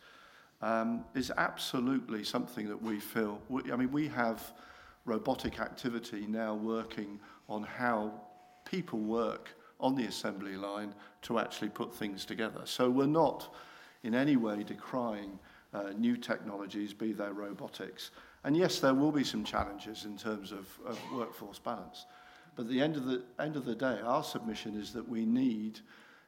um, 0.62 1.04
is 1.14 1.30
absolutely 1.38 2.24
something 2.24 2.70
that 2.70 2.82
we 2.82 3.02
feel. 3.02 3.42
We, 3.50 3.70
I 3.72 3.76
mean, 3.76 3.92
we 3.92 4.08
have 4.08 4.54
robotic 5.04 5.60
activity 5.60 6.26
now 6.26 6.56
working 6.56 7.20
on 7.50 7.64
how 7.64 8.14
people 8.64 9.00
work 9.00 9.50
on 9.82 9.94
the 9.96 10.06
assembly 10.06 10.56
line 10.56 10.96
to 11.24 11.38
actually 11.38 11.70
put 11.70 11.94
things 11.94 12.24
together. 12.24 12.62
So 12.64 12.90
we're 12.90 13.08
not 13.08 13.54
in 14.08 14.16
any 14.16 14.38
way 14.38 14.64
decrying 14.64 15.38
uh, 15.74 15.92
new 15.98 16.16
technologies, 16.16 16.94
be 16.94 17.12
they 17.12 17.30
robotics. 17.30 18.12
And 18.46 18.56
yes, 18.56 18.80
there 18.80 18.94
will 18.94 19.12
be 19.12 19.26
some 19.26 19.44
challenges 19.44 20.06
in 20.06 20.18
terms 20.18 20.54
of, 20.54 20.66
of 20.86 20.98
workforce 21.14 21.60
balance. 21.60 22.06
But 22.56 22.64
at 22.64 22.70
the 22.70 22.82
end 22.82 22.96
of 22.96 23.06
the, 23.06 23.24
end 23.40 23.58
of 23.58 23.66
the 23.66 23.76
day, 23.76 24.00
our 24.04 24.24
submission 24.24 24.80
is 24.80 24.94
that 24.94 25.08
we 25.08 25.26
need 25.26 25.82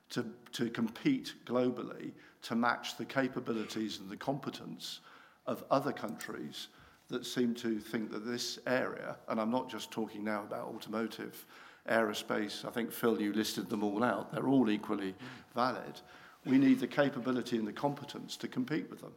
to, 0.09 0.25
to 0.51 0.69
compete 0.69 1.33
globally 1.45 2.11
to 2.43 2.55
match 2.55 2.97
the 2.97 3.05
capabilities 3.05 3.99
and 3.99 4.09
the 4.09 4.17
competence 4.17 4.99
of 5.47 5.63
other 5.71 5.93
countries 5.93 6.67
that 7.07 7.25
seem 7.25 7.55
to 7.55 7.79
think 7.79 8.11
that 8.11 8.25
this 8.25 8.59
area, 8.67 9.15
and 9.29 9.39
I'm 9.39 9.51
not 9.51 9.69
just 9.69 9.89
talking 9.89 10.23
now 10.23 10.43
about 10.43 10.67
automotive, 10.67 11.45
aerospace, 11.89 12.65
I 12.65 12.71
think 12.71 12.91
Phil, 12.91 13.21
you 13.21 13.33
listed 13.33 13.69
them 13.69 13.83
all 13.83 14.03
out, 14.03 14.31
they're 14.31 14.47
all 14.47 14.69
equally 14.69 15.15
valid. 15.55 16.01
We 16.45 16.57
need 16.57 16.79
the 16.79 16.87
capability 16.87 17.57
and 17.57 17.67
the 17.67 17.73
competence 17.73 18.37
to 18.37 18.47
compete 18.47 18.89
with 18.89 19.01
them. 19.01 19.13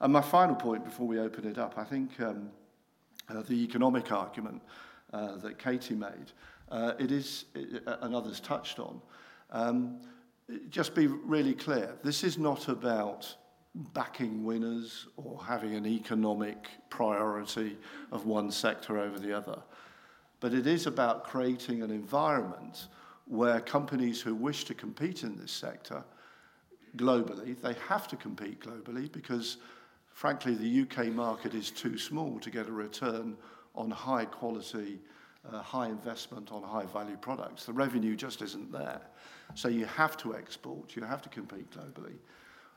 And 0.00 0.12
my 0.12 0.20
final 0.22 0.54
point 0.54 0.84
before 0.84 1.06
we 1.06 1.18
open 1.18 1.46
it 1.46 1.58
up, 1.58 1.74
I 1.76 1.84
think 1.84 2.18
um, 2.20 2.50
uh, 3.28 3.42
the 3.42 3.54
economic 3.64 4.12
argument 4.12 4.62
uh, 5.12 5.36
that 5.36 5.58
Katie 5.58 5.94
made, 5.94 6.32
uh, 6.70 6.92
it 6.98 7.10
is, 7.10 7.46
it, 7.54 7.82
uh, 7.86 7.96
and 8.02 8.14
others 8.14 8.40
touched 8.40 8.78
on, 8.78 9.00
um, 9.50 10.00
just 10.68 10.94
be 10.94 11.06
really 11.06 11.54
clear. 11.54 11.96
This 12.02 12.24
is 12.24 12.38
not 12.38 12.68
about 12.68 13.34
backing 13.74 14.44
winners 14.44 15.06
or 15.16 15.42
having 15.44 15.74
an 15.74 15.86
economic 15.86 16.68
priority 16.88 17.76
of 18.10 18.26
one 18.26 18.50
sector 18.50 18.98
over 18.98 19.18
the 19.18 19.32
other. 19.32 19.58
But 20.40 20.54
it 20.54 20.66
is 20.66 20.86
about 20.86 21.24
creating 21.24 21.82
an 21.82 21.90
environment 21.90 22.88
where 23.26 23.60
companies 23.60 24.20
who 24.20 24.34
wish 24.34 24.64
to 24.64 24.74
compete 24.74 25.22
in 25.22 25.36
this 25.36 25.52
sector 25.52 26.02
globally, 26.96 27.60
they 27.60 27.74
have 27.88 28.08
to 28.08 28.16
compete 28.16 28.60
globally 28.60 29.10
because, 29.10 29.58
frankly, 30.12 30.54
the 30.54 30.82
UK 30.82 31.08
market 31.08 31.54
is 31.54 31.70
too 31.70 31.98
small 31.98 32.38
to 32.40 32.50
get 32.50 32.68
a 32.68 32.72
return 32.72 33.36
on 33.74 33.90
high 33.90 34.24
quality, 34.24 35.00
uh, 35.50 35.60
high 35.60 35.88
investment 35.88 36.52
on 36.52 36.62
high 36.62 36.86
value 36.86 37.16
products. 37.16 37.64
The 37.64 37.72
revenue 37.72 38.16
just 38.16 38.42
isn't 38.42 38.72
there. 38.72 39.00
So 39.54 39.68
you 39.68 39.86
have 39.86 40.16
to 40.18 40.34
export, 40.34 40.96
you 40.96 41.02
have 41.02 41.22
to 41.22 41.28
compete 41.28 41.70
globally. 41.70 42.16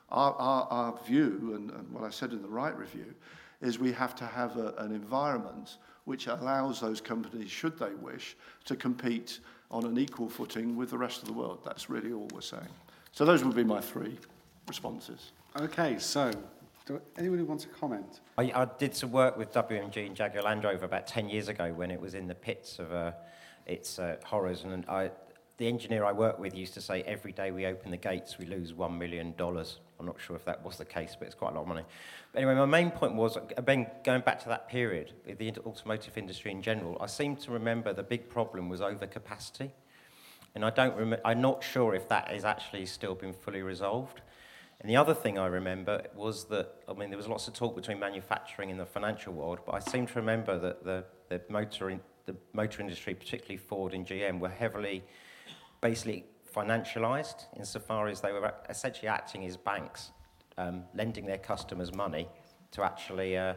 Our, 0.10 0.34
our, 0.34 0.68
our 0.70 1.00
view, 1.06 1.54
and, 1.56 1.72
and 1.72 1.92
what 1.92 2.04
I 2.04 2.10
said 2.10 2.32
in 2.32 2.42
the 2.42 2.48
Wright 2.48 2.78
Review, 2.78 3.14
is 3.62 3.80
we 3.80 3.92
have 3.94 4.16
to 4.16 4.26
have 4.26 4.58
a, 4.58 4.74
an 4.78 4.92
environment 4.92 5.78
which 6.06 6.28
allows 6.28 6.82
those 6.82 7.00
companies, 7.00 7.50
should 7.50 7.80
they 7.80 7.94
wish, 8.02 8.36
to 8.66 8.76
compete 8.76 9.40
on 9.72 9.86
an 9.86 9.98
equal 9.98 10.30
footing 10.30 10.76
with 10.76 10.90
the 10.90 10.98
rest 10.98 11.22
of 11.22 11.28
the 11.28 11.34
world. 11.34 11.60
That's 11.64 11.90
really 11.90 12.12
all 12.12 12.28
we're 12.34 12.42
saying. 12.42 12.68
So 13.14 13.26
those 13.26 13.44
would 13.44 13.56
be 13.56 13.64
my 13.64 13.80
three 13.80 14.18
responses. 14.68 15.34
Okay, 15.56 16.00
so 16.00 16.32
do 16.88 17.00
anybody 17.16 17.44
want 17.44 17.62
to 17.62 17.68
comment? 17.68 18.22
I, 18.40 18.52
I 18.56 18.68
did 18.80 18.96
some 18.96 19.12
work 19.12 19.38
with 19.38 19.52
WMG 19.52 20.08
and 20.08 20.16
Jaguar 20.16 20.44
Land 20.44 20.64
Rover 20.64 20.86
about 20.86 21.06
10 21.06 21.30
years 21.30 21.48
ago 21.48 21.72
when 21.74 21.92
it 21.92 22.02
was 22.02 22.16
in 22.16 22.28
the 22.28 22.34
pits 22.34 22.80
of 22.80 22.92
uh, 22.92 23.12
its 23.68 24.00
uh, 24.00 24.16
horrors, 24.26 24.64
and 24.64 24.84
I, 24.90 25.12
the 25.58 25.68
engineer 25.68 26.06
I 26.06 26.12
work 26.12 26.40
with 26.40 26.56
used 26.56 26.74
to 26.74 26.82
say 26.82 27.04
every 27.04 27.34
day 27.34 27.52
we 27.52 27.68
open 27.68 27.92
the 27.92 27.98
gates 27.98 28.40
we 28.40 28.48
lose 28.48 28.74
$1 28.74 28.98
million. 28.98 29.36
I'm 29.38 30.06
not 30.08 30.20
sure 30.20 30.36
if 30.36 30.44
that 30.46 30.66
was 30.66 30.78
the 30.78 30.86
case, 30.86 31.16
but 31.18 31.28
it's 31.28 31.36
quite 31.36 31.52
a 31.52 31.54
lot 31.54 31.62
of 31.62 31.68
money. 31.68 31.84
But 32.32 32.40
anyway, 32.40 32.56
my 32.56 32.66
main 32.66 32.90
point 32.90 33.14
was, 33.14 33.38
again, 33.56 33.86
going 34.04 34.22
back 34.22 34.40
to 34.42 34.50
that 34.50 34.68
period, 34.68 35.14
the 35.38 35.54
automotive 35.68 36.18
industry 36.18 36.50
in 36.50 36.64
general, 36.64 36.98
I 37.00 37.06
seem 37.06 37.36
to 37.36 37.52
remember 37.52 37.94
the 37.94 38.02
big 38.02 38.28
problem 38.28 38.70
was 38.70 38.82
overcapacity. 38.82 39.70
And 40.56 40.64
I 40.64 40.70
don't 40.70 40.96
rem- 40.96 41.22
I'm 41.26 41.42
not 41.42 41.64
sure 41.64 41.96
if 41.96 42.08
that 42.10 42.30
has 42.30 42.46
actually 42.46 42.86
still 42.86 43.16
been 43.16 43.34
fully 43.34 43.62
resolved. 43.62 44.22
And 44.80 44.90
the 44.90 44.96
other 44.96 45.14
thing 45.14 45.40
I 45.40 45.48
remember 45.48 46.06
was 46.16 46.46
that, 46.46 46.74
I 46.88 46.94
mean, 46.94 47.10
there 47.10 47.18
was 47.18 47.28
lots 47.28 47.48
of 47.48 47.54
talk 47.54 47.76
between 47.76 48.00
manufacturing 48.00 48.70
and 48.70 48.80
the 48.80 48.86
financial 48.86 49.34
world, 49.34 49.60
but 49.66 49.74
I 49.76 49.80
seem 49.80 50.06
to 50.08 50.14
remember 50.16 50.60
that 50.60 50.84
the, 50.84 51.06
the 51.30 51.42
motor 51.50 51.90
in, 51.90 52.02
the 52.26 52.36
motor 52.54 52.82
industry, 52.82 53.14
particularly 53.16 53.58
Ford 53.58 53.94
and 53.94 54.06
GM, 54.06 54.40
were 54.40 54.50
heavily, 54.50 55.04
basically 55.82 56.26
financialized 56.54 57.46
insofar 57.58 58.08
as 58.08 58.22
they 58.22 58.32
were 58.32 58.54
essentially 58.70 59.08
acting 59.08 59.46
as 59.46 59.58
banks, 59.58 60.12
um, 60.58 60.84
lending 60.94 61.26
their 61.26 61.38
customers 61.38 61.94
money 61.94 62.28
to 62.74 62.84
actually 62.84 63.38
uh, 63.38 63.54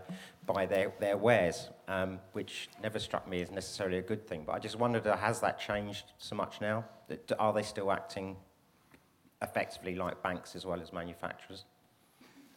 buy 0.47 0.67
their, 0.67 0.93
their 1.01 1.17
wares, 1.17 1.71
um, 1.89 2.19
which 2.33 2.69
never 2.83 2.99
struck 2.99 3.29
me 3.29 3.43
as 3.43 3.51
necessarily 3.51 3.99
a 3.99 4.03
good 4.03 4.27
thing. 4.27 4.45
But 4.47 4.55
I 4.55 4.59
just 4.59 4.79
wondered, 4.79 5.07
uh, 5.07 5.17
has 5.17 5.41
that 5.41 5.59
changed 5.59 6.13
so 6.19 6.37
much 6.37 6.61
now? 6.61 6.85
Are 7.39 7.53
they 7.53 7.63
still 7.63 7.91
acting 7.91 8.37
effectively 9.43 9.95
like 9.95 10.23
banks 10.23 10.55
as 10.55 10.65
well 10.65 10.81
as 10.81 10.93
manufacturers? 10.93 11.65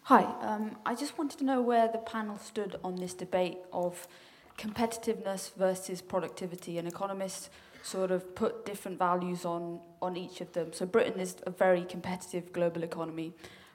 Hi, 0.03 0.23
um, 0.41 0.77
I 0.85 0.95
just 0.95 1.17
wanted 1.17 1.39
to 1.39 1.45
know 1.45 1.61
where 1.61 1.87
the 1.87 1.99
panel 1.99 2.37
stood 2.37 2.77
on 2.83 2.95
this 2.95 3.13
debate 3.13 3.59
of 3.71 4.07
competitiveness 4.57 5.53
versus 5.55 6.01
productivity. 6.01 6.77
And 6.77 6.87
economists 6.87 7.49
sort 7.83 8.11
of 8.11 8.35
put 8.35 8.65
different 8.65 8.99
values 8.99 9.45
on, 9.45 9.79
on 10.01 10.17
each 10.17 10.41
of 10.41 10.51
them. 10.53 10.73
So 10.73 10.85
Britain 10.85 11.19
is 11.19 11.37
a 11.45 11.51
very 11.51 11.83
competitive 11.83 12.51
global 12.51 12.83
economy 12.83 13.33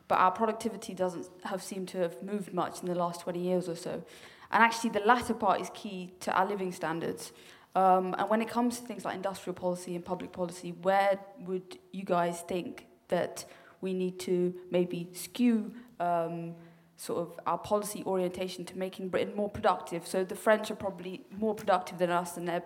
but 0.08 0.18
our 0.18 0.30
productivity 0.30 0.94
doesn't 0.94 1.26
have 1.44 1.62
seemed 1.62 1.88
to 1.88 1.98
have 1.98 2.22
moved 2.22 2.52
much 2.52 2.80
in 2.82 2.88
the 2.88 2.94
last 2.94 3.22
20 3.22 3.40
years 3.40 3.68
or 3.68 3.76
so. 3.76 4.02
And 4.50 4.62
actually, 4.62 4.90
the 4.90 5.00
latter 5.00 5.34
part 5.34 5.60
is 5.60 5.70
key 5.74 6.12
to 6.20 6.32
our 6.32 6.46
living 6.46 6.72
standards. 6.72 7.32
Um, 7.74 8.14
and 8.18 8.28
when 8.30 8.40
it 8.40 8.48
comes 8.48 8.78
to 8.78 8.86
things 8.86 9.04
like 9.04 9.16
industrial 9.16 9.54
policy 9.54 9.96
and 9.96 10.04
public 10.04 10.32
policy, 10.32 10.72
where 10.82 11.18
would 11.40 11.78
you 11.92 12.04
guys 12.04 12.42
think 12.42 12.86
that 13.08 13.44
we 13.80 13.92
need 13.92 14.20
to 14.20 14.54
maybe 14.70 15.08
skew 15.12 15.72
um, 15.98 16.54
sort 16.96 17.20
of 17.20 17.40
our 17.46 17.58
policy 17.58 18.04
orientation 18.06 18.64
to 18.66 18.78
making 18.78 19.08
Britain 19.08 19.34
more 19.34 19.48
productive? 19.48 20.06
So 20.06 20.22
the 20.22 20.36
French 20.36 20.70
are 20.70 20.76
probably 20.76 21.22
more 21.36 21.54
productive 21.54 21.98
than 21.98 22.10
us, 22.10 22.36
and 22.36 22.46
they're 22.46 22.62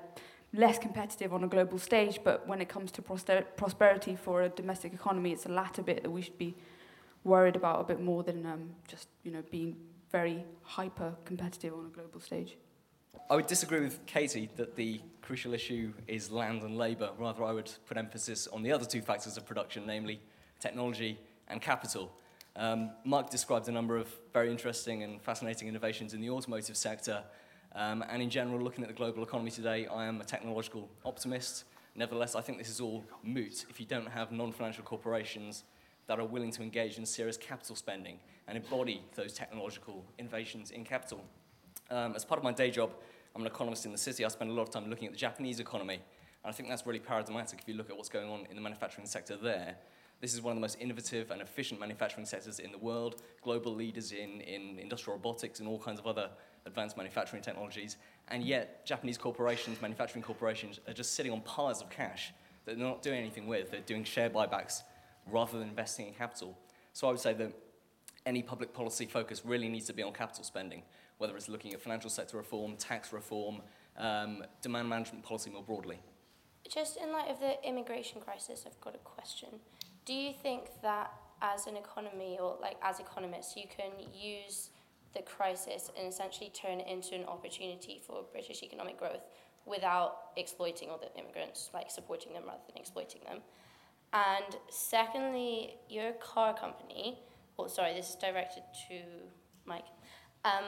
less 0.53 0.78
competitive 0.78 1.32
on 1.32 1.43
a 1.45 1.49
global 1.49 1.78
stage. 1.78 2.18
But 2.22 2.47
when 2.47 2.61
it 2.61 2.68
comes 2.68 2.91
to 2.93 3.03
prosperity 3.03 4.16
for 4.16 4.43
a 4.43 4.49
domestic 4.51 4.93
economy, 4.93 5.32
it's 5.32 5.45
the 5.45 5.53
latter 5.53 5.82
bit 5.82 6.03
that 6.03 6.11
we 6.11 6.20
should 6.20 6.39
be 6.39 6.55
worried 7.29 7.55
about 7.55 7.81
a 7.81 7.85
bit 7.85 8.01
more 8.01 8.22
than 8.22 8.45
um, 8.47 8.70
just 8.89 9.09
you 9.22 9.31
know 9.31 9.43
being 9.51 9.76
very 10.11 10.45
hyper 10.62 11.14
competitive 11.24 11.74
on 11.74 11.87
a 11.87 11.89
global 11.89 12.18
stage. 12.18 12.57
I 13.31 13.37
would 13.37 13.47
disagree 13.47 13.81
with 13.81 14.05
Katie 14.07 14.49
that 14.57 14.74
the 14.74 15.01
crucial 15.20 15.53
issue 15.53 15.93
is 16.07 16.31
land 16.31 16.62
and 16.62 16.79
labour. 16.79 17.11
Rather, 17.18 17.45
I 17.45 17.53
would 17.53 17.70
put 17.87 17.99
emphasis 17.99 18.47
on 18.47 18.62
the 18.62 18.72
other 18.72 18.87
two 18.87 19.03
factors 19.03 19.37
of 19.37 19.45
production, 19.45 19.85
namely 19.87 20.20
technology 20.61 21.18
and 21.49 21.61
capital. 21.61 22.11
Um, 22.57 22.91
Mark 23.05 23.29
described 23.29 23.68
a 23.68 23.72
number 23.72 23.99
of 23.99 24.09
very 24.33 24.51
interesting 24.51 25.03
and 25.03 25.20
fascinating 25.20 25.68
innovations 25.68 26.14
in 26.14 26.22
the 26.22 26.31
automotive 26.31 26.76
sector. 26.76 27.22
Um, 27.74 28.03
and 28.09 28.22
in 28.22 28.31
general, 28.31 28.61
looking 28.61 28.83
at 28.83 28.89
the 28.89 28.95
global 28.95 29.22
economy 29.22 29.51
today, 29.51 29.87
I 29.87 30.07
am 30.07 30.20
a 30.22 30.24
technological 30.24 30.89
optimist. 31.05 31.64
Nevertheless, 31.95 32.35
I 32.35 32.41
think 32.41 32.57
this 32.57 32.70
is 32.70 32.81
all 32.81 33.05
moot 33.22 33.66
if 33.68 33.79
you 33.79 33.85
don't 33.85 34.09
have 34.09 34.33
non 34.33 34.53
financial 34.53 34.85
corporations 34.85 35.64
that 36.09 36.19
are 36.19 36.25
willing 36.25 36.51
to 36.51 36.63
engage 36.63 36.99
in 36.99 37.07
serious 37.07 37.37
capital 37.37 37.77
spending 37.77 38.19
and 38.49 38.57
embody 38.57 39.03
those 39.15 39.35
technological 39.35 40.05
innovations 40.19 40.71
in 40.73 40.83
capital. 40.83 41.23
Um, 41.91 42.15
as 42.17 42.25
part 42.25 42.39
of 42.39 42.45
my 42.45 42.53
day 42.53 42.71
job, 42.71 42.91
I'm 43.37 43.43
an 43.43 43.47
economist 43.47 43.87
in 43.87 43.93
the 43.93 43.99
city. 43.99 44.25
I 44.25 44.29
spend 44.29 44.51
a 44.51 44.55
lot 44.55 44.63
of 44.63 44.71
time 44.71 44.89
looking 44.91 45.07
at 45.07 45.13
the 45.13 45.19
Japanese 45.19 45.61
economy. 45.61 46.01
And 46.43 46.51
I 46.51 46.53
think 46.53 46.69
that's 46.69 46.87
really 46.87 46.99
paradigmatic 46.99 47.61
if 47.61 47.69
you 47.69 47.75
look 47.75 47.91
at 47.91 47.97
what's 47.97 48.09
going 48.09 48.29
on 48.29 48.47
in 48.51 48.57
the 48.57 48.63
manufacturing 48.63 49.07
sector 49.07 49.37
there. 49.37 49.77
This 50.21 50.35
is 50.35 50.43
one 50.43 50.53
of 50.53 50.57
the 50.57 50.61
most 50.63 50.79
innovative 50.81 51.31
and 51.31 51.41
efficient 51.41 51.79
manufacturing 51.79 52.27
sectors 52.27 52.59
in 52.59 52.73
the 52.73 52.79
world, 52.79 53.23
global 53.43 53.73
leaders 53.75 54.11
in, 54.11 54.41
in 54.41 54.79
industrial 54.79 55.17
robotics 55.17 55.61
and 55.61 55.69
all 55.69 55.79
kinds 55.79 56.01
of 56.01 56.07
other 56.07 56.31
advanced 56.67 56.97
manufacturing 56.97 57.43
technologies. 57.43 57.99
And 58.29 58.43
yet, 58.43 58.85
Japanese 58.85 59.19
corporations, 59.19 59.81
manufacturing 59.81 60.25
corporations, 60.25 60.81
are 60.89 60.95
just 60.95 61.15
sitting 61.15 61.33
on 61.33 61.43
piles 61.43 61.83
of 61.83 61.91
cash 61.91 62.33
that 62.65 62.77
they're 62.77 62.87
not 62.87 63.03
doing 63.03 63.19
anything 63.19 63.47
with. 63.47 63.71
They're 63.71 63.81
doing 63.81 64.05
share 64.05 64.29
buybacks 64.29 64.83
rather 65.31 65.59
than 65.59 65.68
investing 65.68 66.09
in 66.09 66.14
capital. 66.14 66.59
So 66.93 67.09
I 67.09 67.11
would 67.11 67.20
say 67.20 67.35
that 67.35 67.53
any 68.26 68.43
public 68.43 68.72
policy 68.72 69.07
focus 69.07 69.43
really 69.45 69.68
needs 69.68 69.87
to 69.87 69.93
be 69.93 70.03
on 70.03 70.12
capital 70.12 70.45
spending, 70.45 70.83
whether 71.18 71.37
it's 71.37 71.49
looking 71.49 71.72
at 71.72 71.81
financial 71.81 72.11
sector 72.11 72.37
reform, 72.37 72.76
tax 72.76 73.12
reform, 73.12 73.62
um, 73.97 74.45
demand 74.62 74.89
management 74.89 75.24
policy 75.24 75.51
more 75.51 75.62
broadly. 75.62 75.99
Just 76.68 76.99
in 76.99 77.12
light 77.12 77.31
of 77.31 77.41
the 77.41 77.57
immigration 77.66 78.20
crisis, 78.20 78.64
I've 78.66 78.81
got 78.81 78.95
a 78.95 78.99
question. 78.99 79.49
Do 80.05 80.12
you 80.12 80.33
think 80.43 80.68
that 80.83 81.12
as 81.41 81.66
an 81.66 81.76
economy 81.76 82.39
or 82.41 82.57
like 82.61 82.76
as 82.83 83.01
economists, 83.01 83.57
you 83.57 83.64
can 83.74 83.93
use 84.12 84.70
the 85.14 85.22
crisis 85.22 85.91
and 85.99 86.07
essentially 86.07 86.51
turn 86.51 86.81
it 86.81 86.87
into 86.87 87.14
an 87.14 87.24
opportunity 87.24 88.01
for 88.05 88.24
British 88.33 88.62
economic 88.62 88.99
growth 88.99 89.24
without 89.64 90.16
exploiting 90.37 90.91
all 90.91 90.99
the 90.99 91.12
immigrants, 91.20 91.70
like 91.72 91.91
supporting 91.91 92.33
them 92.33 92.43
rather 92.47 92.61
than 92.68 92.76
exploiting 92.76 93.22
them? 93.24 93.39
And 94.13 94.57
secondly, 94.71 95.75
your 95.89 96.13
car 96.13 96.55
company, 96.55 97.21
oh, 97.59 97.67
sorry, 97.67 97.95
this 97.95 98.11
is 98.11 98.17
directed 98.17 98.63
to 98.89 99.03
Mike. 99.67 99.85
Um, 100.45 100.65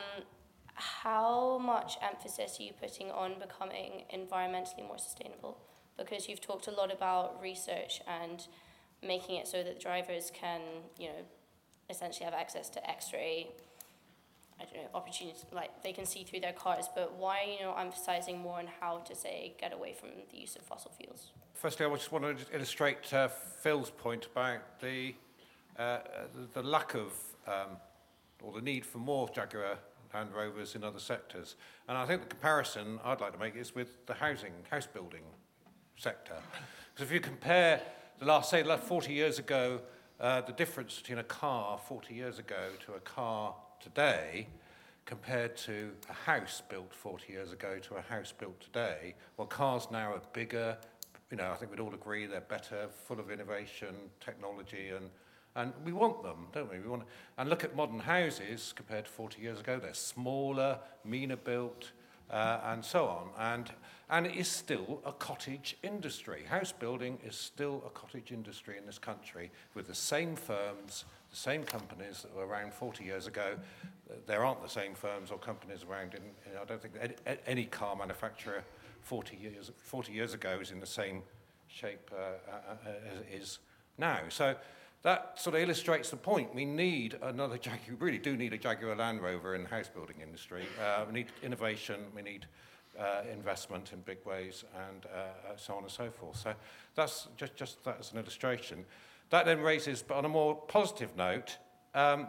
how 0.74 1.58
much 1.58 1.96
emphasis 2.02 2.58
are 2.58 2.62
you 2.62 2.72
putting 2.72 3.10
on 3.10 3.34
becoming 3.38 4.04
environmentally 4.14 4.86
more 4.86 4.98
sustainable? 4.98 5.58
Because 5.96 6.28
you've 6.28 6.40
talked 6.40 6.66
a 6.66 6.70
lot 6.70 6.92
about 6.92 7.40
research 7.40 8.00
and 8.06 8.46
making 9.02 9.36
it 9.36 9.46
so 9.46 9.62
that 9.62 9.80
drivers 9.80 10.30
can, 10.34 10.60
you 10.98 11.08
know, 11.08 11.24
essentially 11.88 12.24
have 12.24 12.34
access 12.34 12.68
to 12.70 12.90
X-ray, 12.90 13.50
I 14.60 14.64
don't 14.64 14.84
know, 14.84 14.90
opportunities, 14.94 15.44
like 15.52 15.82
they 15.82 15.92
can 15.92 16.04
see 16.04 16.22
through 16.22 16.40
their 16.40 16.52
cars. 16.52 16.86
But 16.94 17.14
why, 17.14 17.38
are 17.38 17.50
you 17.50 17.60
know, 17.62 17.74
emphasizing 17.78 18.38
more 18.38 18.58
on 18.58 18.68
how 18.80 18.98
to 18.98 19.14
say 19.14 19.54
get 19.58 19.72
away 19.72 19.94
from 19.94 20.10
the 20.30 20.38
use 20.38 20.56
of 20.56 20.62
fossil 20.62 20.90
fuels? 20.90 21.30
Firstly, 21.54 21.86
I 21.86 21.94
just 21.94 22.12
want 22.12 22.24
to 22.24 22.54
illustrate 22.54 23.12
uh, 23.12 23.28
Phil's 23.28 23.90
point 23.90 24.26
about 24.26 24.80
the, 24.80 25.14
uh, 25.78 25.98
the, 26.52 26.62
lack 26.62 26.94
of, 26.94 27.12
um, 27.46 27.76
or 28.42 28.52
the 28.52 28.60
need 28.60 28.84
for 28.84 28.98
more 28.98 29.28
Jaguar 29.28 29.78
Land 30.12 30.30
Rovers 30.34 30.74
in 30.74 30.84
other 30.84 30.98
sectors. 30.98 31.56
And 31.88 31.96
I 31.96 32.04
think 32.06 32.22
the 32.22 32.28
comparison 32.28 32.98
I'd 33.04 33.20
like 33.20 33.32
to 33.32 33.38
make 33.38 33.56
is 33.56 33.74
with 33.74 34.06
the 34.06 34.14
housing, 34.14 34.52
house 34.70 34.86
building 34.86 35.22
sector. 35.96 36.36
Because 36.94 37.08
if 37.08 37.12
you 37.12 37.20
compare 37.20 37.80
the 38.18 38.26
last, 38.26 38.50
say, 38.50 38.62
40 38.62 39.12
years 39.12 39.38
ago, 39.38 39.80
uh, 40.20 40.42
the 40.42 40.52
difference 40.52 40.98
between 40.98 41.18
a 41.18 41.24
car 41.24 41.78
40 41.88 42.14
years 42.14 42.38
ago 42.38 42.68
to 42.84 42.92
a 42.92 43.00
car 43.00 43.54
today, 43.80 44.46
compared 45.06 45.56
to 45.56 45.90
a 46.08 46.12
house 46.12 46.62
built 46.68 46.94
40 46.94 47.32
years 47.32 47.52
ago 47.52 47.78
to 47.82 47.96
a 47.96 48.00
house 48.00 48.32
built 48.32 48.60
today, 48.60 49.14
well, 49.36 49.46
cars 49.46 49.88
now 49.90 50.12
are 50.12 50.22
bigger, 50.32 50.76
you 51.30 51.36
know, 51.36 51.50
I 51.50 51.56
think 51.56 51.70
we'd 51.70 51.80
all 51.80 51.94
agree 51.94 52.26
they're 52.26 52.40
better, 52.40 52.88
full 53.06 53.18
of 53.18 53.30
innovation, 53.30 53.94
technology, 54.20 54.90
and, 54.90 55.10
and 55.56 55.72
we 55.84 55.92
want 55.92 56.22
them, 56.22 56.46
don't 56.52 56.70
we? 56.70 56.78
we 56.78 56.88
want, 56.88 57.02
and 57.38 57.50
look 57.50 57.64
at 57.64 57.74
modern 57.74 57.98
houses 57.98 58.72
compared 58.76 59.06
to 59.06 59.10
40 59.10 59.42
years 59.42 59.60
ago. 59.60 59.80
They're 59.80 59.94
smaller, 59.94 60.78
meaner 61.04 61.36
built, 61.36 61.90
uh, 62.30 62.60
and 62.64 62.84
so 62.84 63.06
on. 63.06 63.28
And, 63.38 63.70
and 64.08 64.26
it 64.26 64.36
is 64.36 64.48
still 64.48 65.00
a 65.04 65.12
cottage 65.12 65.76
industry. 65.82 66.44
House 66.48 66.72
building 66.72 67.18
is 67.24 67.34
still 67.34 67.82
a 67.86 67.90
cottage 67.90 68.32
industry 68.32 68.78
in 68.78 68.86
this 68.86 68.98
country 68.98 69.50
with 69.74 69.86
the 69.88 69.94
same 69.94 70.36
firms, 70.36 71.04
the 71.30 71.36
same 71.36 71.64
companies 71.64 72.22
that 72.22 72.34
were 72.34 72.46
around 72.46 72.72
40 72.72 73.04
years 73.04 73.26
ago. 73.26 73.54
There 74.26 74.44
aren't 74.44 74.62
the 74.62 74.68
same 74.68 74.94
firms 74.94 75.30
or 75.30 75.38
companies 75.38 75.84
around 75.88 76.14
in, 76.14 76.22
in 76.22 76.58
I 76.60 76.64
don't 76.64 76.82
think 76.82 76.94
any, 77.00 77.38
any 77.46 77.64
car 77.64 77.94
manufacturer 77.96 78.64
40 79.02 79.36
years, 79.36 79.70
40 79.78 80.12
years 80.12 80.34
ago 80.34 80.58
is 80.60 80.70
in 80.70 80.80
the 80.80 80.86
same 80.86 81.22
shape 81.68 82.10
uh, 82.12 82.16
uh, 82.16 82.74
uh, 82.86 83.12
as 83.12 83.20
it 83.20 83.26
is 83.32 83.58
now. 83.98 84.18
So 84.28 84.56
that 85.02 85.38
sort 85.38 85.56
of 85.56 85.62
illustrates 85.62 86.10
the 86.10 86.16
point. 86.16 86.54
We 86.54 86.64
need 86.64 87.16
another 87.22 87.56
Jaguar, 87.58 87.96
we 87.98 88.06
really 88.06 88.18
do 88.18 88.36
need 88.36 88.52
a 88.52 88.58
Jaguar 88.58 88.96
Land 88.96 89.22
Rover 89.22 89.54
in 89.54 89.62
the 89.62 89.68
house 89.68 89.88
building 89.88 90.16
industry. 90.22 90.64
Uh, 90.82 91.04
we 91.06 91.12
need 91.12 91.26
innovation, 91.42 92.00
we 92.14 92.22
need 92.22 92.46
uh, 92.98 93.22
investment 93.32 93.92
in 93.92 94.00
big 94.00 94.18
ways, 94.26 94.64
and 94.88 95.06
uh, 95.06 95.56
so 95.56 95.74
on 95.74 95.84
and 95.84 95.92
so 95.92 96.10
forth. 96.10 96.36
So 96.36 96.54
that's 96.96 97.28
just, 97.36 97.56
just 97.56 97.84
that 97.84 97.98
as 98.00 98.12
an 98.12 98.18
illustration. 98.18 98.84
That 99.30 99.46
then 99.46 99.60
raises, 99.60 100.02
but 100.02 100.16
on 100.16 100.24
a 100.24 100.28
more 100.28 100.54
positive 100.54 101.16
note, 101.16 101.58
um, 101.94 102.28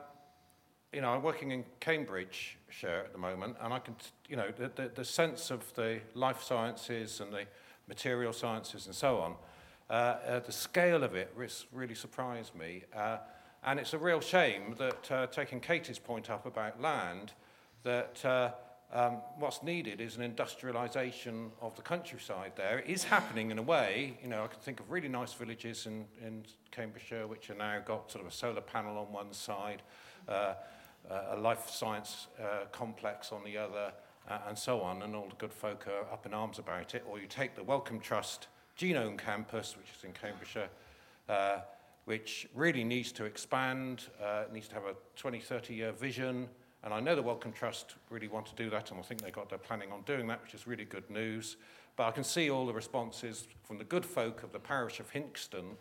you 0.93 1.01
know, 1.01 1.09
I'm 1.09 1.23
working 1.23 1.51
in 1.51 1.63
Cambridgeshire 1.79 3.03
at 3.05 3.11
the 3.11 3.17
moment, 3.17 3.57
and 3.61 3.73
I 3.73 3.79
can, 3.79 3.95
you 4.27 4.35
know, 4.35 4.51
the, 4.55 4.71
the, 4.75 4.91
the 4.93 5.05
sense 5.05 5.49
of 5.49 5.73
the 5.75 5.99
life 6.13 6.43
sciences 6.43 7.21
and 7.21 7.33
the 7.33 7.45
material 7.87 8.33
sciences 8.33 8.85
and 8.85 8.95
so 8.95 9.19
on, 9.19 9.35
uh, 9.89 9.93
uh, 9.93 10.39
the 10.39 10.51
scale 10.51 11.03
of 11.03 11.15
it 11.15 11.33
really 11.73 11.95
surprised 11.95 12.55
me. 12.55 12.83
Uh, 12.95 13.17
and 13.63 13.79
it's 13.79 13.93
a 13.93 13.97
real 13.97 14.19
shame 14.19 14.75
that, 14.77 15.11
uh, 15.11 15.27
taking 15.27 15.59
Katie's 15.59 15.99
point 15.99 16.29
up 16.29 16.45
about 16.45 16.81
land, 16.81 17.33
that 17.83 18.23
uh, 18.25 18.51
um, 18.93 19.17
what's 19.39 19.63
needed 19.63 20.01
is 20.01 20.17
an 20.17 20.29
industrialisation 20.29 21.49
of 21.61 21.75
the 21.75 21.81
countryside 21.81 22.53
there. 22.55 22.79
It 22.79 22.89
is 22.89 23.03
happening 23.03 23.51
in 23.51 23.57
a 23.57 23.61
way. 23.61 24.17
You 24.21 24.29
know, 24.29 24.43
I 24.43 24.47
can 24.47 24.59
think 24.59 24.79
of 24.79 24.91
really 24.91 25.07
nice 25.07 25.33
villages 25.33 25.85
in, 25.85 26.05
in 26.25 26.43
Cambridgeshire 26.71 27.27
which 27.27 27.49
are 27.49 27.55
now 27.55 27.79
got 27.79 28.11
sort 28.11 28.25
of 28.25 28.31
a 28.31 28.35
solar 28.35 28.61
panel 28.61 28.97
on 28.97 29.11
one 29.13 29.33
side, 29.33 29.81
uh, 30.27 30.55
uh, 31.09 31.35
a 31.35 31.37
life 31.37 31.69
science 31.69 32.27
uh, 32.39 32.65
complex 32.71 33.31
on 33.31 33.43
the 33.45 33.57
other, 33.57 33.93
uh, 34.29 34.39
and 34.47 34.57
so 34.57 34.81
on, 34.81 35.01
and 35.03 35.15
all 35.15 35.27
the 35.29 35.35
good 35.35 35.53
folk 35.53 35.87
are 35.87 36.11
up 36.11 36.25
in 36.25 36.33
arms 36.33 36.59
about 36.59 36.93
it. 36.93 37.03
Or 37.09 37.17
you 37.19 37.27
take 37.27 37.55
the 37.55 37.63
Wellcome 37.63 37.99
Trust 37.99 38.47
Genome 38.77 39.17
Campus, 39.17 39.75
which 39.77 39.87
is 39.97 40.03
in 40.03 40.11
Cambridgeshire, 40.11 40.69
uh, 41.29 41.59
which 42.05 42.47
really 42.53 42.83
needs 42.83 43.11
to 43.13 43.25
expand, 43.25 44.07
uh, 44.21 44.43
needs 44.51 44.67
to 44.67 44.75
have 44.75 44.83
a 44.83 44.95
20, 45.15 45.39
30 45.39 45.73
year 45.73 45.91
vision. 45.93 46.49
And 46.83 46.93
I 46.93 46.99
know 46.99 47.15
the 47.15 47.21
Wellcome 47.21 47.51
Trust 47.51 47.95
really 48.09 48.27
want 48.27 48.47
to 48.47 48.55
do 48.55 48.69
that, 48.71 48.91
and 48.91 48.99
I 48.99 49.03
think 49.03 49.21
they've 49.21 49.31
got 49.31 49.49
their 49.49 49.59
planning 49.59 49.91
on 49.91 50.01
doing 50.01 50.27
that, 50.27 50.41
which 50.41 50.53
is 50.53 50.65
really 50.65 50.85
good 50.85 51.09
news. 51.09 51.57
But 51.95 52.07
I 52.07 52.11
can 52.11 52.23
see 52.23 52.49
all 52.49 52.65
the 52.65 52.73
responses 52.73 53.47
from 53.63 53.77
the 53.77 53.83
good 53.83 54.05
folk 54.05 54.43
of 54.43 54.51
the 54.51 54.59
parish 54.59 54.99
of 54.99 55.09
Hinxton 55.09 55.77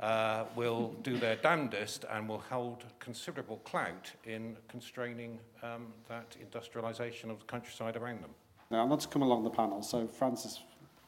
uh, 0.00 0.44
will 0.54 0.94
do 1.02 1.16
their 1.16 1.36
damnedest 1.36 2.04
and 2.10 2.28
will 2.28 2.42
hold 2.50 2.84
considerable 3.00 3.58
clout 3.58 4.12
in 4.24 4.56
constraining 4.68 5.38
um, 5.62 5.86
that 6.08 6.36
industrialisation 6.40 7.30
of 7.30 7.38
the 7.38 7.44
countryside 7.46 7.96
around 7.96 8.22
them. 8.22 8.30
Now, 8.70 8.82
I 8.82 8.84
want 8.84 9.00
to 9.02 9.08
come 9.08 9.22
along 9.22 9.44
the 9.44 9.50
panel. 9.50 9.82
So, 9.82 10.06
Frances. 10.06 10.60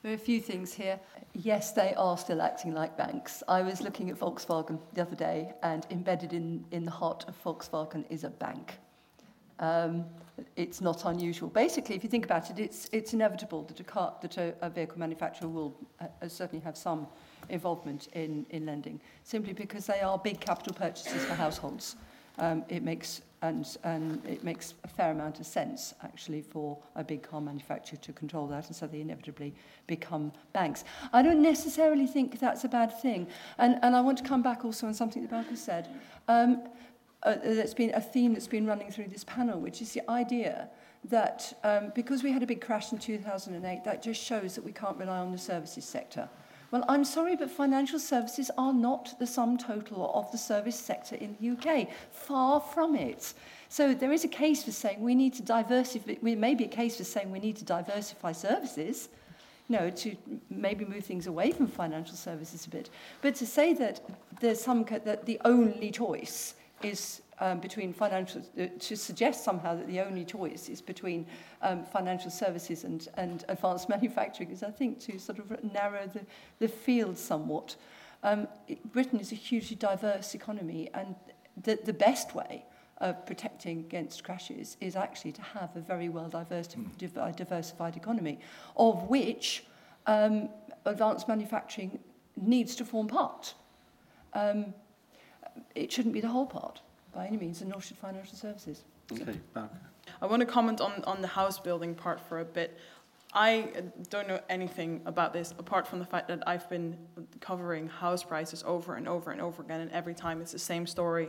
There 0.03 0.13
are 0.13 0.15
a 0.15 0.19
few 0.19 0.41
things 0.41 0.73
here. 0.73 1.01
Yes, 1.33 1.73
they 1.73 1.95
are 1.95 2.17
still 2.17 2.41
acting 2.41 2.75
like 2.75 2.97
banks. 2.97 3.43
I 3.49 3.63
was 3.63 3.81
looking 3.81 4.09
at 4.11 4.19
Volkswagen 4.19 4.79
the 4.95 5.03
other 5.03 5.17
day, 5.17 5.53
and 5.63 5.87
embedded 5.91 6.33
in, 6.33 6.65
in 6.71 6.85
the 6.85 6.91
heart 6.91 7.25
of 7.27 7.43
Volkswagen 7.43 8.05
is 8.09 8.23
a 8.23 8.31
bank. 8.31 8.79
um, 9.59 10.05
it's 10.57 10.81
not 10.81 11.05
unusual. 11.05 11.49
Basically, 11.49 11.97
if 11.97 12.05
you 12.05 12.11
think 12.11 12.25
about 12.25 12.51
it, 12.51 12.59
it's, 12.59 12.89
it's 12.93 13.15
inevitable 13.15 13.63
that 13.65 13.81
a, 13.81 13.85
car, 13.85 14.15
that 14.21 14.37
a, 14.37 14.55
a 14.61 14.69
vehicle 14.69 14.99
manufacturer 14.99 15.49
will 15.49 15.75
uh, 16.01 16.07
uh, 16.23 16.29
certainly 16.29 16.63
have 16.65 16.77
some 16.77 17.07
involvement 17.49 18.09
in, 18.15 18.45
in 18.51 18.67
lending, 18.67 19.01
simply 19.25 19.53
because 19.53 19.87
they 19.87 20.01
are 20.01 20.19
big 20.19 20.41
capital 20.41 20.75
purchases 20.75 21.25
for 21.25 21.35
households. 21.35 21.97
Um, 22.39 22.65
it 22.69 22.83
makes 22.83 23.23
and, 23.43 23.77
and 23.85 24.25
it 24.27 24.43
makes 24.45 24.75
a 24.85 24.89
fair 24.89 25.11
amount 25.11 25.41
of 25.41 25.47
sense 25.47 25.95
actually 26.03 26.41
for 26.41 26.79
a 26.95 27.05
big 27.05 27.23
car 27.23 27.41
manufacturer 27.41 27.99
to 27.99 28.13
control 28.13 28.47
that 28.49 28.67
and 28.67 28.75
so 28.75 28.87
they 28.87 29.01
inevitably 29.01 29.55
become 29.87 30.33
banks. 30.53 30.85
I 31.13 31.23
don't 31.23 31.43
necessarily 31.43 32.07
think 32.07 32.41
that's 32.41 32.65
a 32.65 32.69
bad 32.69 32.99
thing 33.01 33.27
and, 33.59 33.79
and 33.83 33.95
I 33.95 34.01
want 34.01 34.19
to 34.19 34.25
come 34.25 34.43
back 34.43 34.65
also 34.65 34.87
on 34.87 34.95
something 34.95 35.23
that 35.23 35.31
Barker 35.31 35.57
said. 35.57 35.89
Um, 36.29 36.63
uh, 37.23 37.37
that's 37.43 37.75
been 37.75 37.95
a 37.95 38.01
theme 38.01 38.33
that's 38.35 38.47
been 38.47 38.67
running 38.67 38.91
through 38.91 39.09
this 39.09 39.25
panel, 39.25 39.61
which 39.61 39.81
is 39.83 39.93
the 39.93 40.09
idea 40.11 40.69
that 41.05 41.59
um, 41.65 41.93
because 41.95 42.23
we 42.23 42.33
had 42.33 42.43
a 42.43 42.47
big 42.47 42.61
crash 42.61 42.93
in 42.93 42.99
2008, 42.99 43.85
that 43.85 44.03
just 44.03 44.23
shows 44.23 44.55
that 44.55 44.65
we 44.65 44.73
can't 44.73 44.97
rely 44.97 45.19
on 45.19 45.33
the 45.33 45.39
services 45.39 45.85
sector. 45.85 46.29
Well, 46.73 46.85
I'm 46.89 47.05
sorry, 47.05 47.37
but 47.37 47.51
financial 47.51 47.99
services 47.99 48.51
are 48.59 48.73
not 48.73 49.19
the 49.21 49.27
sum 49.27 49.57
total 49.57 50.11
of 50.15 50.31
the 50.33 50.39
service 50.39 50.79
sector 50.79 51.15
in 51.15 51.37
the 51.41 51.51
UK. 51.51 51.89
Far 52.11 52.61
from 52.61 52.97
it. 52.97 53.35
So 53.69 53.95
there 53.95 54.13
is 54.13 54.25
a 54.25 54.29
case 54.29 54.65
for 54.65 54.73
saying 54.73 55.01
we 55.01 55.15
need 55.15 55.35
to 55.35 55.43
diversify, 55.43 56.17
there 56.21 56.37
may 56.37 56.55
be 56.55 56.65
a 56.65 56.69
case 56.69 56.97
for 56.97 57.05
saying 57.05 57.31
we 57.31 57.39
need 57.39 57.57
to 57.57 57.65
diversify 57.65 58.33
services, 58.33 59.09
you 59.69 59.77
know, 59.77 59.91
to 59.91 60.17
maybe 60.51 60.85
move 60.85 61.05
things 61.05 61.29
away 61.29 61.53
from 61.53 61.69
financial 61.69 62.17
services 62.17 62.67
a 62.67 62.71
bit. 62.71 62.91
But 63.23 63.37
to 63.37 63.47
say 63.47 63.73
that 63.75 64.01
there's 64.41 64.61
some, 64.61 64.85
that 65.05 65.25
the 65.25 65.41
only 65.45 65.93
choice 65.93 66.56
is 66.83 67.23
um, 67.39 67.61
between 67.61 67.93
financial, 67.93 68.43
uh, 68.59 68.67
to 68.79 68.97
suggest 68.97 69.45
somehow 69.45 69.75
that 69.77 69.87
the 69.87 70.01
only 70.01 70.25
choice 70.25 70.69
is 70.69 70.81
between 70.81 71.27
um, 71.63 71.85
financial 71.85 72.31
services 72.31 72.85
and, 72.85 73.09
and 73.15 73.45
advanced 73.49 73.89
manufacturing 73.97 74.51
is, 74.51 74.63
I 74.63 74.71
think, 74.71 75.01
to 75.01 75.19
sort 75.19 75.39
of 75.39 75.63
narrow 75.73 76.07
the, 76.07 76.21
the 76.59 76.69
field 76.69 77.19
somewhat. 77.19 77.77
Um, 78.23 78.49
it, 78.69 78.93
Britain 78.93 79.21
is 79.21 79.33
a 79.33 79.35
hugely 79.35 79.77
diverse 79.77 80.35
economy, 80.35 80.91
and 80.95 81.15
the, 81.63 81.79
the 81.85 81.93
best 81.93 82.35
way 82.35 82.65
of 82.99 83.27
protecting 83.27 83.81
against 83.81 84.25
crashes 84.25 84.79
is 84.81 84.97
actually 84.97 85.33
to 85.33 85.43
have 85.43 85.77
a 85.77 85.81
very 85.81 86.09
well 86.09 86.29
diversified, 86.29 86.87
hmm. 86.99 87.19
uh, 87.19 87.31
diversified 87.33 87.97
economy, 87.97 88.41
of 88.77 89.03
which 89.05 89.65
um, 90.07 90.49
advanced 90.87 91.29
manufacturing 91.29 91.99
needs 92.37 92.77
to 92.77 92.85
form 92.85 93.09
part. 93.09 93.55
Um, 94.33 94.75
it 95.75 95.93
shouldn't 95.93 96.15
be 96.15 96.21
the 96.21 96.29
whole 96.29 96.47
part 96.47 96.81
by 97.13 97.27
any 97.27 97.37
means, 97.37 97.61
and 97.61 97.71
nor 97.71 97.81
should 97.81 97.97
financial 97.97 98.37
services. 98.37 98.85
Okay, 99.13 99.39
back. 99.55 99.71
I 100.21 100.27
want 100.27 100.41
to 100.41 100.47
comment 100.47 100.81
on, 100.81 101.03
on 101.05 101.21
the 101.21 101.29
house 101.29 101.59
building 101.59 101.95
part 101.95 102.21
for 102.21 102.41
a 102.41 102.45
bit. 102.45 102.79
I 103.33 103.69
don't 104.09 104.29
know 104.29 104.41
anything 104.49 105.03
about 105.05 105.33
this 105.33 105.53
apart 105.59 105.87
from 105.87 105.99
the 105.99 106.05
fact 106.05 106.29
that 106.29 106.43
I've 106.47 106.69
been 106.71 106.97
covering 107.41 107.89
house 107.89 108.23
prices 108.23 108.63
over 108.67 108.95
and 108.95 109.09
over 109.09 109.31
and 109.31 109.41
over 109.41 109.63
again, 109.63 109.81
and 109.81 109.91
every 109.93 110.15
time 110.15 110.41
it's 110.41 110.53
the 110.53 110.59
same 110.59 110.87
story. 110.87 111.29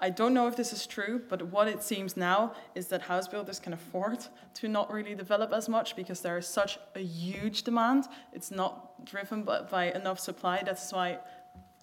I 0.00 0.10
don't 0.10 0.32
know 0.32 0.46
if 0.46 0.54
this 0.54 0.72
is 0.72 0.86
true, 0.86 1.22
but 1.28 1.42
what 1.42 1.66
it 1.66 1.82
seems 1.82 2.16
now 2.16 2.52
is 2.74 2.86
that 2.88 3.02
house 3.02 3.26
builders 3.26 3.58
can 3.58 3.72
afford 3.72 4.18
to 4.54 4.68
not 4.68 4.92
really 4.92 5.14
develop 5.14 5.52
as 5.52 5.68
much 5.68 5.96
because 5.96 6.20
there 6.20 6.38
is 6.38 6.46
such 6.46 6.78
a 6.94 7.00
huge 7.00 7.62
demand. 7.62 8.06
It's 8.32 8.50
not 8.50 9.04
driven 9.04 9.42
by, 9.42 9.62
by 9.62 9.92
enough 9.92 10.20
supply. 10.20 10.62
That's 10.64 10.92
why 10.92 11.18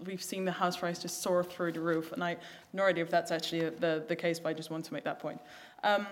we've 0.05 0.23
seen 0.23 0.45
the 0.45 0.51
house 0.51 0.77
price 0.77 0.99
just 0.99 1.21
soar 1.21 1.43
through 1.43 1.71
the 1.71 1.79
roof. 1.79 2.11
And 2.11 2.23
I 2.23 2.29
have 2.31 2.39
no 2.73 2.83
idea 2.83 3.03
if 3.03 3.09
that's 3.09 3.31
actually 3.31 3.69
the, 3.69 4.03
the 4.07 4.15
case, 4.15 4.39
but 4.39 4.49
I 4.49 4.53
just 4.53 4.69
want 4.69 4.85
to 4.85 4.93
make 4.93 5.03
that 5.03 5.19
point. 5.19 5.39
Um, 5.83 6.07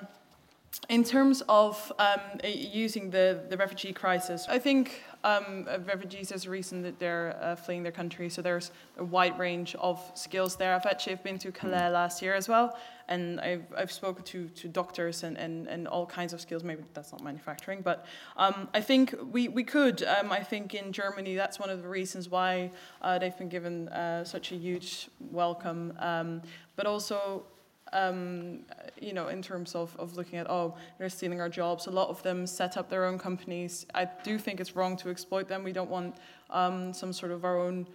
in 0.89 1.03
terms 1.03 1.43
of 1.47 1.91
um, 1.99 2.19
using 2.43 3.09
the, 3.09 3.43
the 3.49 3.57
refugee 3.57 3.93
crisis, 3.93 4.45
I 4.49 4.59
think 4.59 5.03
um, 5.23 5.67
uh, 5.69 5.79
refugees, 5.85 6.29
there's 6.29 6.45
a 6.45 6.49
reason 6.49 6.81
that 6.81 6.99
they're 6.99 7.37
uh, 7.41 7.55
fleeing 7.55 7.83
their 7.83 7.91
country, 7.91 8.29
so 8.29 8.41
there's 8.41 8.71
a 8.97 9.03
wide 9.03 9.37
range 9.39 9.75
of 9.75 9.99
skills 10.15 10.55
there. 10.55 10.75
I've 10.75 10.85
actually 10.85 11.15
been 11.15 11.37
to 11.39 11.51
Calais 11.51 11.89
last 11.89 12.21
year 12.21 12.33
as 12.33 12.49
well, 12.49 12.77
and 13.07 13.39
I've, 13.39 13.65
I've 13.77 13.91
spoken 13.91 14.23
to, 14.25 14.49
to 14.49 14.67
doctors 14.67 15.23
and, 15.23 15.37
and, 15.37 15.67
and 15.67 15.87
all 15.87 16.05
kinds 16.05 16.33
of 16.33 16.41
skills. 16.41 16.63
Maybe 16.63 16.83
that's 16.93 17.11
not 17.11 17.23
manufacturing, 17.23 17.81
but 17.81 18.05
um, 18.35 18.67
I 18.73 18.81
think 18.81 19.15
we, 19.31 19.47
we 19.47 19.63
could. 19.63 20.03
Um, 20.03 20.31
I 20.31 20.43
think 20.43 20.73
in 20.73 20.91
Germany, 20.91 21.35
that's 21.35 21.59
one 21.59 21.69
of 21.69 21.81
the 21.81 21.87
reasons 21.87 22.29
why 22.29 22.71
uh, 23.01 23.19
they've 23.19 23.37
been 23.37 23.49
given 23.49 23.89
uh, 23.89 24.23
such 24.25 24.51
a 24.51 24.55
huge 24.55 25.09
welcome. 25.19 25.93
Um, 25.99 26.41
but 26.75 26.85
also, 26.87 27.45
um, 27.93 28.59
you 28.99 29.13
know, 29.13 29.29
in 29.29 29.41
terms 29.41 29.75
of, 29.75 29.95
of 29.97 30.17
looking 30.17 30.39
at, 30.39 30.49
oh, 30.49 30.75
they're 30.97 31.09
stealing 31.09 31.39
our 31.39 31.49
jobs. 31.49 31.87
A 31.87 31.91
lot 31.91 32.09
of 32.09 32.21
them 32.23 32.45
set 32.45 32.75
up 32.77 32.89
their 32.89 33.05
own 33.05 33.17
companies. 33.17 33.85
I 33.93 34.09
do 34.23 34.37
think 34.37 34.59
it's 34.59 34.75
wrong 34.75 34.97
to 34.97 35.09
exploit 35.09 35.47
them. 35.47 35.63
We 35.63 35.71
don't 35.71 35.89
want 35.89 36.15
um, 36.49 36.93
some 36.93 37.13
sort 37.13 37.31
of 37.31 37.45
our 37.45 37.59
own 37.59 37.87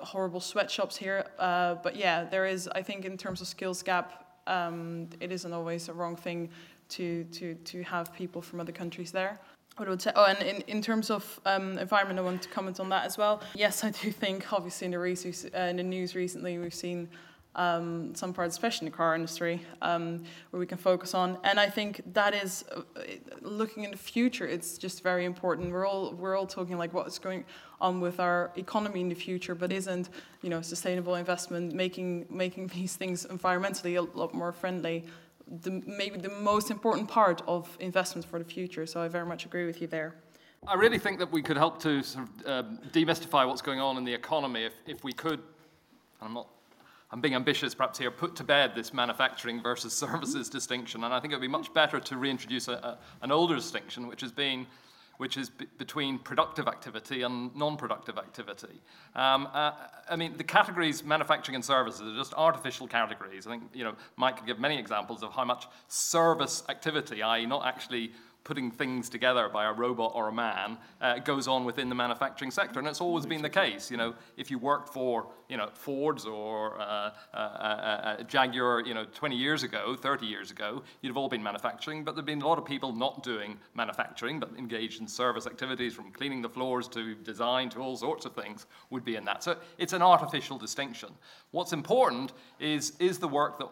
horrible 0.00 0.40
sweatshops 0.40 0.96
here. 0.96 1.24
Uh, 1.38 1.76
but 1.82 1.96
yeah, 1.96 2.24
there 2.24 2.46
is, 2.46 2.68
I 2.68 2.82
think, 2.82 3.04
in 3.04 3.16
terms 3.16 3.40
of 3.40 3.46
skills 3.46 3.82
gap, 3.82 4.24
um, 4.46 5.08
it 5.20 5.32
isn't 5.32 5.52
always 5.52 5.88
a 5.88 5.92
wrong 5.92 6.16
thing 6.16 6.50
to, 6.90 7.24
to, 7.24 7.54
to 7.54 7.82
have 7.82 8.14
people 8.14 8.40
from 8.42 8.60
other 8.60 8.72
countries 8.72 9.10
there. 9.12 9.38
What 9.76 9.86
I 9.86 9.90
would 9.90 10.02
say, 10.02 10.10
oh, 10.16 10.24
and 10.24 10.42
in, 10.42 10.62
in 10.62 10.82
terms 10.82 11.08
of 11.08 11.40
um, 11.46 11.78
environment, 11.78 12.18
I 12.18 12.22
want 12.22 12.42
to 12.42 12.48
comment 12.48 12.80
on 12.80 12.88
that 12.88 13.04
as 13.04 13.16
well. 13.16 13.42
Yes, 13.54 13.84
I 13.84 13.90
do 13.90 14.10
think, 14.10 14.52
obviously, 14.52 14.86
in 14.86 14.90
the, 14.90 15.50
uh, 15.54 15.66
in 15.66 15.76
the 15.76 15.82
news 15.84 16.16
recently, 16.16 16.58
we've 16.58 16.74
seen 16.74 17.08
um, 17.54 18.14
some 18.14 18.32
parts, 18.32 18.54
especially 18.54 18.86
in 18.86 18.92
the 18.92 18.96
car 18.96 19.14
industry, 19.14 19.60
um, 19.82 20.22
where 20.50 20.60
we 20.60 20.66
can 20.66 20.78
focus 20.78 21.14
on. 21.14 21.38
And 21.44 21.58
I 21.58 21.68
think 21.68 22.00
that 22.12 22.34
is 22.34 22.64
uh, 22.74 22.82
looking 23.42 23.84
in 23.84 23.90
the 23.90 23.96
future. 23.96 24.46
It's 24.46 24.78
just 24.78 25.02
very 25.02 25.24
important. 25.24 25.72
We're 25.72 25.86
all 25.86 26.14
we're 26.14 26.36
all 26.36 26.46
talking 26.46 26.78
like 26.78 26.94
what 26.94 27.06
is 27.06 27.18
going 27.18 27.44
on 27.80 28.00
with 28.00 28.20
our 28.20 28.52
economy 28.56 29.00
in 29.00 29.08
the 29.08 29.14
future, 29.14 29.54
but 29.54 29.72
isn't 29.72 30.10
you 30.42 30.50
know 30.50 30.62
sustainable 30.62 31.16
investment, 31.16 31.74
making 31.74 32.26
making 32.30 32.66
these 32.74 32.96
things 32.96 33.26
environmentally 33.26 33.96
a 33.96 34.18
lot 34.18 34.34
more 34.34 34.52
friendly. 34.52 35.04
The, 35.62 35.82
maybe 35.86 36.18
the 36.18 36.28
most 36.28 36.70
important 36.70 37.08
part 37.08 37.40
of 37.48 37.74
investments 37.80 38.28
for 38.28 38.38
the 38.38 38.44
future. 38.44 38.84
So 38.84 39.00
I 39.00 39.08
very 39.08 39.24
much 39.24 39.46
agree 39.46 39.64
with 39.64 39.80
you 39.80 39.86
there. 39.86 40.14
I 40.66 40.74
really 40.74 40.98
think 40.98 41.18
that 41.20 41.32
we 41.32 41.40
could 41.40 41.56
help 41.56 41.80
to 41.84 42.02
sort 42.02 42.28
of, 42.44 42.66
um, 42.66 42.78
demystify 42.92 43.46
what's 43.46 43.62
going 43.62 43.80
on 43.80 43.96
in 43.96 44.04
the 44.04 44.12
economy 44.12 44.64
if, 44.64 44.74
if 44.86 45.02
we 45.04 45.14
could. 45.14 45.40
I'm 46.20 46.34
not 46.34 46.48
I'm 47.10 47.20
being 47.20 47.34
ambitious 47.34 47.74
perhaps 47.74 47.98
here, 47.98 48.10
put 48.10 48.36
to 48.36 48.44
bed 48.44 48.72
this 48.74 48.92
manufacturing 48.92 49.62
versus 49.62 49.92
services 49.96 50.48
distinction. 50.48 51.04
And 51.04 51.14
I 51.14 51.20
think 51.20 51.32
it 51.32 51.36
would 51.36 51.42
be 51.42 51.48
much 51.48 51.72
better 51.72 52.00
to 52.00 52.16
reintroduce 52.16 52.68
a, 52.68 52.72
a, 52.72 52.98
an 53.22 53.32
older 53.32 53.54
distinction, 53.54 54.08
which 54.08 54.20
has 54.20 54.32
been 54.32 54.66
which 55.18 55.36
is 55.36 55.50
b- 55.50 55.66
between 55.78 56.18
productive 56.18 56.66
activity 56.66 57.22
and 57.22 57.54
non-productive 57.54 58.18
activity. 58.18 58.80
Um, 59.14 59.48
uh, 59.52 59.72
I 60.08 60.16
mean, 60.16 60.36
the 60.36 60.44
categories 60.44 61.04
manufacturing 61.04 61.56
and 61.56 61.64
services 61.64 62.00
are 62.00 62.16
just 62.16 62.32
artificial 62.34 62.86
categories. 62.86 63.46
I 63.46 63.50
think 63.50 63.64
you 63.74 63.84
know 63.84 63.94
Mike 64.16 64.38
could 64.38 64.46
give 64.46 64.58
many 64.58 64.78
examples 64.78 65.22
of 65.22 65.32
how 65.32 65.44
much 65.44 65.66
service 65.88 66.62
activity, 66.68 67.22
i.e., 67.22 67.46
not 67.46 67.66
actually 67.66 68.12
putting 68.48 68.70
things 68.70 69.10
together 69.10 69.50
by 69.50 69.66
a 69.66 69.72
robot 69.74 70.10
or 70.14 70.28
a 70.28 70.32
man 70.32 70.78
uh, 71.02 71.18
goes 71.18 71.46
on 71.46 71.66
within 71.66 71.90
the 71.90 71.94
manufacturing 71.94 72.50
sector. 72.50 72.78
And 72.78 72.88
it's 72.88 73.02
always 73.02 73.26
been 73.26 73.42
the 73.42 73.50
case. 73.50 73.90
You 73.90 73.98
know, 73.98 74.14
if 74.38 74.50
you 74.50 74.58
worked 74.58 74.88
for, 74.88 75.26
you 75.50 75.58
know, 75.58 75.68
Fords 75.74 76.24
or 76.24 76.80
uh, 76.80 77.10
uh, 77.34 77.36
uh, 77.36 77.38
uh 77.38 78.22
Jaguar, 78.22 78.80
you 78.86 78.94
know, 78.94 79.04
20 79.04 79.36
years 79.36 79.64
ago, 79.64 79.94
30 79.94 80.24
years 80.24 80.50
ago, 80.50 80.82
you'd 81.02 81.10
have 81.10 81.18
all 81.18 81.28
been 81.28 81.42
manufacturing. 81.42 82.04
But 82.04 82.14
there've 82.14 82.24
been 82.24 82.40
a 82.40 82.48
lot 82.48 82.56
of 82.56 82.64
people 82.64 82.90
not 82.90 83.22
doing 83.22 83.58
manufacturing, 83.74 84.40
but 84.40 84.48
engaged 84.56 85.02
in 85.02 85.06
service 85.06 85.46
activities 85.46 85.92
from 85.92 86.10
cleaning 86.10 86.40
the 86.40 86.48
floors 86.48 86.88
to 86.88 87.16
design 87.16 87.68
to 87.70 87.80
all 87.80 87.98
sorts 87.98 88.24
of 88.24 88.34
things 88.34 88.64
would 88.88 89.04
be 89.04 89.16
in 89.16 89.26
that. 89.26 89.44
So 89.44 89.58
it's 89.76 89.92
an 89.92 90.00
artificial 90.00 90.56
distinction. 90.56 91.10
What's 91.50 91.74
important 91.74 92.32
is, 92.58 92.94
is 92.98 93.18
the 93.18 93.28
work 93.28 93.58
that 93.58 93.68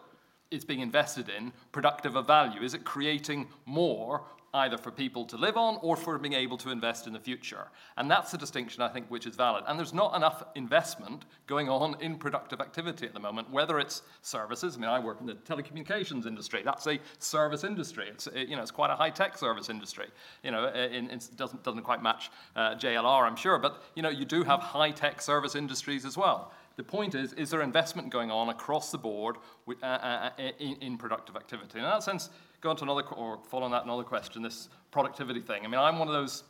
is 0.51 0.63
being 0.63 0.81
invested 0.81 1.29
in 1.29 1.51
productive 1.71 2.15
of 2.15 2.27
value? 2.27 2.61
Is 2.61 2.73
it 2.73 2.83
creating 2.83 3.47
more 3.65 4.21
either 4.57 4.77
for 4.77 4.91
people 4.91 5.25
to 5.25 5.37
live 5.37 5.55
on 5.55 5.77
or 5.81 5.95
for 5.95 6.17
being 6.17 6.33
able 6.33 6.57
to 6.57 6.69
invest 6.69 7.07
in 7.07 7.13
the 7.13 7.19
future. 7.19 7.67
And 7.95 8.11
that's 8.11 8.33
a 8.33 8.37
distinction, 8.37 8.81
I 8.81 8.89
think, 8.89 9.07
which 9.09 9.25
is 9.25 9.35
valid. 9.35 9.63
And 9.67 9.79
there's 9.79 9.93
not 9.93 10.15
enough 10.15 10.43
investment 10.55 11.25
going 11.45 11.69
on 11.69 11.95
in 12.01 12.17
productive 12.17 12.59
activity 12.59 13.05
at 13.05 13.13
the 13.13 13.19
moment, 13.19 13.49
whether 13.49 13.79
it's 13.79 14.01
services. 14.21 14.75
I 14.75 14.79
mean, 14.79 14.89
I 14.89 14.99
work 14.99 15.21
in 15.21 15.27
the 15.27 15.35
telecommunications 15.35 16.25
industry. 16.25 16.61
That's 16.65 16.87
a 16.87 16.99
service 17.19 17.63
industry. 17.63 18.07
It's, 18.09 18.27
you 18.35 18.55
know, 18.55 18.61
it's 18.61 18.71
quite 18.71 18.91
a 18.91 18.95
high-tech 18.95 19.37
service 19.37 19.69
industry. 19.69 20.07
You 20.43 20.51
know, 20.51 20.65
it 20.73 21.29
doesn't, 21.37 21.63
doesn't 21.63 21.83
quite 21.83 22.03
match 22.03 22.31
uh, 22.55 22.75
JLR, 22.75 23.23
I'm 23.23 23.35
sure, 23.35 23.57
but, 23.57 23.83
you 23.95 24.03
know, 24.03 24.09
you 24.09 24.25
do 24.25 24.43
have 24.43 24.59
high-tech 24.59 25.21
service 25.21 25.55
industries 25.55 26.05
as 26.05 26.17
well. 26.17 26.51
The 26.77 26.83
point 26.83 27.15
is, 27.15 27.33
is 27.33 27.49
there 27.49 27.61
investment 27.61 28.11
going 28.11 28.29
on 28.29 28.49
across 28.49 28.91
the 28.91 28.99
board 28.99 29.37
uh, 29.67 29.85
uh, 29.85 30.29
uh 30.37 30.41
in, 30.59 30.75
in, 30.75 30.97
productive 30.97 31.35
activity? 31.35 31.79
And 31.79 31.85
in 31.85 31.89
that 31.89 32.03
sense, 32.03 32.29
go 32.67 32.71
on 32.71 32.77
to 32.77 32.83
another, 32.83 33.03
or 33.15 33.39
follow 33.49 33.63
on 33.63 33.71
that 33.71 33.85
another 33.85 34.03
question, 34.03 34.41
this 34.41 34.67
productivity 34.91 35.39
thing. 35.39 35.63
I 35.63 35.67
mean, 35.67 35.79
I'm 35.79 35.99
one 35.99 36.09
of 36.09 36.13
those 36.13 36.43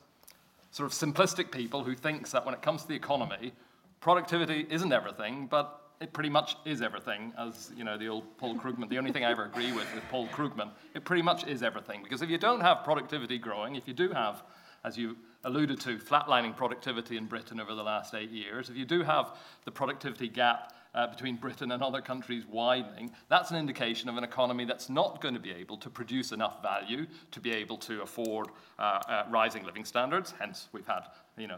sort 0.72 0.92
of 0.92 0.98
simplistic 0.98 1.52
people 1.52 1.84
who 1.84 1.94
thinks 1.94 2.32
that 2.32 2.44
when 2.44 2.56
it 2.56 2.62
comes 2.62 2.82
to 2.82 2.88
the 2.88 2.96
economy, 2.96 3.54
productivity 4.00 4.66
isn't 4.70 4.92
everything, 4.92 5.46
but 5.46 5.92
it 6.02 6.14
pretty 6.14 6.30
much 6.30 6.56
is 6.66 6.82
everything, 6.82 7.34
as 7.38 7.72
you 7.76 7.84
know, 7.84 7.98
the 7.98 8.08
old 8.08 8.24
Paul 8.38 8.56
Krugman. 8.56 8.90
The 8.90 8.98
only 8.98 9.12
thing 9.12 9.26
I 9.26 9.32
ever 9.32 9.46
agree 9.46 9.72
with 9.72 9.88
with 9.94 10.04
Paul 10.10 10.28
Krugman, 10.28 10.72
it 10.96 11.06
pretty 11.06 11.22
much 11.22 11.46
is 11.48 11.62
everything. 11.62 12.02
Because 12.04 12.22
if 12.24 12.30
you 12.30 12.38
don't 12.40 12.62
have 12.62 12.84
productivity 12.84 13.38
growing, 13.38 13.76
if 13.76 13.88
you 13.88 13.94
do 13.94 14.10
have, 14.10 14.44
as 14.84 14.98
you 14.98 15.18
alluded 15.44 15.80
to, 15.82 15.98
flatlining 15.98 16.56
productivity 16.56 17.18
in 17.18 17.26
Britain 17.26 17.60
over 17.60 17.76
the 17.76 17.84
last 17.84 18.16
eight 18.16 18.32
years, 18.32 18.70
if 18.70 18.76
you 18.76 18.86
do 18.86 19.04
have 19.04 19.38
the 19.66 19.72
productivity 19.72 20.28
gap 20.28 20.74
uh, 20.94 21.08
between 21.08 21.36
Britain 21.36 21.72
and 21.72 21.84
other 21.84 22.02
countries 22.02 22.46
widening, 22.46 23.12
that's 23.30 23.52
an 23.52 23.58
indication 23.58 24.10
of 24.10 24.18
an 24.18 24.24
economy 24.24 24.66
that's 24.66 24.90
not 24.90 25.22
going 25.22 25.34
to 25.34 25.40
be 25.40 25.52
able 25.52 25.78
to 25.78 25.90
produce 25.90 26.32
enough 26.32 26.62
value 26.62 27.06
to 27.32 27.40
be 27.40 27.52
able 27.52 27.78
to 27.78 28.02
afford 28.02 28.48
uh, 28.80 28.82
uh, 28.82 29.24
rising 29.30 29.64
living 29.64 29.86
standards. 29.86 30.34
Hence, 30.40 30.70
we've 30.72 30.88
had 30.88 31.04
you 31.38 31.48
know, 31.48 31.58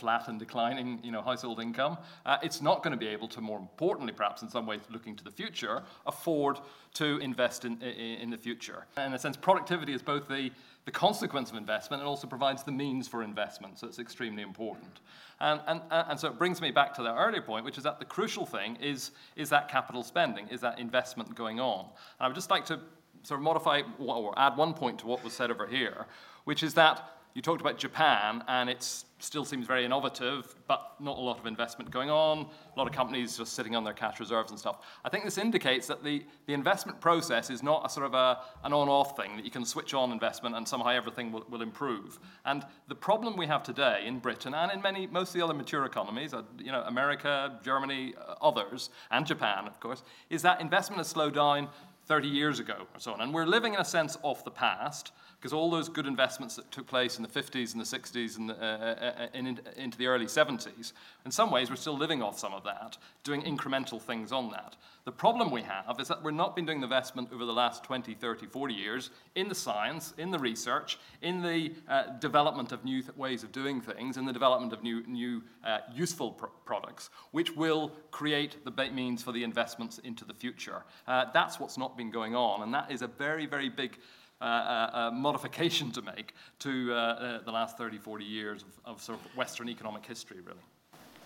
flat 0.00 0.28
and 0.28 0.38
declining 0.38 1.00
you 1.02 1.12
know, 1.12 1.20
household 1.20 1.60
income. 1.60 1.98
Uh, 2.24 2.38
it's 2.42 2.62
not 2.62 2.82
going 2.82 2.92
to 2.92 2.98
be 2.98 3.08
able 3.08 3.28
to, 3.28 3.40
more 3.40 3.58
importantly, 3.58 4.12
perhaps 4.12 4.42
in 4.42 4.48
some 4.48 4.66
ways 4.66 4.80
looking 4.90 5.14
to 5.16 5.24
the 5.24 5.30
future, 5.30 5.82
afford 6.06 6.58
to 6.94 7.18
invest 7.18 7.64
in, 7.64 7.80
in, 7.82 8.20
in 8.20 8.30
the 8.30 8.38
future. 8.38 8.86
In 8.96 9.12
a 9.12 9.18
sense, 9.18 9.36
productivity 9.36 9.92
is 9.92 10.02
both 10.02 10.28
the 10.28 10.50
the 10.88 10.92
consequence 10.92 11.50
of 11.50 11.56
investment 11.58 12.00
and 12.00 12.08
also 12.08 12.26
provides 12.26 12.62
the 12.62 12.72
means 12.72 13.06
for 13.06 13.22
investment. 13.22 13.78
So 13.78 13.86
it's 13.86 13.98
extremely 13.98 14.42
important. 14.42 15.00
And, 15.38 15.60
and, 15.66 15.82
and 15.90 16.18
so 16.18 16.28
it 16.28 16.38
brings 16.38 16.62
me 16.62 16.70
back 16.70 16.94
to 16.94 17.02
that 17.02 17.14
earlier 17.14 17.42
point, 17.42 17.66
which 17.66 17.76
is 17.76 17.84
that 17.84 17.98
the 17.98 18.06
crucial 18.06 18.46
thing 18.46 18.76
is, 18.76 19.10
is 19.36 19.50
that 19.50 19.68
capital 19.68 20.02
spending, 20.02 20.48
is 20.48 20.62
that 20.62 20.78
investment 20.78 21.34
going 21.34 21.60
on. 21.60 21.80
And 21.80 21.90
I 22.20 22.26
would 22.26 22.34
just 22.34 22.48
like 22.48 22.64
to 22.66 22.80
sort 23.22 23.38
of 23.38 23.44
modify 23.44 23.82
or 23.98 24.32
add 24.38 24.56
one 24.56 24.72
point 24.72 25.00
to 25.00 25.06
what 25.06 25.22
was 25.22 25.34
said 25.34 25.50
over 25.50 25.66
here, 25.66 26.06
which 26.44 26.62
is 26.62 26.72
that 26.72 27.17
you 27.34 27.42
talked 27.42 27.60
about 27.60 27.78
Japan, 27.78 28.42
and 28.48 28.68
it 28.68 28.82
still 29.20 29.44
seems 29.44 29.66
very 29.66 29.84
innovative, 29.84 30.54
but 30.66 30.94
not 31.00 31.18
a 31.18 31.20
lot 31.20 31.38
of 31.38 31.46
investment 31.46 31.90
going 31.90 32.10
on, 32.10 32.46
a 32.74 32.78
lot 32.78 32.86
of 32.86 32.92
companies 32.92 33.36
just 33.36 33.52
sitting 33.52 33.74
on 33.74 33.84
their 33.84 33.92
cash 33.92 34.20
reserves 34.20 34.50
and 34.50 34.58
stuff. 34.58 34.80
I 35.04 35.08
think 35.08 35.24
this 35.24 35.38
indicates 35.38 35.86
that 35.88 36.04
the, 36.04 36.24
the 36.46 36.54
investment 36.54 37.00
process 37.00 37.50
is 37.50 37.62
not 37.62 37.84
a 37.84 37.88
sort 37.88 38.06
of 38.06 38.14
a, 38.14 38.38
an 38.64 38.72
on-off 38.72 39.16
thing, 39.16 39.36
that 39.36 39.44
you 39.44 39.50
can 39.50 39.64
switch 39.64 39.94
on 39.94 40.12
investment 40.12 40.54
and 40.56 40.66
somehow 40.66 40.90
everything 40.90 41.32
will, 41.32 41.44
will 41.50 41.62
improve. 41.62 42.18
And 42.44 42.64
the 42.86 42.94
problem 42.94 43.36
we 43.36 43.46
have 43.46 43.62
today 43.62 44.04
in 44.06 44.18
Britain 44.20 44.54
and 44.54 44.70
in 44.70 44.80
many, 44.80 45.06
most 45.06 45.30
of 45.30 45.34
the 45.34 45.44
other 45.44 45.54
mature 45.54 45.84
economies, 45.84 46.34
uh, 46.34 46.42
you 46.58 46.72
know, 46.72 46.82
America, 46.86 47.58
Germany, 47.64 48.14
uh, 48.18 48.34
others, 48.40 48.90
and 49.10 49.26
Japan, 49.26 49.66
of 49.66 49.80
course, 49.80 50.02
is 50.30 50.42
that 50.42 50.60
investment 50.60 50.98
has 50.98 51.08
slowed 51.08 51.34
down 51.34 51.68
30 52.06 52.28
years 52.28 52.58
ago 52.58 52.86
or 52.94 53.00
so 53.00 53.12
on. 53.12 53.20
And 53.20 53.34
we're 53.34 53.46
living 53.46 53.74
in 53.74 53.80
a 53.80 53.84
sense 53.84 54.16
off 54.22 54.42
the 54.42 54.50
past, 54.50 55.12
because 55.38 55.52
all 55.52 55.70
those 55.70 55.88
good 55.88 56.06
investments 56.06 56.56
that 56.56 56.70
took 56.72 56.86
place 56.86 57.16
in 57.16 57.22
the 57.22 57.28
50s 57.28 57.72
and 57.72 57.80
the 57.80 57.84
60s 57.84 58.38
and, 58.38 58.50
uh, 58.50 58.54
uh, 58.54 58.56
uh 58.56 59.26
in, 59.34 59.60
into 59.76 59.96
the 59.96 60.06
early 60.06 60.26
70s, 60.26 60.92
in 61.24 61.30
some 61.30 61.50
ways 61.50 61.70
we're 61.70 61.76
still 61.76 61.96
living 61.96 62.22
off 62.22 62.38
some 62.38 62.52
of 62.52 62.64
that, 62.64 62.98
doing 63.22 63.42
incremental 63.42 64.02
things 64.02 64.32
on 64.32 64.50
that. 64.50 64.74
The 65.04 65.12
problem 65.12 65.50
we 65.50 65.62
have 65.62 66.00
is 66.00 66.08
that 66.08 66.22
we're 66.22 66.32
not 66.32 66.56
been 66.56 66.66
doing 66.66 66.80
the 66.80 66.86
investment 66.86 67.30
over 67.32 67.44
the 67.44 67.52
last 67.52 67.84
20, 67.84 68.14
30, 68.14 68.46
40 68.46 68.74
years 68.74 69.10
in 69.36 69.48
the 69.48 69.54
science, 69.54 70.12
in 70.18 70.30
the 70.30 70.38
research, 70.38 70.98
in 71.22 71.40
the 71.40 71.72
uh, 71.88 72.18
development 72.18 72.72
of 72.72 72.84
new 72.84 73.00
th- 73.00 73.16
ways 73.16 73.44
of 73.44 73.52
doing 73.52 73.80
things, 73.80 74.16
in 74.16 74.26
the 74.26 74.32
development 74.32 74.72
of 74.72 74.82
new, 74.82 75.02
new 75.06 75.42
uh, 75.64 75.78
useful 75.94 76.32
pr- 76.32 76.46
products, 76.66 77.10
which 77.30 77.54
will 77.56 77.92
create 78.10 78.62
the 78.64 78.90
means 78.92 79.22
for 79.22 79.32
the 79.32 79.44
investments 79.44 79.98
into 80.00 80.24
the 80.24 80.34
future. 80.34 80.82
That's 81.06 81.60
what's 81.60 81.78
not 81.78 81.96
been 81.96 82.10
going 82.10 82.34
on, 82.34 82.62
and 82.62 82.74
that 82.74 82.90
is 82.90 83.02
a 83.02 83.06
very, 83.06 83.46
very 83.46 83.68
big 83.68 83.98
uh, 84.40 84.44
uh, 84.44 84.90
uh 84.92 85.10
modification 85.10 85.90
to 85.92 86.02
make 86.02 86.34
to 86.58 86.92
uh, 86.92 87.40
the 87.44 87.50
last 87.50 87.76
30, 87.76 87.98
40 87.98 88.24
years 88.24 88.62
of, 88.62 88.94
of 88.94 89.02
sort 89.02 89.18
of 89.18 89.36
Western 89.36 89.68
economic 89.68 90.04
history, 90.06 90.38
really. 90.44 90.60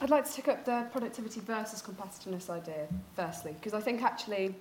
I'd 0.00 0.10
like 0.10 0.24
to 0.28 0.32
take 0.32 0.48
up 0.48 0.64
the 0.64 0.86
productivity 0.90 1.40
versus 1.40 1.80
competitiveness 1.80 2.50
idea, 2.50 2.88
firstly, 3.14 3.52
because 3.52 3.72
I 3.72 3.80
think 3.80 4.02
actually 4.02 4.54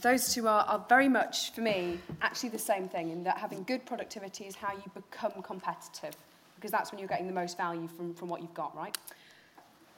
those 0.00 0.34
two 0.34 0.48
are, 0.48 0.64
are 0.64 0.84
very 0.88 1.08
much, 1.08 1.52
for 1.52 1.60
me, 1.60 2.00
actually 2.22 2.48
the 2.48 2.58
same 2.58 2.88
thing 2.88 3.10
in 3.10 3.22
that 3.24 3.38
having 3.38 3.62
good 3.64 3.86
productivity 3.86 4.44
is 4.44 4.56
how 4.56 4.72
you 4.72 4.90
become 4.94 5.42
competitive, 5.42 6.16
because 6.56 6.70
that's 6.70 6.90
when 6.90 6.98
you're 6.98 7.08
getting 7.08 7.26
the 7.26 7.32
most 7.32 7.56
value 7.56 7.86
from, 7.86 8.14
from 8.14 8.28
what 8.28 8.40
you've 8.40 8.54
got, 8.54 8.76
right? 8.76 8.96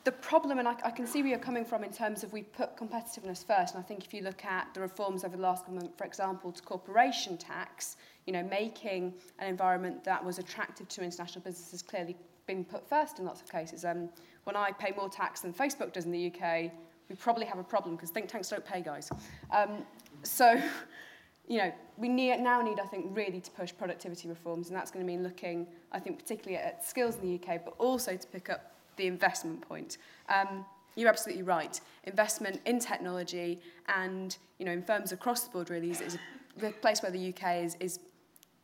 The 0.04 0.12
problem, 0.12 0.58
and 0.58 0.66
I, 0.66 0.74
I 0.84 0.90
can 0.90 1.06
see 1.06 1.22
where 1.22 1.30
you're 1.30 1.38
coming 1.38 1.64
from 1.64 1.84
in 1.84 1.92
terms 1.92 2.24
of 2.24 2.32
we 2.32 2.42
put 2.42 2.76
competitiveness 2.76 3.46
first, 3.46 3.74
and 3.74 3.82
I 3.82 3.86
think 3.86 4.04
if 4.04 4.12
you 4.12 4.22
look 4.22 4.44
at 4.44 4.72
the 4.74 4.80
reforms 4.80 5.24
over 5.24 5.36
the 5.36 5.42
last 5.42 5.64
government, 5.66 5.96
for 5.96 6.04
example, 6.04 6.50
to 6.50 6.62
corporation 6.62 7.36
tax, 7.36 7.96
you 8.26 8.32
know, 8.32 8.42
making 8.42 9.14
an 9.38 9.48
environment 9.48 10.02
that 10.04 10.24
was 10.24 10.38
attractive 10.38 10.88
to 10.88 11.02
international 11.02 11.42
businesses 11.44 11.82
clearly 11.82 12.16
being 12.46 12.64
put 12.64 12.88
first 12.88 13.18
in 13.20 13.24
lots 13.24 13.40
of 13.40 13.50
cases. 13.50 13.84
Um, 13.84 14.08
when 14.44 14.56
I 14.56 14.72
pay 14.72 14.92
more 14.96 15.08
tax 15.08 15.40
than 15.40 15.52
Facebook 15.52 15.92
does 15.92 16.04
in 16.04 16.10
the 16.10 16.26
UK, 16.26 16.72
we 17.08 17.14
probably 17.14 17.46
have 17.46 17.58
a 17.58 17.64
problem 17.64 17.94
because 17.94 18.10
think 18.10 18.28
tanks 18.28 18.48
don't 18.48 18.64
pay, 18.64 18.80
guys. 18.82 19.10
Um, 19.52 19.84
so, 20.24 20.60
you 21.46 21.58
know, 21.58 21.72
we 21.96 22.08
need, 22.08 22.40
now 22.40 22.60
need, 22.60 22.80
I 22.80 22.86
think, 22.86 23.06
really 23.16 23.40
to 23.40 23.50
push 23.52 23.72
productivity 23.76 24.28
reforms, 24.28 24.68
and 24.68 24.76
that's 24.76 24.90
going 24.90 25.04
to 25.04 25.06
mean 25.06 25.22
looking, 25.22 25.68
I 25.92 26.00
think, 26.00 26.18
particularly 26.18 26.56
at 26.56 26.84
skills 26.84 27.16
in 27.16 27.22
the 27.22 27.34
UK, 27.34 27.64
but 27.64 27.74
also 27.78 28.16
to 28.16 28.26
pick 28.26 28.50
up 28.50 28.72
the 28.96 29.06
investment 29.06 29.60
point. 29.66 29.98
Um, 30.28 30.64
you're 30.94 31.08
absolutely 31.08 31.42
right. 31.42 31.80
Investment 32.04 32.60
in 32.66 32.78
technology 32.78 33.60
and 33.88 34.36
you 34.58 34.66
know 34.66 34.72
in 34.72 34.82
firms 34.82 35.12
across 35.12 35.44
the 35.44 35.50
board 35.50 35.70
really 35.70 35.90
is, 35.90 36.00
is 36.00 36.18
the 36.56 36.70
place 36.70 37.02
where 37.02 37.12
the 37.12 37.28
UK 37.34 37.64
is 37.64 37.76
is 37.80 38.00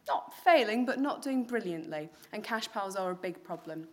not 0.07 0.33
failing 0.45 0.85
but 0.85 0.99
not 0.99 1.22
doing 1.22 1.45
brilliantly. 1.45 2.09
And 2.33 2.45
cash 2.45 2.70
piles 2.70 2.97
are 2.97 3.11
a 3.11 3.14
big 3.14 3.43
problem. 3.43 3.89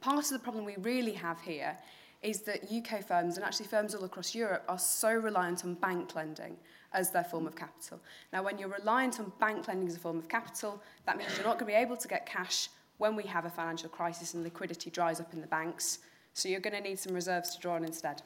Part 0.00 0.24
of 0.24 0.30
the 0.30 0.38
problem 0.38 0.64
we 0.64 0.76
really 0.78 1.12
have 1.12 1.40
here 1.40 1.76
is 2.22 2.42
that 2.42 2.70
UK 2.70 3.06
firms 3.06 3.36
and 3.36 3.44
actually 3.44 3.66
firms 3.66 3.94
all 3.94 4.04
across 4.04 4.34
Europe 4.34 4.64
are 4.68 4.78
so 4.78 5.12
reliant 5.12 5.64
on 5.64 5.74
bank 5.74 6.14
lending 6.14 6.56
as 6.92 7.10
their 7.10 7.24
form 7.24 7.46
of 7.46 7.56
capital. 7.56 8.00
Now, 8.32 8.42
when 8.42 8.58
you're 8.58 8.68
reliant 8.68 9.18
on 9.18 9.32
bank 9.40 9.66
lending 9.66 9.88
as 9.88 9.96
a 9.96 9.98
form 9.98 10.18
of 10.18 10.28
capital, 10.28 10.80
that 11.06 11.16
means 11.16 11.30
you're 11.36 11.46
not 11.46 11.58
going 11.58 11.70
to 11.70 11.76
be 11.76 11.82
able 11.82 11.96
to 11.96 12.08
get 12.08 12.26
cash 12.26 12.68
when 12.98 13.16
we 13.16 13.24
have 13.24 13.44
a 13.44 13.50
financial 13.50 13.88
crisis 13.88 14.34
and 14.34 14.44
liquidity 14.44 14.90
dries 14.90 15.20
up 15.20 15.32
in 15.32 15.40
the 15.40 15.46
banks. 15.46 15.98
So 16.34 16.48
you're 16.48 16.60
going 16.60 16.76
to 16.76 16.80
need 16.80 16.98
some 16.98 17.14
reserves 17.14 17.54
to 17.54 17.60
draw 17.60 17.74
on 17.74 17.84
instead. 17.84 18.22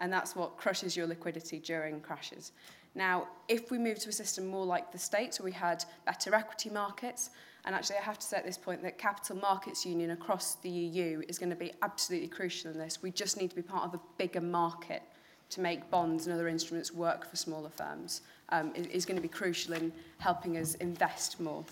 And 0.00 0.12
that's 0.12 0.34
what 0.34 0.56
crushes 0.56 0.96
your 0.96 1.06
liquidity 1.06 1.58
during 1.58 2.00
crashes. 2.00 2.52
Now, 2.94 3.28
if 3.48 3.70
we 3.70 3.78
move 3.78 3.98
to 4.00 4.08
a 4.08 4.12
system 4.12 4.46
more 4.46 4.64
like 4.64 4.92
the 4.92 4.98
States, 4.98 5.40
where 5.40 5.44
we 5.44 5.52
had 5.52 5.84
better 6.06 6.34
equity 6.34 6.70
markets, 6.70 7.30
and 7.64 7.74
actually 7.74 7.96
I 7.96 8.02
have 8.02 8.18
to 8.18 8.26
say 8.26 8.36
at 8.36 8.44
this 8.44 8.58
point 8.58 8.82
that 8.82 8.98
Capital 8.98 9.36
Markets 9.36 9.84
Union 9.86 10.10
across 10.10 10.56
the 10.56 10.68
EU 10.68 11.22
is 11.28 11.38
going 11.38 11.50
to 11.50 11.56
be 11.56 11.72
absolutely 11.82 12.28
crucial 12.28 12.70
in 12.70 12.78
this. 12.78 13.02
We 13.02 13.10
just 13.10 13.36
need 13.36 13.50
to 13.50 13.56
be 13.56 13.62
part 13.62 13.84
of 13.84 13.94
a 13.94 14.00
bigger 14.18 14.40
market 14.40 15.02
to 15.50 15.60
make 15.60 15.90
bonds 15.90 16.26
and 16.26 16.34
other 16.34 16.48
instruments 16.48 16.92
work 16.92 17.28
for 17.28 17.36
smaller 17.36 17.70
firms 17.70 18.22
um, 18.50 18.72
is, 18.74 18.86
is 18.86 19.04
going 19.04 19.16
to 19.16 19.22
be 19.22 19.28
crucial 19.28 19.74
in 19.74 19.92
helping 20.18 20.56
us 20.56 20.74
invest 20.76 21.40
more. 21.40 21.64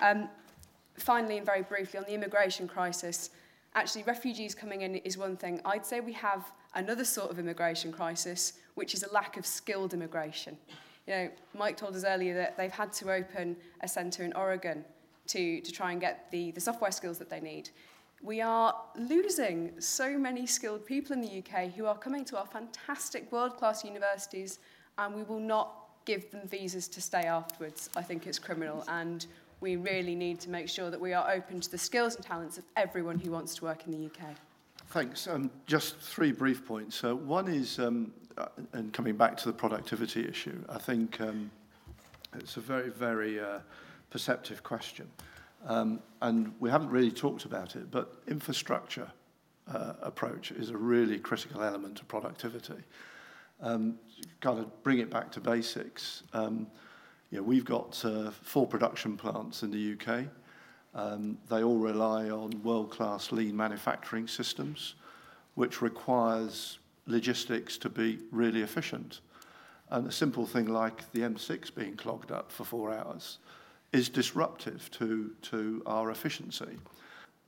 Um, 0.00 0.28
finally, 0.96 1.36
and 1.36 1.46
very 1.46 1.62
briefly, 1.62 1.98
on 1.98 2.04
the 2.04 2.14
immigration 2.14 2.68
crisis, 2.68 3.30
actually, 3.74 4.04
refugees 4.04 4.54
coming 4.54 4.82
in 4.82 4.96
is 4.96 5.18
one 5.18 5.36
thing. 5.36 5.60
I'd 5.64 5.86
say 5.86 6.00
we 6.00 6.12
have 6.14 6.50
another 6.74 7.04
sort 7.04 7.30
of 7.30 7.38
immigration 7.38 7.92
crisis, 7.92 8.54
which 8.74 8.94
is 8.94 9.02
a 9.02 9.12
lack 9.12 9.36
of 9.36 9.46
skilled 9.46 9.94
immigration. 9.94 10.56
You 11.06 11.14
know, 11.14 11.30
Mike 11.54 11.76
told 11.76 11.94
us 11.96 12.04
earlier 12.04 12.34
that 12.34 12.56
they've 12.56 12.72
had 12.72 12.92
to 12.94 13.12
open 13.12 13.56
a 13.82 13.88
centre 13.88 14.24
in 14.24 14.32
Oregon 14.32 14.84
to, 15.28 15.60
to 15.60 15.72
try 15.72 15.92
and 15.92 16.00
get 16.00 16.30
the, 16.30 16.50
the 16.52 16.60
software 16.60 16.90
skills 16.90 17.18
that 17.18 17.30
they 17.30 17.40
need. 17.40 17.70
We 18.22 18.40
are 18.40 18.74
losing 18.96 19.72
so 19.80 20.16
many 20.16 20.46
skilled 20.46 20.86
people 20.86 21.12
in 21.12 21.20
the 21.20 21.38
UK 21.38 21.72
who 21.72 21.86
are 21.86 21.96
coming 21.96 22.24
to 22.26 22.38
our 22.38 22.46
fantastic 22.46 23.30
world-class 23.30 23.84
universities 23.84 24.60
and 24.96 25.14
we 25.14 25.22
will 25.24 25.40
not 25.40 25.74
give 26.04 26.30
them 26.30 26.46
visas 26.48 26.88
to 26.88 27.02
stay 27.02 27.22
afterwards. 27.22 27.90
I 27.96 28.02
think 28.02 28.26
it's 28.26 28.38
criminal 28.38 28.84
and 28.88 29.26
we 29.64 29.76
really 29.76 30.14
need 30.14 30.38
to 30.38 30.50
make 30.50 30.68
sure 30.68 30.90
that 30.90 31.00
we 31.00 31.14
are 31.14 31.32
open 31.32 31.58
to 31.58 31.70
the 31.70 31.78
skills 31.78 32.16
and 32.16 32.24
talents 32.24 32.58
of 32.58 32.64
everyone 32.76 33.18
who 33.18 33.30
wants 33.30 33.54
to 33.54 33.64
work 33.64 33.86
in 33.86 33.92
the 33.92 34.06
UK. 34.06 34.36
Thanks. 34.88 35.26
Um, 35.26 35.50
just 35.64 35.98
three 35.98 36.32
brief 36.32 36.66
points. 36.66 37.02
Uh, 37.02 37.16
one 37.16 37.48
is, 37.48 37.78
um, 37.78 38.12
uh, 38.36 38.48
and 38.74 38.92
coming 38.92 39.16
back 39.16 39.38
to 39.38 39.46
the 39.46 39.54
productivity 39.54 40.28
issue, 40.28 40.62
I 40.68 40.76
think 40.76 41.18
um, 41.22 41.50
it's 42.34 42.58
a 42.58 42.60
very, 42.60 42.90
very 42.90 43.40
uh, 43.40 43.60
perceptive 44.10 44.62
question. 44.62 45.08
Um, 45.66 46.00
and 46.20 46.52
we 46.60 46.68
haven't 46.68 46.90
really 46.90 47.10
talked 47.10 47.46
about 47.46 47.74
it, 47.74 47.90
but 47.90 48.16
infrastructure 48.28 49.10
uh, 49.72 49.94
approach 50.02 50.50
is 50.52 50.68
a 50.68 50.76
really 50.76 51.18
critical 51.18 51.62
element 51.62 52.00
of 52.00 52.08
productivity. 52.08 52.84
Um, 53.62 53.98
kind 54.42 54.58
of 54.58 54.82
bring 54.82 54.98
it 54.98 55.08
back 55.08 55.32
to 55.32 55.40
basics. 55.40 56.22
Know, 57.34 57.42
we've 57.42 57.64
got 57.64 58.02
uh, 58.04 58.30
four 58.30 58.66
production 58.66 59.16
plants 59.16 59.62
in 59.64 59.70
the 59.72 59.94
UK. 59.94 60.26
Um, 60.94 61.36
they 61.50 61.64
all 61.64 61.78
rely 61.78 62.30
on 62.30 62.62
world-class 62.62 63.32
lean 63.32 63.56
manufacturing 63.56 64.28
systems, 64.28 64.94
which 65.56 65.82
requires 65.82 66.78
logistics 67.06 67.76
to 67.78 67.88
be 67.88 68.20
really 68.30 68.62
efficient. 68.62 69.20
And 69.90 70.06
a 70.06 70.12
simple 70.12 70.46
thing 70.46 70.66
like 70.66 71.10
the 71.12 71.20
M6 71.20 71.74
being 71.74 71.96
clogged 71.96 72.30
up 72.30 72.52
for 72.52 72.64
four 72.64 72.94
hours 72.94 73.38
is 73.92 74.08
disruptive 74.08 74.88
to, 74.92 75.32
to 75.42 75.82
our 75.86 76.10
efficiency. 76.10 76.78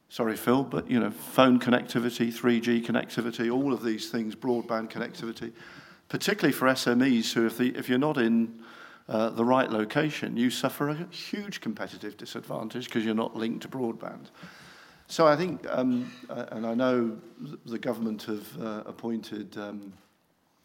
Sorry, 0.09 0.37
Phil, 0.37 0.63
but 0.65 0.91
you 0.91 0.99
know, 0.99 1.11
phone 1.11 1.59
connectivity, 1.59 2.33
3G 2.33 2.85
connectivity, 2.85 3.53
all 3.53 3.73
of 3.73 3.85
these 3.85 4.11
things, 4.11 4.35
broadband 4.35 4.91
connectivity, 4.91 5.53
particularly 6.09 6.53
for 6.53 6.67
SMEs 6.69 7.33
who, 7.33 7.47
if, 7.47 7.59
the, 7.59 7.69
if 7.77 7.89
you're 7.89 7.99
not 7.99 8.19
in 8.19 8.61
uh, 9.09 9.31
the 9.31 9.45
right 9.45 9.71
location, 9.71 10.37
you 10.37 10.51
suffer 10.51 10.89
a 10.89 11.07
huge 11.11 11.61
competitive 11.61 12.17
disadvantage 12.17 12.87
because 12.87 13.05
you're 13.05 13.15
not 13.15 13.37
linked 13.37 13.63
to 13.63 13.69
broadband. 13.69 14.31
So 15.09 15.27
I 15.27 15.37
think, 15.37 15.65
um, 15.71 16.11
uh, 16.29 16.47
and 16.51 16.67
I 16.67 16.75
know 16.75 17.17
the 17.65 17.79
government 17.79 18.23
have 18.25 18.61
uh, 18.61 18.83
appointed 18.87 19.57
um, 19.57 19.93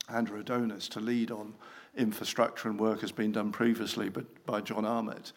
Andrew 0.09 0.39
Adonis 0.39 0.87
to 0.89 0.99
lead 0.99 1.29
on 1.29 1.53
infrastructure 1.95 2.69
and 2.69 2.79
work 2.79 3.01
has 3.01 3.11
been 3.11 3.31
done 3.31 3.51
previously 3.51 4.09
but 4.09 4.25
by 4.45 4.61
John 4.61 4.85
Armitt. 4.85 5.33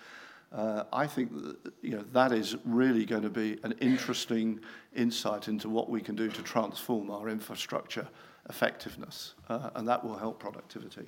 Uh, 0.53 0.85
I 0.93 1.07
think 1.07 1.33
that, 1.43 1.73
you 1.83 1.97
know, 1.97 2.05
that 2.13 2.33
is 2.33 2.57
really 2.65 3.05
going 3.05 3.23
to 3.23 3.31
be 3.31 3.59
an 3.65 3.73
interesting 3.81 4.61
insight 4.95 5.49
into 5.49 5.69
what 5.69 5.91
we 5.91 6.01
can 6.01 6.15
do 6.15 6.31
to 6.31 6.43
transform 6.43 7.11
our 7.11 7.29
infrastructure 7.29 8.07
effectiveness, 8.49 9.35
uh, 9.49 9.71
and 9.75 9.89
that 9.89 10.05
will 10.05 10.17
help 10.17 10.39
productivity. 10.39 11.07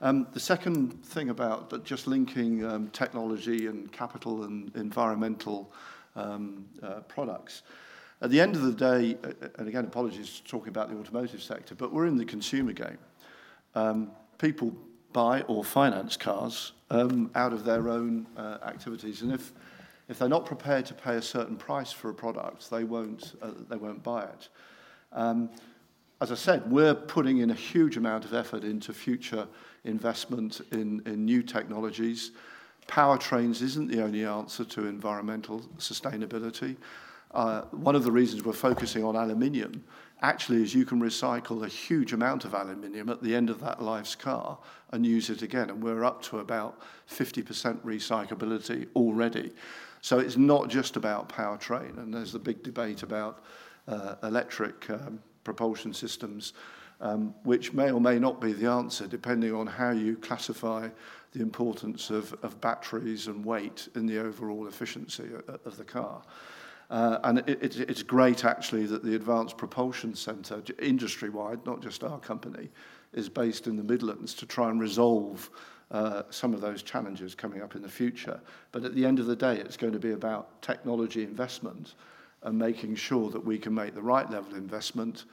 Um, 0.00 0.28
the 0.32 0.40
second 0.40 1.04
thing 1.04 1.30
about 1.30 1.70
that 1.70 1.84
just 1.84 2.06
linking 2.06 2.64
um, 2.64 2.88
technology 2.90 3.66
and 3.66 3.90
capital 3.90 4.44
and 4.44 4.74
environmental 4.76 5.72
um, 6.14 6.66
uh, 6.82 7.00
products. 7.00 7.62
At 8.20 8.30
the 8.30 8.40
end 8.40 8.56
of 8.56 8.62
the 8.62 8.72
day, 8.72 9.16
and 9.58 9.68
again, 9.68 9.84
apologies 9.84 10.42
talking 10.44 10.68
about 10.68 10.90
the 10.90 10.96
automotive 10.96 11.42
sector, 11.42 11.74
but 11.74 11.92
we're 11.92 12.06
in 12.06 12.16
the 12.16 12.24
consumer 12.24 12.72
game. 12.72 12.98
Um, 13.74 14.10
people 14.38 14.72
buy 15.12 15.42
or 15.42 15.64
finance 15.64 16.16
cars 16.16 16.72
um, 16.90 17.30
out 17.34 17.52
of 17.52 17.64
their 17.64 17.88
own 17.88 18.26
uh, 18.36 18.58
activities, 18.64 19.22
and 19.22 19.32
if 19.32 19.52
if 20.08 20.18
they're 20.18 20.28
not 20.28 20.46
prepared 20.46 20.86
to 20.86 20.94
pay 20.94 21.16
a 21.16 21.22
certain 21.22 21.56
price 21.56 21.92
for 21.92 22.08
a 22.08 22.14
product, 22.14 22.70
they 22.70 22.84
won't 22.84 23.34
uh, 23.42 23.50
they 23.68 23.76
won't 23.76 24.02
buy 24.02 24.24
it. 24.24 24.48
Um, 25.12 25.50
as 26.20 26.32
I 26.32 26.34
said, 26.34 26.70
we're 26.70 26.94
putting 26.94 27.38
in 27.38 27.50
a 27.50 27.54
huge 27.54 27.96
amount 27.96 28.24
of 28.24 28.34
effort 28.34 28.64
into 28.64 28.92
future 28.92 29.46
investment 29.84 30.60
in, 30.72 31.00
in 31.06 31.24
new 31.24 31.42
technologies. 31.42 32.32
Powertrains 32.88 33.62
isn't 33.62 33.88
the 33.88 34.02
only 34.02 34.24
answer 34.24 34.64
to 34.64 34.86
environmental 34.86 35.60
sustainability. 35.78 36.76
Uh, 37.32 37.62
one 37.70 37.94
of 37.94 38.02
the 38.02 38.10
reasons 38.10 38.44
we're 38.44 38.52
focusing 38.52 39.04
on 39.04 39.14
aluminium 39.14 39.84
actually 40.22 40.62
is 40.62 40.74
you 40.74 40.84
can 40.84 41.00
recycle 41.00 41.64
a 41.64 41.68
huge 41.68 42.12
amount 42.12 42.44
of 42.44 42.54
aluminium 42.54 43.08
at 43.08 43.22
the 43.22 43.34
end 43.34 43.50
of 43.50 43.60
that 43.60 43.80
life's 43.80 44.16
car 44.16 44.58
and 44.90 45.06
use 45.06 45.30
it 45.30 45.42
again. 45.42 45.70
And 45.70 45.82
we're 45.82 46.04
up 46.04 46.22
to 46.22 46.40
about 46.40 46.80
50% 47.08 47.78
recyclability 47.82 48.88
already. 48.96 49.52
So 50.00 50.18
it's 50.18 50.36
not 50.36 50.68
just 50.68 50.96
about 50.96 51.28
powertrain. 51.28 51.98
And 51.98 52.12
there's 52.12 52.32
the 52.32 52.38
big 52.38 52.62
debate 52.64 53.04
about 53.04 53.44
uh, 53.86 54.16
electric 54.22 54.90
um, 54.90 55.20
propulsion 55.48 55.94
systems 55.94 56.52
um, 57.00 57.34
which 57.44 57.72
may 57.72 57.90
or 57.90 58.00
may 58.00 58.18
not 58.18 58.38
be 58.38 58.52
the 58.52 58.70
answer 58.70 59.06
depending 59.06 59.54
on 59.54 59.66
how 59.66 59.90
you 59.90 60.14
classify 60.16 60.88
the 61.32 61.40
importance 61.40 62.10
of, 62.10 62.34
of 62.42 62.60
batteries 62.60 63.28
and 63.28 63.42
weight 63.42 63.88
in 63.94 64.04
the 64.04 64.18
overall 64.18 64.66
efficiency 64.66 65.28
of, 65.48 65.58
of 65.64 65.76
the 65.78 65.84
car. 65.84 66.22
Uh, 66.90 67.18
and 67.24 67.38
it, 67.40 67.62
it, 67.62 67.80
it's 67.80 68.02
great 68.02 68.44
actually 68.44 68.84
that 68.84 69.02
the 69.02 69.14
Advanced 69.14 69.56
Propulsion 69.56 70.14
Centre, 70.14 70.62
industry-wide, 70.80 71.64
not 71.64 71.80
just 71.80 72.04
our 72.04 72.18
company, 72.18 72.68
is 73.14 73.28
based 73.28 73.66
in 73.66 73.76
the 73.76 73.82
Midlands 73.82 74.34
to 74.34 74.44
try 74.46 74.68
and 74.68 74.80
resolve 74.80 75.50
uh, 75.90 76.22
some 76.28 76.52
of 76.52 76.60
those 76.60 76.82
challenges 76.82 77.34
coming 77.34 77.62
up 77.62 77.74
in 77.74 77.80
the 77.80 77.88
future. 77.88 78.38
But 78.72 78.84
at 78.84 78.94
the 78.94 79.06
end 79.06 79.18
of 79.18 79.26
the 79.26 79.36
day, 79.36 79.56
it's 79.56 79.78
going 79.78 79.94
to 79.94 79.98
be 79.98 80.12
about 80.12 80.60
technology 80.60 81.22
investment 81.22 81.94
and 82.42 82.58
making 82.58 82.94
sure 82.94 83.30
that 83.30 83.44
we 83.44 83.58
can 83.58 83.74
make 83.74 83.94
the 83.94 84.02
right 84.02 84.30
level 84.30 84.54
investment 84.54 85.24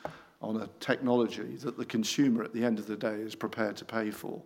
on 0.42 0.62
a 0.62 0.70
technology 0.80 1.56
that 1.58 1.78
the 1.78 1.86
consumer 1.86 2.44
at 2.44 2.54
the 2.54 2.64
end 2.64 2.80
of 2.80 2.88
the 2.88 2.96
day 2.96 3.16
is 3.16 3.36
prepared 3.36 3.76
to 3.78 3.86
pay 3.86 4.12
for. 4.12 4.42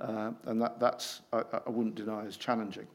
Uh, 0.00 0.32
and 0.46 0.60
that, 0.60 0.80
that's, 0.80 1.20
I, 1.32 1.42
I 1.66 1.70
wouldn't 1.70 1.94
deny, 1.94 2.24
is 2.24 2.36
challenging. 2.36 2.86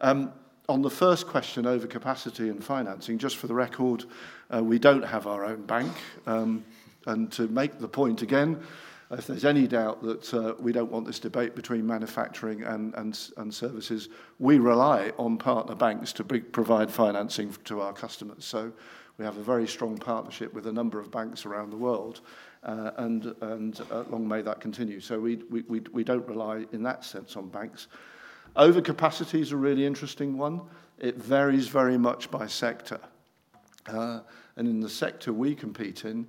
Um, 0.00 0.32
on 0.68 0.82
the 0.82 0.90
first 0.90 1.26
question 1.26 1.66
over 1.66 1.86
capacity 1.86 2.48
and 2.48 2.62
financing, 2.62 3.18
just 3.18 3.36
for 3.36 3.46
the 3.46 3.54
record, 3.54 4.04
uh, 4.52 4.62
we 4.62 4.78
don't 4.78 5.04
have 5.04 5.26
our 5.26 5.44
own 5.44 5.62
bank. 5.66 5.92
Um, 6.26 6.64
and 7.06 7.30
to 7.32 7.48
make 7.48 7.78
the 7.78 7.88
point 7.88 8.22
again, 8.22 8.60
if 9.12 9.26
there's 9.26 9.44
any 9.44 9.66
doubt 9.66 10.02
that 10.02 10.34
uh, 10.34 10.54
we 10.58 10.72
don't 10.72 10.90
want 10.90 11.06
this 11.06 11.18
debate 11.18 11.54
between 11.54 11.86
manufacturing 11.86 12.62
and, 12.62 12.94
and, 12.94 13.18
and 13.36 13.52
services, 13.52 14.08
we 14.38 14.58
rely 14.58 15.12
on 15.18 15.36
partner 15.36 15.74
banks 15.74 16.12
to 16.14 16.24
provide 16.24 16.90
financing 16.90 17.54
to 17.64 17.80
our 17.80 17.92
customers. 17.92 18.44
So 18.44 18.72
we 19.18 19.24
have 19.24 19.36
a 19.36 19.42
very 19.42 19.68
strong 19.68 19.98
partnership 19.98 20.54
with 20.54 20.66
a 20.66 20.72
number 20.72 20.98
of 20.98 21.10
banks 21.10 21.44
around 21.44 21.70
the 21.70 21.76
world, 21.76 22.20
uh, 22.62 22.92
and, 22.96 23.34
and 23.40 23.80
uh, 23.90 24.04
long 24.10 24.26
may 24.26 24.40
that 24.42 24.60
continue. 24.60 25.00
So 25.00 25.20
we, 25.20 25.36
we, 25.50 25.62
we, 25.62 25.80
we 25.92 26.04
don't 26.04 26.26
rely 26.26 26.66
in 26.72 26.82
that 26.84 27.04
sense 27.04 27.36
on 27.36 27.48
banks. 27.48 27.88
Overcapacity 28.56 29.40
is 29.40 29.52
a 29.52 29.56
really 29.56 29.84
interesting 29.84 30.38
one. 30.38 30.62
It 30.98 31.16
varies 31.16 31.68
very 31.68 31.98
much 31.98 32.30
by 32.30 32.46
sector. 32.46 33.00
Uh, 33.86 34.20
and 34.56 34.68
in 34.68 34.80
the 34.80 34.88
sector 34.88 35.32
we 35.32 35.54
compete 35.54 36.04
in, 36.04 36.28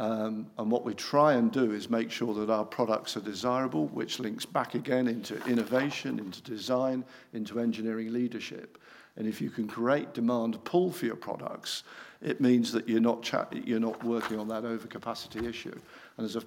um, 0.00 0.46
and 0.56 0.70
what 0.70 0.86
we 0.86 0.94
try 0.94 1.34
and 1.34 1.52
do 1.52 1.72
is 1.72 1.90
make 1.90 2.10
sure 2.10 2.32
that 2.32 2.48
our 2.48 2.64
products 2.64 3.18
are 3.18 3.20
desirable, 3.20 3.86
which 3.88 4.18
links 4.18 4.46
back 4.46 4.74
again 4.74 5.06
into 5.06 5.36
innovation, 5.44 6.18
into 6.18 6.40
design, 6.40 7.04
into 7.34 7.60
engineering 7.60 8.10
leadership. 8.10 8.78
And 9.16 9.28
if 9.28 9.42
you 9.42 9.50
can 9.50 9.68
create 9.68 10.14
demand 10.14 10.64
pull 10.64 10.90
for 10.90 11.04
your 11.04 11.16
products, 11.16 11.82
it 12.22 12.40
means 12.40 12.72
that 12.72 12.88
you're 12.88 12.98
not, 12.98 13.30
you're 13.52 13.78
not 13.78 14.02
working 14.02 14.40
on 14.40 14.48
that 14.48 14.62
overcapacity 14.62 15.46
issue. 15.46 15.78
And 16.16 16.24
as 16.24 16.36
a, 16.36 16.42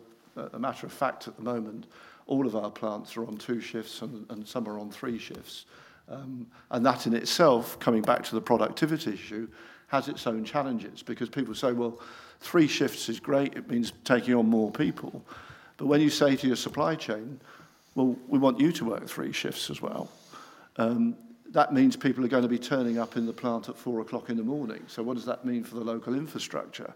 a 0.54 0.58
matter 0.58 0.88
of 0.88 0.92
fact, 0.92 1.28
at 1.28 1.36
the 1.36 1.44
moment, 1.44 1.86
all 2.26 2.48
of 2.48 2.56
our 2.56 2.72
plants 2.72 3.16
are 3.18 3.28
on 3.28 3.38
two 3.38 3.62
shifts 3.62 4.02
and, 4.02 4.26
and 4.32 4.48
some 4.48 4.68
are 4.68 4.80
on 4.80 4.90
three 4.90 5.20
shifts. 5.20 5.66
Um, 6.10 6.48
and 6.72 6.84
that 6.88 7.06
in 7.06 7.14
itself, 7.14 7.78
coming 7.78 8.02
back 8.02 8.24
to 8.24 8.34
the 8.34 8.42
productivity 8.42 9.14
issue, 9.14 9.48
has 9.94 10.08
its 10.08 10.26
own 10.26 10.44
challenges 10.44 11.04
because 11.04 11.30
people 11.30 11.54
say, 11.54 11.72
well, 11.72 12.00
three 12.44 12.68
shifts 12.68 13.10
is 13.10 13.20
great, 13.20 13.56
it 13.56 13.70
means 13.70 13.94
taking 14.04 14.36
on 14.36 14.50
more 14.50 14.70
people. 14.70 15.24
But 15.78 15.88
when 15.88 16.02
you 16.02 16.10
say 16.10 16.36
to 16.36 16.48
your 16.48 16.56
supply 16.56 16.96
chain, 16.96 17.40
well, 17.96 18.16
we 18.28 18.38
want 18.38 18.60
you 18.60 18.72
to 18.74 18.86
work 18.86 19.08
three 19.08 19.32
shifts 19.32 19.70
as 19.70 19.82
well, 19.82 20.10
um, 20.78 21.16
that 21.52 21.74
means 21.74 21.96
people 21.96 22.26
are 22.26 22.28
going 22.28 22.44
to 22.44 22.50
be 22.50 22.60
turning 22.60 22.98
up 22.98 23.16
in 23.16 23.26
the 23.26 23.34
plant 23.34 23.70
at 23.70 23.78
four 23.78 24.02
o'clock 24.02 24.30
in 24.30 24.38
the 24.38 24.44
morning. 24.44 24.84
So 24.88 25.04
what 25.04 25.16
does 25.16 25.26
that 25.26 25.46
mean 25.46 25.64
for 25.64 25.76
the 25.76 25.84
local 25.84 26.16
infrastructure? 26.16 26.94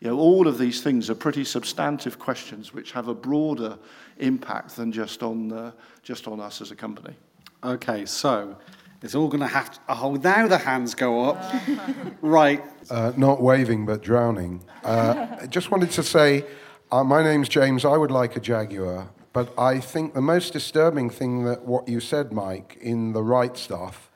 You 0.00 0.08
know, 0.08 0.18
all 0.18 0.48
of 0.48 0.58
these 0.58 0.82
things 0.82 1.08
are 1.08 1.14
pretty 1.14 1.44
substantive 1.44 2.18
questions 2.18 2.74
which 2.74 2.92
have 2.92 3.08
a 3.08 3.14
broader 3.14 3.78
impact 4.18 4.76
than 4.76 4.90
just 4.92 5.22
on, 5.22 5.52
uh, 5.52 5.70
just 6.02 6.26
on 6.26 6.40
us 6.40 6.60
as 6.60 6.72
a 6.72 6.76
company. 6.76 7.14
Okay, 7.62 8.04
so 8.04 8.56
it's 9.02 9.14
all 9.14 9.28
going 9.28 9.40
to 9.40 9.46
have 9.46 9.70
to. 9.72 9.80
Oh, 9.88 10.14
now 10.14 10.46
the 10.46 10.58
hands 10.58 10.94
go 10.94 11.24
up. 11.30 11.52
right. 12.22 12.62
Uh, 12.90 13.12
not 13.16 13.40
waving, 13.40 13.86
but 13.86 14.02
drowning. 14.02 14.62
Uh, 14.84 15.26
I 15.42 15.46
just 15.46 15.70
wanted 15.70 15.90
to 15.92 16.02
say 16.02 16.44
uh, 16.90 17.02
my 17.02 17.22
name's 17.22 17.48
James. 17.48 17.84
I 17.84 17.96
would 17.96 18.10
like 18.10 18.36
a 18.36 18.40
Jaguar. 18.40 19.08
But 19.32 19.58
I 19.58 19.80
think 19.80 20.14
the 20.14 20.20
most 20.20 20.52
disturbing 20.52 21.08
thing 21.08 21.44
that 21.44 21.62
what 21.62 21.88
you 21.88 22.00
said, 22.00 22.32
Mike, 22.32 22.76
in 22.80 23.12
the 23.12 23.22
right 23.22 23.56
stuff, 23.56 24.10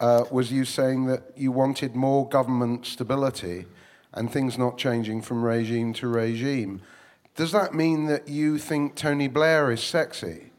uh, 0.00 0.24
was 0.30 0.52
you 0.52 0.64
saying 0.64 1.06
that 1.06 1.22
you 1.36 1.52
wanted 1.52 1.94
more 1.94 2.28
government 2.28 2.84
stability 2.84 3.66
and 4.12 4.30
things 4.30 4.58
not 4.58 4.76
changing 4.76 5.22
from 5.22 5.44
regime 5.44 5.92
to 5.94 6.08
regime. 6.08 6.82
Does 7.36 7.52
that 7.52 7.74
mean 7.74 8.06
that 8.06 8.28
you 8.28 8.58
think 8.58 8.96
Tony 8.96 9.28
Blair 9.28 9.70
is 9.70 9.82
sexy? 9.82 10.50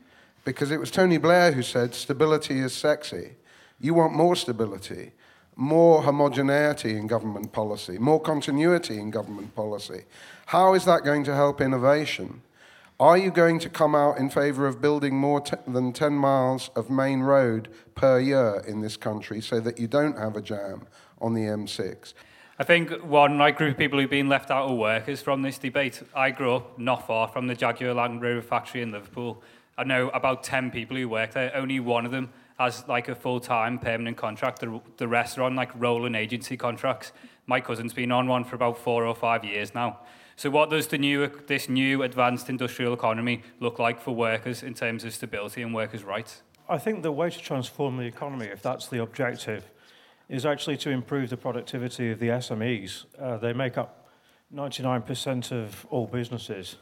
Because 0.45 0.71
it 0.71 0.79
was 0.79 0.91
Tony 0.91 1.17
Blair 1.17 1.51
who 1.51 1.63
said 1.63 1.93
stability 1.93 2.59
is 2.59 2.73
sexy. 2.73 3.31
You 3.79 3.93
want 3.93 4.13
more 4.13 4.35
stability, 4.35 5.11
more 5.55 6.01
homogeneity 6.01 6.97
in 6.97 7.07
government 7.07 7.51
policy, 7.51 7.97
more 7.97 8.19
continuity 8.19 8.99
in 8.99 9.11
government 9.11 9.55
policy. 9.55 10.03
How 10.47 10.73
is 10.73 10.85
that 10.85 11.03
going 11.03 11.23
to 11.25 11.35
help 11.35 11.61
innovation? 11.61 12.41
Are 12.99 13.17
you 13.17 13.29
going 13.29 13.59
to 13.59 13.69
come 13.69 13.93
out 13.93 14.17
in 14.17 14.31
favour 14.31 14.65
of 14.65 14.81
building 14.81 15.15
more 15.15 15.39
te- 15.39 15.57
than 15.67 15.93
10 15.93 16.13
miles 16.13 16.71
of 16.75 16.89
main 16.89 17.19
road 17.19 17.69
per 17.93 18.19
year 18.19 18.63
in 18.67 18.81
this 18.81 18.97
country 18.97 19.39
so 19.39 19.59
that 19.59 19.79
you 19.79 19.85
don't 19.85 20.17
have 20.17 20.35
a 20.35 20.41
jam 20.41 20.87
on 21.21 21.35
the 21.35 21.41
M6? 21.41 22.13
I 22.57 22.63
think 22.63 22.89
one 23.03 23.37
like 23.37 23.55
group 23.55 23.73
of 23.73 23.77
people 23.77 23.99
who've 23.99 24.09
been 24.09 24.29
left 24.29 24.49
out 24.49 24.67
of 24.67 24.77
work 24.79 25.07
is 25.07 25.21
from 25.21 25.43
this 25.43 25.59
debate. 25.59 26.01
I 26.15 26.31
grew 26.31 26.55
up 26.55 26.79
not 26.79 27.05
far 27.05 27.27
from 27.27 27.45
the 27.45 27.53
Jaguar 27.53 27.93
Land 27.93 28.23
Rover 28.23 28.41
factory 28.41 28.81
in 28.81 28.91
Liverpool. 28.91 29.43
I 29.77 29.83
know 29.83 30.09
about 30.09 30.41
10 30.41 30.71
people 30.71 30.97
who 30.97 31.07
work 31.07 31.33
there. 31.33 31.55
Only 31.55 31.79
one 31.79 32.03
of 32.03 32.11
them 32.11 32.31
has 32.57 32.87
like 32.87 33.07
a 33.07 33.15
full-time 33.15 33.79
permanent 33.79 34.17
contract. 34.17 34.59
The, 34.59 34.81
the 34.97 35.07
rest 35.07 35.37
are 35.37 35.43
on 35.43 35.55
like 35.55 35.71
rolling 35.79 36.15
agency 36.15 36.57
contracts. 36.57 37.11
My 37.45 37.61
cousin's 37.61 37.93
been 37.93 38.11
on 38.11 38.27
one 38.27 38.43
for 38.43 38.55
about 38.55 38.77
four 38.77 39.05
or 39.05 39.15
five 39.15 39.45
years 39.45 39.75
now. 39.75 39.99
So 40.35 40.49
what 40.49 40.69
does 40.69 40.87
the 40.87 40.97
new, 40.97 41.31
this 41.47 41.69
new 41.69 42.03
advanced 42.03 42.49
industrial 42.49 42.93
economy 42.93 43.41
look 43.59 43.79
like 43.79 43.99
for 43.99 44.11
workers 44.11 44.63
in 44.63 44.73
terms 44.73 45.03
of 45.03 45.13
stability 45.13 45.61
and 45.61 45.73
workers' 45.73 46.03
rights? 46.03 46.41
I 46.69 46.77
think 46.77 47.01
the 47.01 47.11
way 47.11 47.29
to 47.29 47.39
transform 47.39 47.97
the 47.97 48.03
economy, 48.03 48.45
if 48.45 48.61
that's 48.61 48.87
the 48.87 49.01
objective, 49.01 49.71
is 50.27 50.45
actually 50.45 50.77
to 50.77 50.89
improve 50.89 51.29
the 51.29 51.37
productivity 51.37 52.11
of 52.11 52.19
the 52.19 52.27
SMEs. 52.27 53.05
Uh, 53.19 53.37
they 53.37 53.53
make 53.53 53.77
up 53.77 54.09
99% 54.53 55.51
of 55.51 55.85
all 55.89 56.07
businesses. 56.07 56.75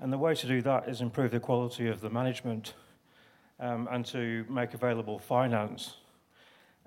And 0.00 0.12
the 0.12 0.18
way 0.18 0.34
to 0.34 0.46
do 0.46 0.60
that 0.62 0.88
is 0.88 1.00
improve 1.00 1.30
the 1.30 1.40
quality 1.40 1.88
of 1.88 2.00
the 2.00 2.10
management 2.10 2.74
um, 3.60 3.88
and 3.90 4.04
to 4.06 4.44
make 4.48 4.74
available 4.74 5.18
finance. 5.18 5.96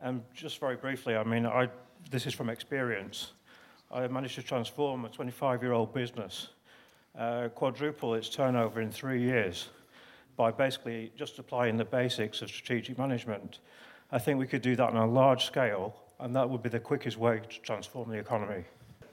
And 0.01 0.23
just 0.33 0.59
very 0.59 0.75
briefly, 0.75 1.15
I 1.15 1.23
mean, 1.23 1.45
I, 1.45 1.69
this 2.09 2.25
is 2.25 2.33
from 2.33 2.49
experience. 2.49 3.31
I 3.91 4.07
managed 4.07 4.35
to 4.35 4.43
transform 4.43 5.05
a 5.05 5.09
25-year-old 5.09 5.93
business, 5.93 6.49
uh, 7.17 7.49
quadruple 7.49 8.13
its 8.13 8.29
turnover 8.29 8.81
in 8.81 8.91
three 8.91 9.21
years 9.21 9.69
by 10.37 10.51
basically 10.51 11.11
just 11.17 11.37
applying 11.39 11.75
the 11.75 11.85
basics 11.85 12.41
of 12.41 12.49
strategic 12.49 12.97
management. 12.97 13.59
I 14.11 14.19
think 14.19 14.39
we 14.39 14.47
could 14.47 14.61
do 14.61 14.75
that 14.75 14.89
on 14.89 14.95
a 14.95 15.05
large 15.05 15.45
scale, 15.45 15.95
and 16.19 16.35
that 16.35 16.49
would 16.49 16.63
be 16.63 16.69
the 16.69 16.79
quickest 16.79 17.17
way 17.17 17.39
to 17.39 17.59
transform 17.61 18.09
the 18.09 18.17
economy. 18.17 18.63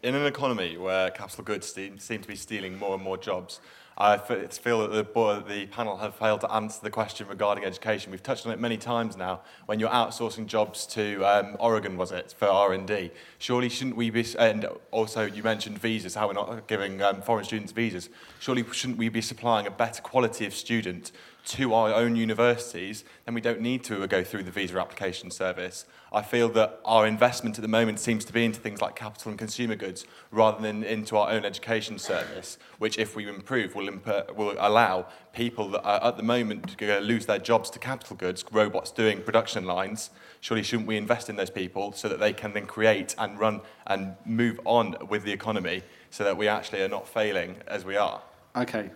In 0.02 0.14
an 0.14 0.26
economy 0.26 0.76
where 0.76 1.10
capital 1.10 1.42
goods 1.42 1.72
seem, 1.72 1.98
to 1.98 2.28
be 2.28 2.36
stealing 2.36 2.78
more 2.78 2.94
and 2.94 3.02
more 3.02 3.16
jobs, 3.16 3.60
I 3.98 4.18
feel 4.18 4.86
that 4.86 4.92
the, 4.92 5.44
the 5.48 5.66
panel 5.68 5.96
have 5.96 6.14
failed 6.14 6.42
to 6.42 6.52
answer 6.52 6.80
the 6.82 6.90
question 6.90 7.26
regarding 7.28 7.64
education. 7.64 8.10
We've 8.10 8.22
touched 8.22 8.44
on 8.44 8.52
it 8.52 8.60
many 8.60 8.76
times 8.76 9.16
now. 9.16 9.40
When 9.64 9.80
you're 9.80 9.88
outsourcing 9.88 10.48
jobs 10.48 10.86
to 10.88 11.24
um, 11.24 11.56
Oregon, 11.58 11.96
was 11.96 12.12
it, 12.12 12.34
for 12.36 12.46
R&D, 12.46 13.10
surely 13.38 13.70
shouldn't 13.70 13.96
we 13.96 14.10
be, 14.10 14.26
and 14.38 14.66
also 14.90 15.24
you 15.24 15.42
mentioned 15.42 15.78
visas, 15.78 16.14
how 16.14 16.26
we're 16.26 16.34
not 16.34 16.68
giving 16.68 17.00
um, 17.00 17.22
foreign 17.22 17.46
students 17.46 17.72
visas, 17.72 18.10
surely 18.38 18.64
shouldn't 18.72 18.98
we 18.98 19.08
be 19.08 19.22
supplying 19.22 19.66
a 19.66 19.70
better 19.70 20.02
quality 20.02 20.44
of 20.44 20.54
student 20.54 21.12
to 21.46 21.72
our 21.74 21.94
own 21.94 22.16
universities, 22.16 23.04
then 23.24 23.34
we 23.34 23.40
don't 23.40 23.60
need 23.60 23.84
to 23.84 24.06
go 24.08 24.24
through 24.24 24.42
the 24.42 24.50
visa 24.50 24.78
application 24.78 25.30
service. 25.30 25.86
I 26.12 26.22
feel 26.22 26.48
that 26.50 26.80
our 26.84 27.06
investment 27.06 27.56
at 27.56 27.62
the 27.62 27.68
moment 27.68 28.00
seems 28.00 28.24
to 28.24 28.32
be 28.32 28.44
into 28.44 28.58
things 28.58 28.80
like 28.80 28.96
capital 28.96 29.30
and 29.30 29.38
consumer 29.38 29.76
goods 29.76 30.06
rather 30.30 30.60
than 30.60 30.82
into 30.82 31.16
our 31.16 31.30
own 31.30 31.44
education 31.44 31.98
service, 31.98 32.58
which, 32.78 32.98
if 32.98 33.14
we 33.14 33.28
improve, 33.28 33.74
will, 33.74 33.88
imp- 33.88 34.36
will 34.36 34.56
allow 34.58 35.06
people 35.32 35.68
that 35.70 35.82
are 35.82 36.02
at 36.08 36.16
the 36.16 36.22
moment 36.22 36.80
lose 37.02 37.26
their 37.26 37.38
jobs 37.38 37.70
to 37.70 37.78
capital 37.78 38.16
goods, 38.16 38.44
robots 38.50 38.90
doing 38.90 39.22
production 39.22 39.64
lines. 39.64 40.10
Surely, 40.40 40.64
shouldn't 40.64 40.88
we 40.88 40.96
invest 40.96 41.28
in 41.28 41.36
those 41.36 41.50
people 41.50 41.92
so 41.92 42.08
that 42.08 42.18
they 42.18 42.32
can 42.32 42.54
then 42.54 42.66
create 42.66 43.14
and 43.18 43.38
run 43.38 43.60
and 43.86 44.16
move 44.24 44.58
on 44.64 44.96
with 45.08 45.22
the 45.22 45.32
economy 45.32 45.82
so 46.10 46.24
that 46.24 46.36
we 46.36 46.48
actually 46.48 46.82
are 46.82 46.88
not 46.88 47.06
failing 47.06 47.56
as 47.68 47.84
we 47.84 47.96
are? 47.96 48.20
Okay, 48.56 48.90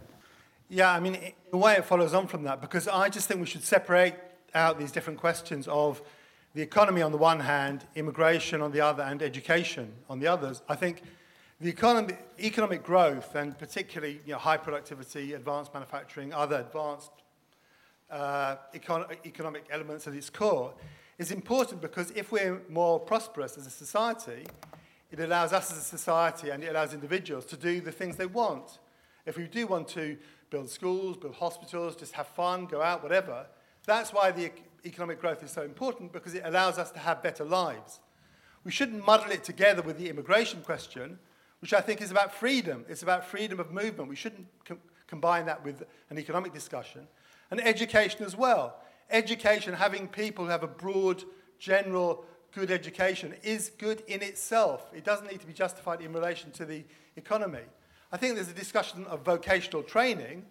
Yeah, 0.73 0.93
I 0.93 1.01
mean, 1.01 1.17
in 1.17 1.33
a 1.53 1.57
way 1.57 1.75
it 1.75 1.85
follows 1.85 2.15
on 2.15 2.29
from 2.29 2.45
that 2.45 2.61
because 2.61 2.87
I 2.87 3.09
just 3.09 3.27
think 3.27 3.41
we 3.41 3.47
should 3.47 3.65
separate 3.65 4.15
out 4.55 4.79
these 4.79 4.93
different 4.93 5.19
questions 5.19 5.67
of 5.67 6.01
the 6.55 6.63
economy 6.63 7.03
on 7.03 7.11
the 7.11 7.19
one 7.19 7.41
hand, 7.41 7.85
immigration 7.97 8.63
on 8.63 8.71
the 8.71 8.81
other, 8.81 9.03
and 9.03 9.21
education 9.21 9.93
on 10.09 10.21
the 10.21 10.29
others. 10.29 10.63
I 10.69 10.77
think 10.77 11.03
the 11.61 11.69
economy, 11.69 12.15
economic 12.39 12.85
growth, 12.85 13.35
and 13.35 13.59
particularly 13.59 14.21
you 14.25 14.35
know, 14.35 14.39
high 14.39 14.59
productivity, 14.59 15.33
advanced 15.33 15.75
manufacturing, 15.75 16.33
other 16.33 16.61
advanced 16.61 17.11
uh, 18.09 18.55
econ- 18.73 19.11
economic 19.27 19.65
elements 19.73 20.07
at 20.07 20.15
its 20.15 20.31
core, 20.31 20.73
is 21.19 21.33
important 21.33 21.81
because 21.81 22.13
if 22.13 22.31
we're 22.31 22.63
more 22.69 23.01
prosperous 23.01 23.59
as 23.59 23.67
a 23.67 23.71
society, 23.71 24.47
it 25.11 25.19
allows 25.19 25.53
us 25.53 25.73
as 25.73 25.79
a 25.79 25.83
society 25.83 26.51
and 26.51 26.63
it 26.63 26.69
allows 26.69 26.95
individuals 26.95 27.45
to 27.47 27.57
do 27.57 27.81
the 27.81 27.91
things 27.91 28.15
they 28.15 28.27
want. 28.27 28.79
If 29.27 29.37
we 29.37 29.49
do 29.49 29.67
want 29.67 29.89
to 29.89 30.17
build 30.51 30.69
schools, 30.69 31.17
build 31.17 31.35
hospitals, 31.37 31.97
just 31.97 32.13
have 32.13 32.27
fun, 32.27 32.67
go 32.67 32.83
out, 32.83 33.03
whatever. 33.03 33.47
That's 33.87 34.13
why 34.13 34.31
the 34.31 34.51
economic 34.85 35.21
growth 35.21 35.43
is 35.43 35.51
so 35.51 35.63
important 35.63 36.13
because 36.13 36.35
it 36.35 36.43
allows 36.45 36.79
us 36.79 36.91
to 36.93 36.99
have 36.99 37.23
better 37.23 37.45
lives. 37.45 38.01
We 38.65 38.71
shouldn't 38.71 39.07
muddle 39.07 39.31
it 39.31 39.45
together 39.45 39.83
with 39.83 39.99
the 39.99 40.09
immigration 40.09 40.61
question, 40.63 41.19
which 41.61 41.73
I 41.73 41.81
think 41.81 42.03
is 42.03 42.11
about 42.11 42.35
freedom. 42.35 42.85
It's 42.89 43.03
about 43.03 43.25
freedom 43.27 43.59
of 43.61 43.73
movement. 43.73 44.09
We 44.09 44.17
shouldn't 44.17 44.47
com- 44.65 44.81
combine 45.07 45.47
that 45.47 45.65
with 45.65 45.85
an 46.11 46.19
economic 46.19 46.53
discussion. 46.53 47.07
And 47.51 47.61
education 47.61 48.25
as 48.25 48.37
well. 48.37 48.77
Education, 49.11 49.75
having 49.75 50.09
people 50.09 50.45
who 50.45 50.51
have 50.51 50.63
a 50.63 50.69
broad, 50.69 51.25
general, 51.59 52.25
good 52.53 52.71
education, 52.71 53.35
is 53.43 53.71
good 53.79 54.03
in 54.07 54.23
itself. 54.23 54.91
It 54.95 55.05
doesn't 55.05 55.31
need 55.31 55.41
to 55.41 55.47
be 55.47 55.53
justified 55.53 56.01
in 56.01 56.13
relation 56.13 56.51
to 56.53 56.65
the 56.65 56.85
economy. 57.17 57.65
I 58.13 58.17
think 58.17 58.35
there's 58.35 58.51
a 58.51 58.55
discussion 58.55 59.05
of 59.07 59.23
vocational 59.23 59.83
training, 59.83 60.45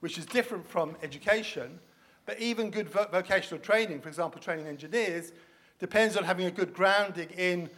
which 0.00 0.18
is 0.18 0.26
different 0.26 0.66
from 0.66 0.96
education, 1.02 1.78
but 2.26 2.38
even 2.38 2.70
good 2.70 2.90
vo- 2.90 3.08
vocational 3.10 3.62
training, 3.62 4.00
for 4.02 4.08
example, 4.08 4.40
training 4.40 4.66
engineers, 4.66 5.32
depends 5.78 6.16
on 6.16 6.24
having 6.24 6.46
a 6.46 6.50
good 6.50 6.74
grounding 6.74 7.30
in 7.30 7.70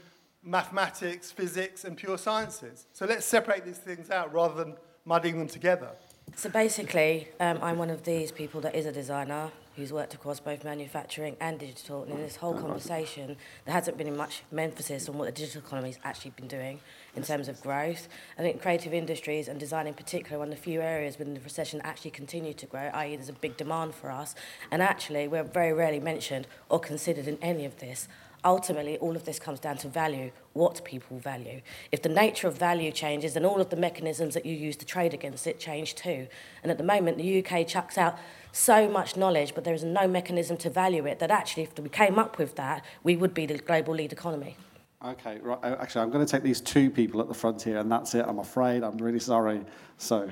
mathematics, 0.43 1.31
physics, 1.31 1.85
and 1.85 1.97
pure 1.97 2.19
sciences. 2.19 2.87
So 2.93 3.07
let's 3.07 3.25
separate 3.27 3.65
these 3.65 3.79
things 3.79 4.11
out 4.11 4.33
rather 4.33 4.55
than 4.65 4.75
mudding 5.05 5.39
them 5.39 5.49
together. 5.49 5.91
So 6.35 6.51
basically, 6.51 7.29
um, 7.41 7.59
I'm 7.63 7.79
one 7.79 7.91
of 7.91 8.05
these 8.05 8.33
people 8.33 8.61
that 8.63 8.75
is 8.75 8.87
a 8.87 8.93
designer 8.93 9.51
who's 9.77 9.93
worked 9.93 10.13
across 10.15 10.41
both 10.41 10.65
manufacturing 10.65 11.37
and 11.41 11.59
digital. 11.59 12.03
And 12.03 12.13
in 12.13 12.19
this 12.19 12.37
whole 12.37 12.55
conversation, 12.55 13.37
there 13.65 13.73
hasn't 13.73 13.97
been 13.97 14.17
much 14.17 14.43
emphasis 14.57 15.09
on 15.09 15.17
what 15.17 15.27
the 15.27 15.33
digital 15.33 15.63
economy 15.63 15.89
has 15.91 15.99
actually 16.03 16.33
been 16.33 16.49
doing 16.49 16.81
in 17.19 17.25
terms 17.25 17.49
of 17.49 17.61
growth. 17.61 18.09
I 18.39 18.43
think 18.43 18.63
creative 18.63 18.95
industries 18.95 19.49
and 19.49 19.59
design 19.59 19.89
in 19.89 19.95
particular 19.95 20.37
are 20.37 20.39
one 20.39 20.49
of 20.49 20.55
the 20.55 20.63
few 20.63 20.81
areas 20.81 21.19
within 21.19 21.35
the 21.35 21.41
recession 21.41 21.81
actually 21.83 22.13
continue 22.13 22.55
to 22.55 22.67
grow, 22.67 22.91
i.e. 22.95 23.17
there's 23.17 23.29
a 23.29 23.33
big 23.33 23.57
demand 23.57 23.95
for 23.97 24.11
us. 24.11 24.37
And 24.71 24.81
actually, 24.81 25.27
we're 25.27 25.43
very 25.43 25.73
rarely 25.73 25.99
mentioned 25.99 26.47
or 26.69 26.79
considered 26.79 27.27
in 27.27 27.37
any 27.43 27.65
of 27.65 27.79
this 27.81 28.07
ultimately 28.45 28.97
all 28.99 29.17
of 29.17 29.25
this 29.25 29.41
comes 29.41 29.59
down 29.59 29.77
to 29.77 29.89
value 29.89 30.31
what 30.53 30.85
people 30.85 31.19
value 31.19 31.61
if 31.91 32.03
the 32.03 32.09
nature 32.09 32.47
of 32.47 32.57
value 32.57 32.93
changes 32.93 33.35
then 33.35 33.45
all 33.45 33.61
of 33.61 33.69
the 33.71 33.77
mechanisms 33.77 34.33
that 34.35 34.47
you 34.47 34.55
use 34.55 34.77
to 34.77 34.87
trade 34.87 35.13
against 35.13 35.45
it 35.45 35.59
change 35.59 35.97
too 35.97 36.29
and 36.63 36.71
at 36.71 36.79
the 36.79 36.85
moment 36.85 37.19
the 37.19 37.45
uk 37.45 37.67
chucks 37.67 37.99
out 37.99 38.17
so 38.53 38.89
much 38.89 39.17
knowledge 39.17 39.57
but 39.57 39.65
there 39.65 39.75
is 39.75 39.83
no 39.83 40.07
mechanism 40.07 40.57
to 40.57 40.71
value 40.71 41.05
it 41.05 41.19
that 41.19 41.33
actually 41.33 41.65
if 41.65 41.77
we 41.81 41.89
came 41.89 42.17
up 42.17 42.39
with 42.39 42.55
that 42.55 42.85
we 43.03 43.17
would 43.17 43.35
be 43.35 43.45
the 43.45 43.59
global 43.59 43.93
lead 43.93 44.13
economy 44.13 44.57
Okay, 45.05 45.39
right. 45.43 45.59
uh, 45.63 45.77
Actually, 45.81 46.03
I'm 46.03 46.11
going 46.11 46.27
to 46.27 46.31
take 46.31 46.43
these 46.43 46.61
two 46.61 46.91
people 46.91 47.21
at 47.21 47.29
the 47.29 47.35
front 47.35 47.63
here, 47.63 47.79
and 47.79 47.91
that's 47.91 48.15
it. 48.15 48.25
I'm 48.27 48.41
afraid. 48.41 48.83
I'm 48.83 48.99
really 48.99 49.21
sorry. 49.21 49.65
So, 49.97 50.31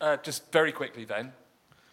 Uh, 0.00 0.16
just 0.16 0.50
very 0.52 0.72
quickly 0.72 1.04
then, 1.04 1.32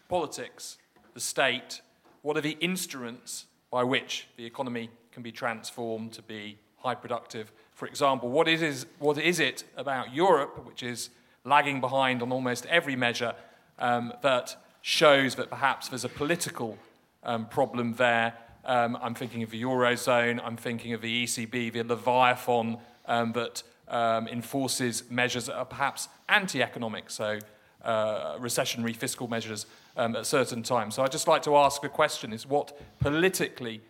politics, 0.10 0.78
the 1.14 1.20
state, 1.20 1.82
what 2.22 2.38
are 2.38 2.42
the 2.42 2.58
instruments 2.60 3.46
by 3.72 3.84
which 3.84 4.28
the 4.38 4.46
economy 4.46 4.90
can 5.12 5.24
be 5.24 5.32
transformed 5.32 6.14
to 6.14 6.22
be 6.22 6.58
high 6.78 6.96
productive? 6.96 7.52
For 7.74 7.88
example, 7.88 8.30
what 8.30 8.48
is, 8.48 8.86
what 9.00 9.18
is 9.18 9.40
it 9.40 9.64
about 9.76 10.14
Europe, 10.14 10.66
which 10.66 10.82
is 10.82 11.10
lagging 11.44 11.82
behind 11.82 12.22
on 12.22 12.32
almost 12.32 12.66
every 12.68 12.96
measure, 12.96 13.34
um, 13.78 14.14
that 14.22 14.56
shows 14.82 15.36
that 15.36 15.50
perhaps 15.50 15.88
there's 15.90 16.06
a 16.06 16.10
political 16.10 16.78
um, 17.24 17.46
problem 17.48 17.94
there? 17.96 18.34
Um, 18.66 18.98
I'm 19.02 19.16
thinking 19.16 19.44
of 19.44 19.52
the 19.52 19.62
Eurozone, 19.62 20.42
I'm 20.44 20.58
thinking 20.58 20.94
of 20.94 21.02
the 21.02 21.24
ECB, 21.26 21.74
the 21.74 21.84
Leviathan 21.84 22.78
um, 23.06 23.32
that 23.34 23.64
um, 23.88 24.28
enforces 24.28 25.04
measures 25.10 25.46
that 25.46 25.56
are 25.56 25.66
perhaps 25.66 26.08
anti 26.28 26.64
economic, 26.64 27.10
so 27.10 27.40
uh, 27.84 28.38
recessionary 28.40 28.96
fiscal 28.96 29.28
measures 29.28 29.68
um, 29.96 30.16
at 30.16 30.26
certain 30.26 30.64
times. 30.64 30.96
So 30.96 31.04
I'd 31.04 31.12
just 31.12 31.28
like 31.28 31.44
to 31.44 31.56
ask 31.56 31.84
a 31.84 31.90
question 31.90 32.34
is 32.34 32.48
what 32.48 32.78
politically 33.00 33.82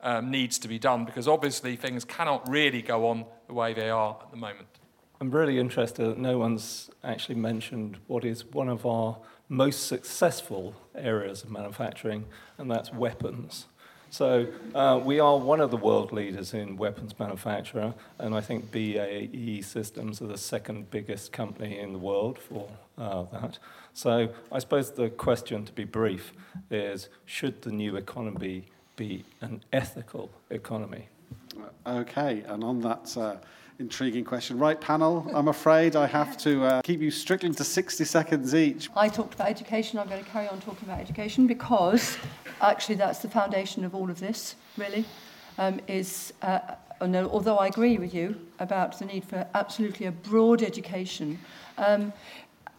um, 0.00 0.30
needs 0.30 0.58
to 0.58 0.68
be 0.68 0.78
done? 0.78 1.04
Because 1.04 1.28
obviously 1.28 1.76
things 1.76 2.04
cannot 2.04 2.48
really 2.48 2.82
go 2.82 3.06
on 3.08 3.24
the 3.46 3.54
way 3.54 3.72
they 3.72 3.90
are 3.90 4.16
at 4.20 4.30
the 4.30 4.36
moment. 4.36 4.68
I'm 5.20 5.30
really 5.30 5.58
interested 5.58 6.04
that 6.04 6.18
no 6.18 6.38
one's 6.38 6.90
actually 7.02 7.36
mentioned 7.36 7.98
what 8.08 8.24
is 8.24 8.44
one 8.44 8.68
of 8.68 8.84
our 8.84 9.16
most 9.48 9.86
successful 9.86 10.74
areas 10.94 11.44
of 11.44 11.50
manufacturing, 11.50 12.26
and 12.58 12.70
that's 12.70 12.92
weapons. 12.92 13.66
So 14.14 14.46
uh, 14.76 15.00
we 15.04 15.18
are 15.18 15.36
one 15.36 15.58
of 15.60 15.72
the 15.72 15.76
world 15.76 16.12
leaders 16.12 16.54
in 16.54 16.76
weapons 16.76 17.18
manufacture, 17.18 17.94
and 18.20 18.32
I 18.32 18.40
think 18.40 18.70
BAE 18.70 19.60
Systems 19.60 20.22
are 20.22 20.28
the 20.28 20.38
second 20.38 20.88
biggest 20.92 21.32
company 21.32 21.80
in 21.80 21.92
the 21.92 21.98
world 21.98 22.38
for 22.38 22.68
uh, 22.96 23.24
that. 23.32 23.58
So 23.92 24.28
I 24.52 24.60
suppose 24.60 24.92
the 24.92 25.10
question, 25.10 25.64
to 25.64 25.72
be 25.72 25.82
brief, 25.82 26.32
is 26.70 27.08
should 27.24 27.62
the 27.62 27.72
new 27.72 27.96
economy 27.96 28.66
be 28.94 29.24
an 29.40 29.64
ethical 29.72 30.30
economy? 30.48 31.08
Okay, 31.84 32.44
and 32.46 32.62
on 32.62 32.82
that 32.82 33.16
uh, 33.16 33.34
intriguing 33.78 34.24
question, 34.24 34.58
right, 34.58 34.80
panel, 34.80 35.30
I'm 35.34 35.48
afraid 35.48 35.96
I 35.96 36.06
have 36.06 36.36
to 36.38 36.64
uh, 36.64 36.82
keep 36.82 37.00
you 37.00 37.10
strictly 37.10 37.50
to 37.50 37.64
60 37.64 38.04
seconds 38.04 38.54
each. 38.54 38.88
I 38.96 39.08
talked 39.08 39.34
about 39.34 39.48
education. 39.48 39.98
I'm 39.98 40.08
going 40.08 40.22
to 40.22 40.30
carry 40.30 40.48
on 40.48 40.60
talking 40.60 40.88
about 40.88 41.00
education 41.00 41.46
because 41.46 42.16
actually 42.60 42.94
that's 42.96 43.18
the 43.18 43.28
foundation 43.28 43.84
of 43.84 43.94
all 43.94 44.10
of 44.10 44.20
this, 44.20 44.54
really. 44.76 45.04
Um, 45.58 45.80
is 45.86 46.32
uh, 46.42 46.58
although 47.00 47.58
I 47.58 47.68
agree 47.68 47.98
with 47.98 48.14
you 48.14 48.40
about 48.58 48.98
the 48.98 49.04
need 49.04 49.24
for 49.24 49.46
absolutely 49.54 50.06
a 50.06 50.12
broad 50.12 50.62
education, 50.62 51.38
um, 51.78 52.12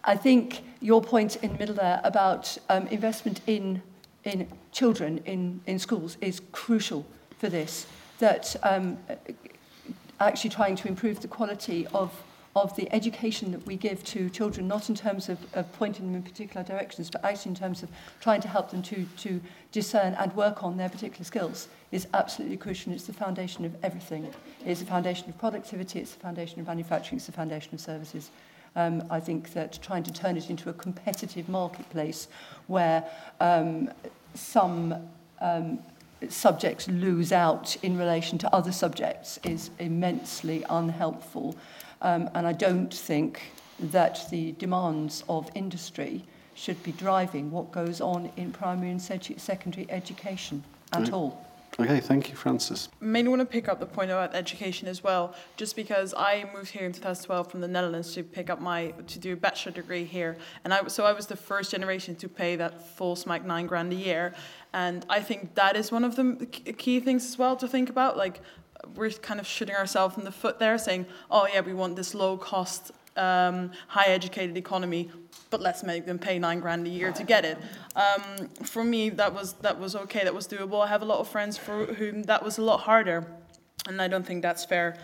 I 0.04 0.16
think 0.16 0.64
your 0.82 1.02
point 1.02 1.38
in 1.38 1.54
the 1.54 1.58
middle 1.58 1.76
there 1.76 2.02
about 2.04 2.58
um, 2.70 2.88
investment 2.88 3.42
in 3.48 3.82
in 4.24 4.48
children 4.72 5.20
in, 5.26 5.62
in 5.68 5.78
schools 5.80 6.18
is 6.20 6.42
crucial 6.52 7.06
for 7.38 7.48
this. 7.48 7.86
That 8.20 8.56
um, 8.64 8.98
actually 10.20 10.50
trying 10.50 10.76
to 10.78 10.88
improve 10.88 11.22
the 11.22 11.28
quality 11.28 11.88
of 11.88 12.12
of 12.56 12.74
the 12.78 12.92
education 12.94 13.52
that 13.52 13.66
we 13.66 13.76
give 13.76 14.02
to 14.06 14.30
children, 14.30 14.66
not 14.66 14.88
in 14.88 14.96
terms 14.96 15.28
of, 15.28 15.38
of 15.56 15.70
pointing 15.74 16.06
them 16.06 16.16
in 16.16 16.24
particular 16.24 16.64
directions, 16.64 17.10
but 17.10 17.24
actually 17.26 17.50
in 17.50 17.56
terms 17.56 17.84
of 17.84 17.90
trying 18.22 18.40
to 18.40 18.48
help 18.48 18.72
them 18.72 18.82
to, 18.82 19.06
to 19.18 19.42
discern 19.74 20.14
and 20.14 20.34
work 20.36 20.64
on 20.64 20.78
their 20.78 20.88
particular 20.88 21.26
skills 21.26 21.68
is 21.92 22.08
absolutely 22.14 22.56
crucial. 22.56 22.94
It's 22.94 23.08
the 23.08 23.14
foundation 23.14 23.66
of 23.66 23.76
everything. 23.84 24.34
It's 24.66 24.80
the 24.80 24.86
foundation 24.86 25.28
of 25.28 25.38
productivity, 25.38 26.00
it's 26.00 26.14
the 26.14 26.20
foundation 26.22 26.62
of 26.62 26.68
manufacturing, 26.68 27.18
it's 27.18 27.26
the 27.26 27.34
foundation 27.34 27.74
of 27.74 27.82
services. 27.82 28.32
Um, 28.78 29.04
I 29.10 29.20
think 29.20 29.52
that 29.54 29.80
trying 29.82 30.04
to 30.04 30.14
turn 30.14 30.38
it 30.38 30.50
into 30.50 30.70
a 30.70 30.74
competitive 30.74 31.50
marketplace 31.50 32.30
where 32.68 33.04
um, 33.42 33.90
some 34.34 34.96
um, 35.42 35.80
subjects 36.30 36.88
lose 36.88 37.32
out 37.32 37.76
in 37.84 37.98
relation 37.98 38.38
to 38.40 38.54
other 38.54 38.72
subjects 38.72 39.40
is 39.44 39.70
immensely 39.80 40.64
unhelpful. 40.70 41.56
Um, 42.02 42.30
and 42.34 42.48
I 42.48 42.54
don't 42.54 42.94
think 42.94 43.42
that 43.80 44.30
the 44.30 44.54
demands 44.54 45.24
of 45.28 45.50
industry 45.56 46.24
should 46.54 46.82
be 46.84 46.94
driving 46.94 47.52
what 47.52 47.72
goes 47.72 48.00
on 48.00 48.32
in 48.38 48.52
primary 48.52 48.92
and 48.92 49.02
secondary 49.02 49.90
education 49.92 50.64
at 50.94 51.04
mm. 51.04 51.14
all. 51.14 51.45
Okay, 51.78 52.00
thank 52.00 52.30
you, 52.30 52.36
Frances. 52.36 52.88
I 53.02 53.06
mainly 53.06 53.30
want 53.30 53.42
to 53.42 53.46
pick 53.46 53.68
up 53.68 53.82
the 53.82 53.86
point 53.86 54.10
about 54.10 54.34
education 54.34 54.88
as 54.88 55.04
well, 55.04 55.36
just 55.58 55.76
because 55.76 56.14
I 56.16 56.50
moved 56.56 56.72
here 56.72 56.86
in 56.86 56.94
2012 56.94 57.52
from 57.52 57.60
the 57.60 57.68
Netherlands 57.68 58.14
to 58.14 58.24
pick 58.24 58.50
up 58.50 58.62
my 58.62 58.94
to 59.08 59.20
do 59.20 59.34
a 59.34 59.36
bachelor 59.36 59.74
degree 59.74 60.06
here, 60.06 60.38
and 60.64 60.74
I 60.74 60.88
so 60.88 61.06
I 61.06 61.12
was 61.12 61.28
the 61.28 61.36
first 61.36 61.72
generation 61.72 62.16
to 62.16 62.30
pay 62.30 62.56
that 62.56 62.96
full 62.96 63.18
smack 63.18 63.44
nine 63.44 63.68
grand 63.68 63.92
a 63.92 63.96
year, 63.98 64.34
and 64.72 65.06
I 65.10 65.20
think 65.20 65.56
that 65.56 65.76
is 65.76 65.92
one 65.92 66.06
of 66.06 66.16
the 66.16 66.46
key 66.46 67.02
things 67.02 67.26
as 67.26 67.38
well 67.38 67.58
to 67.58 67.68
think 67.68 67.90
about. 67.90 68.16
Like 68.16 68.40
we're 68.96 69.10
kind 69.10 69.42
of 69.42 69.48
shooting 69.48 69.76
ourselves 69.76 70.18
in 70.18 70.24
the 70.24 70.32
foot 70.32 70.60
there, 70.60 70.78
saying, 70.78 71.08
"Oh 71.30 71.46
yeah, 71.46 71.60
we 71.60 71.74
want 71.74 71.98
this 71.98 72.16
low 72.16 72.38
cost." 72.38 72.94
Um, 73.18 73.72
high 73.88 74.08
educated 74.08 74.58
economy, 74.58 75.10
but 75.50 75.62
let's 75.62 75.84
make 75.84 76.06
them 76.06 76.20
pay 76.20 76.38
nine 76.38 76.60
grand 76.60 76.86
a 76.86 76.90
year 76.90 77.14
to 77.14 77.24
get 77.24 77.46
it. 77.46 77.58
Um, 77.96 78.50
for 78.64 78.84
me, 78.84 79.10
that 79.12 79.34
was 79.34 79.54
that 79.62 79.80
was 79.80 79.96
okay. 79.96 80.26
That 80.26 80.36
was 80.36 80.48
doable. 80.50 80.84
I 80.84 80.88
have 80.88 81.02
a 81.02 81.06
lot 81.06 81.20
of 81.20 81.30
friends 81.30 81.58
for 81.58 81.86
whom 81.86 82.24
that 82.24 82.44
was 82.44 82.58
a 82.58 82.62
lot 82.62 82.82
harder, 82.82 83.26
and 83.88 84.02
I 84.02 84.10
don't 84.10 84.26
think 84.26 84.42
that's 84.42 84.66
fair. 84.66 84.98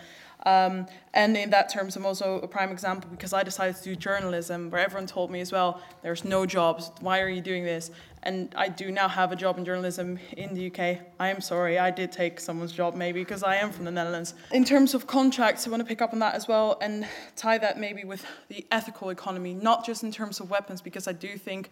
Um, 0.44 0.86
and 1.14 1.36
in 1.36 1.50
that 1.50 1.68
terms, 1.72 1.96
I'm 1.96 2.04
also 2.04 2.40
a 2.40 2.48
prime 2.48 2.70
example 2.70 3.08
because 3.10 3.32
I 3.32 3.42
decided 3.44 3.76
to 3.76 3.82
do 3.82 3.96
journalism, 3.96 4.70
where 4.70 4.82
everyone 4.84 5.06
told 5.06 5.30
me 5.30 5.40
as 5.40 5.52
well, 5.52 5.80
there's 6.02 6.24
no 6.24 6.46
jobs. 6.46 6.90
Why 7.00 7.20
are 7.20 7.28
you 7.28 7.40
doing 7.40 7.64
this? 7.64 7.90
And 8.24 8.54
I 8.56 8.68
do 8.68 8.92
now 8.92 9.08
have 9.08 9.32
a 9.32 9.36
job 9.36 9.58
in 9.58 9.64
journalism 9.64 10.18
in 10.36 10.54
the 10.54 10.66
UK. 10.68 10.98
I 11.18 11.28
am 11.28 11.40
sorry, 11.40 11.78
I 11.78 11.90
did 11.90 12.12
take 12.12 12.38
someone's 12.38 12.72
job 12.72 12.94
maybe 12.94 13.20
because 13.20 13.42
I 13.42 13.56
am 13.56 13.72
from 13.72 13.84
the 13.84 13.90
Netherlands. 13.90 14.34
In 14.52 14.64
terms 14.64 14.94
of 14.94 15.06
contracts, 15.06 15.66
I 15.66 15.70
want 15.70 15.80
to 15.80 15.86
pick 15.86 16.00
up 16.00 16.12
on 16.12 16.20
that 16.20 16.34
as 16.34 16.46
well 16.46 16.78
and 16.80 17.06
tie 17.34 17.58
that 17.58 17.78
maybe 17.78 18.04
with 18.04 18.24
the 18.48 18.64
ethical 18.70 19.10
economy, 19.10 19.54
not 19.54 19.84
just 19.84 20.04
in 20.04 20.12
terms 20.12 20.38
of 20.38 20.50
weapons, 20.50 20.80
because 20.80 21.08
I 21.08 21.12
do 21.12 21.36
think 21.36 21.70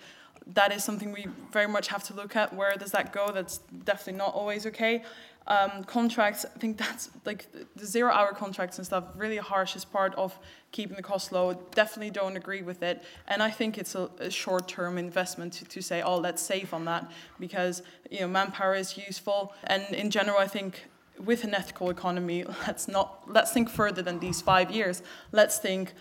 that 0.48 0.72
is 0.72 0.82
something 0.82 1.12
we 1.12 1.26
very 1.52 1.68
much 1.68 1.86
have 1.88 2.02
to 2.04 2.14
look 2.14 2.34
at. 2.34 2.52
Where 2.52 2.74
does 2.74 2.90
that 2.92 3.12
go? 3.12 3.30
That's 3.30 3.58
definitely 3.84 4.14
not 4.14 4.34
always 4.34 4.66
okay. 4.66 5.04
Um, 5.46 5.84
contracts, 5.84 6.44
I 6.44 6.58
think 6.58 6.76
that's 6.78 7.10
like 7.24 7.46
the 7.74 7.86
zero 7.86 8.12
hour 8.12 8.32
contracts 8.32 8.78
and 8.78 8.86
stuff, 8.86 9.04
really 9.16 9.38
harsh 9.38 9.74
as 9.74 9.84
part 9.84 10.14
of 10.14 10.38
keeping 10.70 10.96
the 10.96 11.02
cost 11.02 11.32
low. 11.32 11.54
Definitely 11.74 12.10
don't 12.10 12.36
agree 12.36 12.62
with 12.62 12.82
it. 12.82 13.02
And 13.26 13.42
I 13.42 13.50
think 13.50 13.78
it's 13.78 13.94
a, 13.94 14.10
a 14.18 14.30
short 14.30 14.68
term 14.68 14.98
investment 14.98 15.52
to, 15.54 15.64
to 15.64 15.82
say, 15.82 16.02
oh, 16.02 16.16
let's 16.16 16.42
save 16.42 16.72
on 16.72 16.84
that 16.84 17.10
because, 17.38 17.82
you 18.10 18.20
know, 18.20 18.28
manpower 18.28 18.74
is 18.74 18.96
useful. 18.96 19.52
And 19.64 19.82
in 19.94 20.10
general, 20.10 20.38
I 20.38 20.46
think 20.46 20.84
with 21.24 21.44
an 21.44 21.54
ethical 21.54 21.90
economy, 21.90 22.44
let's 22.66 22.88
not 22.88 23.22
let's 23.26 23.52
think 23.52 23.68
further 23.68 24.02
than 24.02 24.18
these 24.20 24.40
five 24.40 24.70
years. 24.70 25.02
Let's 25.32 25.58
think, 25.58 25.92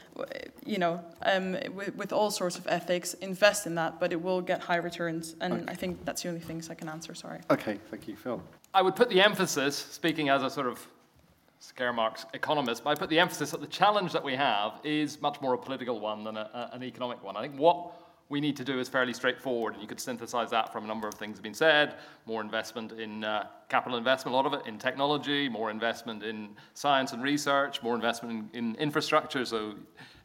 you 0.65 0.77
know, 0.77 1.03
um, 1.23 1.57
with, 1.73 1.95
with 1.95 2.13
all 2.13 2.31
sorts 2.31 2.57
of 2.57 2.67
ethics, 2.67 3.13
invest 3.15 3.67
in 3.67 3.75
that, 3.75 3.99
but 3.99 4.11
it 4.11 4.21
will 4.21 4.41
get 4.41 4.61
high 4.61 4.77
returns. 4.77 5.35
And 5.41 5.69
I 5.69 5.73
think 5.73 6.05
that's 6.05 6.23
the 6.23 6.29
only 6.29 6.41
things 6.41 6.69
I 6.69 6.75
can 6.75 6.89
answer. 6.89 7.13
Sorry. 7.13 7.39
Okay, 7.49 7.79
thank 7.89 8.07
you, 8.07 8.15
Phil. 8.15 8.41
I 8.73 8.83
would 8.83 8.95
put 8.95 9.09
the 9.09 9.21
emphasis, 9.21 9.75
speaking 9.75 10.29
as 10.29 10.43
a 10.43 10.49
sort 10.49 10.67
of 10.67 10.85
scare 11.59 11.91
marks 11.91 12.25
economist, 12.33 12.83
but 12.83 12.91
I 12.91 12.95
put 12.95 13.09
the 13.09 13.19
emphasis 13.19 13.51
that 13.51 13.61
the 13.61 13.67
challenge 13.67 14.13
that 14.13 14.23
we 14.23 14.35
have 14.35 14.79
is 14.83 15.19
much 15.21 15.41
more 15.41 15.55
a 15.55 15.57
political 15.57 15.99
one 15.99 16.23
than 16.23 16.37
a, 16.37 16.69
a, 16.71 16.75
an 16.75 16.83
economic 16.83 17.23
one. 17.23 17.35
I 17.35 17.41
think 17.41 17.57
what 17.57 17.93
we 18.29 18.39
need 18.39 18.55
to 18.57 18.63
do 18.63 18.79
is 18.79 18.87
fairly 18.87 19.11
straightforward, 19.11 19.73
and 19.73 19.81
you 19.81 19.87
could 19.87 19.99
synthesize 19.99 20.51
that 20.51 20.71
from 20.71 20.83
a 20.83 20.87
number 20.87 21.07
of 21.07 21.15
things 21.15 21.33
that 21.33 21.37
have 21.37 21.43
been 21.43 21.53
said. 21.55 21.95
More 22.27 22.41
investment 22.41 22.91
in 22.91 23.23
uh, 23.23 23.47
capital 23.69 23.97
investment, 23.97 24.33
a 24.33 24.37
lot 24.37 24.45
of 24.45 24.53
it 24.53 24.67
in 24.67 24.77
technology, 24.77 25.49
more 25.49 25.71
investment 25.71 26.21
in 26.21 26.49
science 26.75 27.11
and 27.11 27.23
research, 27.23 27.81
more 27.81 27.95
investment 27.95 28.51
in, 28.53 28.65
in 28.65 28.75
infrastructure, 28.75 29.45
so 29.45 29.73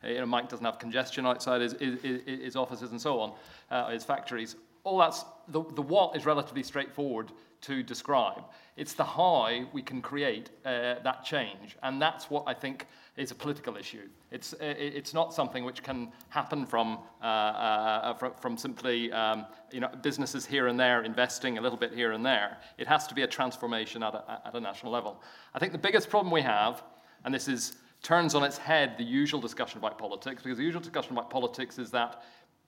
you 0.06 0.16
know, 0.16 0.26
Mike 0.26 0.50
doesn't 0.50 0.66
have 0.66 0.78
congestion 0.78 1.24
outside 1.24 1.62
his, 1.62 1.72
his, 1.80 2.20
his 2.26 2.56
offices 2.56 2.90
and 2.90 3.00
so 3.00 3.18
on, 3.20 3.32
uh, 3.70 3.88
his 3.88 4.04
factories. 4.04 4.56
All 4.84 4.98
that's, 4.98 5.24
the, 5.48 5.64
the 5.72 5.80
what 5.80 6.14
is 6.14 6.26
relatively 6.26 6.62
straightforward 6.62 7.32
to 7.66 7.82
describe. 7.82 8.44
It's 8.76 8.94
the 8.94 9.04
how 9.04 9.66
we 9.72 9.82
can 9.82 10.02
create 10.02 10.50
uh, 10.64 10.96
that 11.02 11.24
change, 11.24 11.76
and 11.82 12.00
that's 12.00 12.30
what 12.30 12.44
I 12.46 12.54
think 12.54 12.86
is 13.16 13.30
a 13.30 13.34
political 13.34 13.76
issue. 13.76 14.08
It's, 14.32 14.54
uh, 14.54 14.56
it's 14.60 15.14
not 15.14 15.32
something 15.32 15.64
which 15.64 15.82
can 15.82 16.12
happen 16.28 16.66
from, 16.66 16.98
uh, 17.22 17.26
uh, 17.26 18.14
from, 18.14 18.32
from 18.40 18.56
simply 18.56 19.12
um, 19.12 19.46
you 19.70 19.80
know, 19.80 19.88
businesses 20.02 20.44
here 20.44 20.66
and 20.66 20.78
there 20.78 21.04
investing 21.04 21.58
a 21.58 21.60
little 21.60 21.78
bit 21.78 21.94
here 21.94 22.12
and 22.12 22.26
there. 22.26 22.58
It 22.76 22.88
has 22.88 23.06
to 23.06 23.14
be 23.14 23.22
a 23.22 23.28
transformation 23.28 24.02
at 24.02 24.14
a, 24.14 24.40
at 24.46 24.54
a 24.54 24.60
national 24.60 24.90
level. 24.90 25.22
I 25.54 25.60
think 25.60 25.70
the 25.72 25.78
biggest 25.78 26.10
problem 26.10 26.32
we 26.32 26.42
have, 26.42 26.82
and 27.24 27.32
this 27.32 27.46
is, 27.46 27.76
turns 28.02 28.34
on 28.34 28.42
its 28.42 28.58
head 28.58 28.98
the 28.98 29.04
usual 29.04 29.40
discussion 29.40 29.78
about 29.78 29.96
politics, 29.96 30.42
because 30.42 30.58
the 30.58 30.64
usual 30.64 30.82
discussion 30.82 31.12
about 31.12 31.30
politics 31.30 31.78
is 31.78 31.90
that 31.92 32.22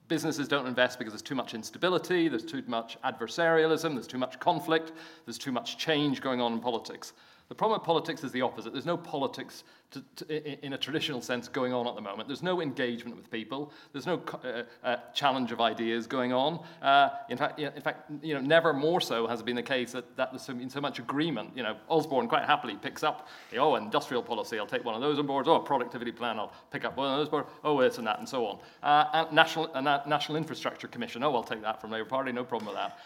businesses 0.07 0.47
don't 0.47 0.67
invest 0.67 0.99
because 0.99 1.13
there's 1.13 1.21
too 1.21 1.35
much 1.35 1.53
instability, 1.53 2.27
there's 2.27 2.45
too 2.45 2.63
much 2.67 2.97
adversarialism, 3.03 3.93
there's 3.93 4.07
too 4.07 4.17
much 4.17 4.39
conflict, 4.39 4.93
there's 5.25 5.37
too 5.37 5.51
much 5.51 5.77
change 5.77 6.21
going 6.21 6.41
on 6.41 6.53
in 6.53 6.59
politics. 6.59 7.13
The 7.49 7.55
problem 7.55 7.79
with 7.79 7.85
politics 7.85 8.23
is 8.23 8.31
the 8.31 8.41
opposite. 8.41 8.73
There's 8.73 8.85
no 8.85 8.97
politics 8.97 9.63
to, 9.91 10.03
to, 10.17 10.65
in 10.65 10.73
a 10.73 10.77
traditional 10.77 11.21
sense 11.21 11.47
going 11.47 11.71
on 11.71 11.87
at 11.87 11.95
the 11.95 12.01
moment. 12.01 12.27
There's 12.27 12.43
no 12.43 12.61
engagement 12.61 13.15
with 13.15 13.31
people. 13.31 13.71
There's 13.93 14.05
no 14.05 14.21
uh, 14.43 14.63
uh, 14.83 14.97
challenge 15.13 15.53
of 15.53 15.61
ideas 15.61 16.07
going 16.07 16.33
on. 16.33 16.59
Uh, 16.81 17.09
in 17.29 17.37
fact, 17.37 17.57
in 17.59 17.81
fact, 17.81 18.11
you 18.21 18.33
know, 18.33 18.41
never 18.41 18.73
more 18.73 18.99
so 18.99 19.27
has 19.27 19.39
it 19.39 19.45
been 19.45 19.55
the 19.55 19.63
case 19.63 19.93
that, 19.93 20.17
that 20.17 20.31
there's 20.31 20.45
been 20.45 20.69
so 20.69 20.81
much 20.81 20.99
agreement. 20.99 21.51
You 21.55 21.63
know, 21.63 21.77
Osborne 21.87 22.27
quite 22.27 22.43
happily 22.43 22.75
picks 22.75 23.01
up, 23.01 23.29
oh, 23.57 23.75
industrial 23.75 24.23
policy, 24.23 24.59
I'll 24.59 24.67
take 24.67 24.83
one 24.83 24.95
of 24.95 25.01
those 25.01 25.17
on 25.17 25.25
board. 25.25 25.47
Oh, 25.47 25.59
productivity 25.59 26.11
plan, 26.11 26.37
I'll 26.37 26.53
pick 26.71 26.83
up 26.83 26.97
one 26.97 27.13
of 27.13 27.17
those 27.19 27.29
board. 27.29 27.45
Oh, 27.63 27.81
this 27.81 27.97
and 27.97 28.07
that, 28.07 28.19
and 28.19 28.27
so 28.27 28.45
on. 28.45 28.59
Uh, 28.83 29.05
and 29.13 29.31
national, 29.31 29.71
uh, 29.73 30.01
national 30.05 30.37
Infrastructure 30.37 30.89
Commission, 30.89 31.23
oh, 31.23 31.33
I'll 31.33 31.43
take 31.43 31.61
that 31.61 31.79
from 31.79 31.91
Labour 31.91 32.09
Party, 32.09 32.33
no 32.33 32.43
problem 32.43 32.67
with 32.67 32.75
that. 32.75 32.99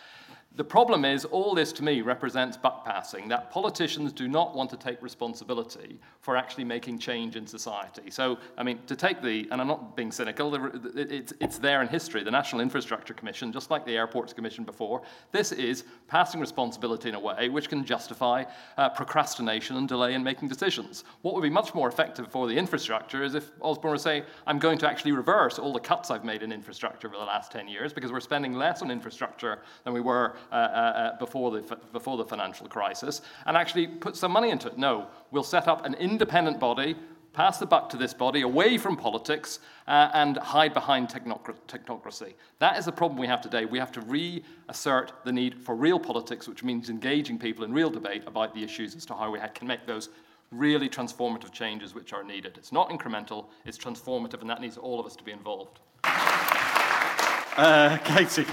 The 0.58 0.66
problem 0.66 1.06
is, 1.06 1.24
all 1.24 1.56
this 1.56 1.72
to 1.74 1.84
me 1.84 2.02
represents 2.02 2.58
buck 2.58 2.84
passing, 2.84 3.30
that 3.30 3.52
politicians 3.52 4.12
do 4.12 4.28
not 4.28 4.54
want 4.54 4.70
to 4.72 4.78
take 4.78 5.02
responsibility 5.02 5.98
for 6.20 6.36
actually 6.36 6.66
making 6.66 7.00
change 7.00 7.38
in 7.38 7.48
society. 7.48 8.12
So, 8.12 8.38
I 8.58 8.64
mean, 8.64 8.80
to 8.88 8.96
take 8.98 9.22
the, 9.22 9.48
and 9.50 9.62
I'm 9.62 9.68
not 9.68 9.96
being 9.96 10.12
cynical, 10.12 10.54
it's, 10.94 11.32
it's 11.40 11.58
there 11.58 11.82
in 11.82 11.88
history, 11.88 12.22
the 12.24 12.32
National 12.32 12.62
Infrastructure 12.62 13.14
Commission, 13.14 13.54
just 13.54 13.72
like 13.72 13.86
the 13.86 13.96
Airports 13.96 14.34
Commission 14.34 14.66
before, 14.66 15.04
this 15.32 15.54
is 15.54 15.86
passing 16.10 16.42
responsibility 16.42 17.08
in 17.08 17.16
a 17.16 17.20
way 17.20 17.48
which 17.48 17.70
can 17.70 17.86
justify 17.86 18.44
uh, 18.78 18.90
procrastination 18.90 19.78
and 19.78 19.88
delay 19.88 20.16
in 20.16 20.24
making 20.24 20.50
decisions. 20.50 21.06
What 21.22 21.34
would 21.34 21.44
be 21.44 21.50
much 21.50 21.74
more 21.74 21.88
effective 21.88 22.30
for 22.30 22.48
the 22.50 22.58
infrastructure 22.58 23.24
is 23.24 23.36
if 23.36 23.52
Osborne 23.62 23.96
to 23.96 24.00
say, 24.00 24.24
I'm 24.46 24.60
going 24.60 24.80
to 24.80 24.90
actually 24.90 25.14
reverse 25.14 25.60
all 25.60 25.72
the 25.72 25.80
cuts 25.80 26.12
I've 26.12 26.26
made 26.26 26.44
in 26.44 26.52
infrastructure 26.52 27.08
over 27.08 27.18
the 27.18 27.24
last 27.24 27.54
10 27.54 27.70
years 27.70 27.94
because 27.94 28.12
we're 28.12 28.20
spending 28.20 28.54
less 28.54 28.82
on 28.82 28.92
infrastructure 28.92 29.62
than 29.86 29.94
we 29.94 30.02
were 30.02 30.36
uh, 30.52 30.56
uh, 30.56 31.18
before, 31.18 31.52
the, 31.52 31.78
before 31.92 32.18
the 32.18 32.26
financial 32.26 32.68
crisis 32.68 33.22
and 33.46 33.58
actually 33.58 33.88
put 33.88 34.16
some 34.16 34.32
money 34.32 34.50
into 34.50 34.68
it. 34.68 34.78
No, 34.78 35.08
we'll 35.32 35.44
set 35.44 35.68
up 35.68 35.86
an 35.86 35.94
independent 35.96 36.60
body 36.60 36.96
pass 37.34 37.58
the 37.58 37.66
buck 37.66 37.90
to 37.90 37.98
this 37.98 38.14
body, 38.14 38.42
away 38.42 38.78
from 38.78 38.98
politics, 38.98 39.60
uh, 39.88 40.10
and 40.14 40.38
hide 40.38 40.74
behind 40.74 41.10
technocracy. 41.10 42.34
That 42.60 42.78
is 42.78 42.86
the 42.86 42.92
problem 42.92 43.20
we 43.20 43.28
have 43.28 43.42
today. 43.42 43.66
We 43.66 43.80
have 43.80 43.92
to 43.94 44.02
reassert 44.02 45.14
the 45.24 45.32
need 45.32 45.60
for 45.62 45.76
real 45.76 46.00
politics, 46.00 46.48
which 46.48 46.64
means 46.64 46.90
engaging 46.90 47.40
people 47.40 47.64
in 47.64 47.74
real 47.74 47.90
debate 47.90 48.24
about 48.28 48.54
the 48.54 48.64
issues 48.64 48.96
as 48.96 49.06
to 49.06 49.16
how 49.16 49.32
we 49.32 49.40
can 49.54 49.68
make 49.68 49.86
those 49.86 50.10
really 50.52 50.90
transformative 50.90 51.52
changes 51.52 51.96
which 51.96 52.12
are 52.12 52.24
needed. 52.24 52.58
It's 52.58 52.74
not 52.74 52.90
incremental, 52.90 53.46
it's 53.66 53.78
transformative, 53.78 54.42
and 54.42 54.50
that 54.50 54.60
needs 54.60 54.78
all 54.78 55.00
of 55.00 55.06
us 55.06 55.16
to 55.16 55.24
be 55.24 55.32
involved. 55.32 55.80
Uh, 56.04 57.98
Katie. 58.04 58.46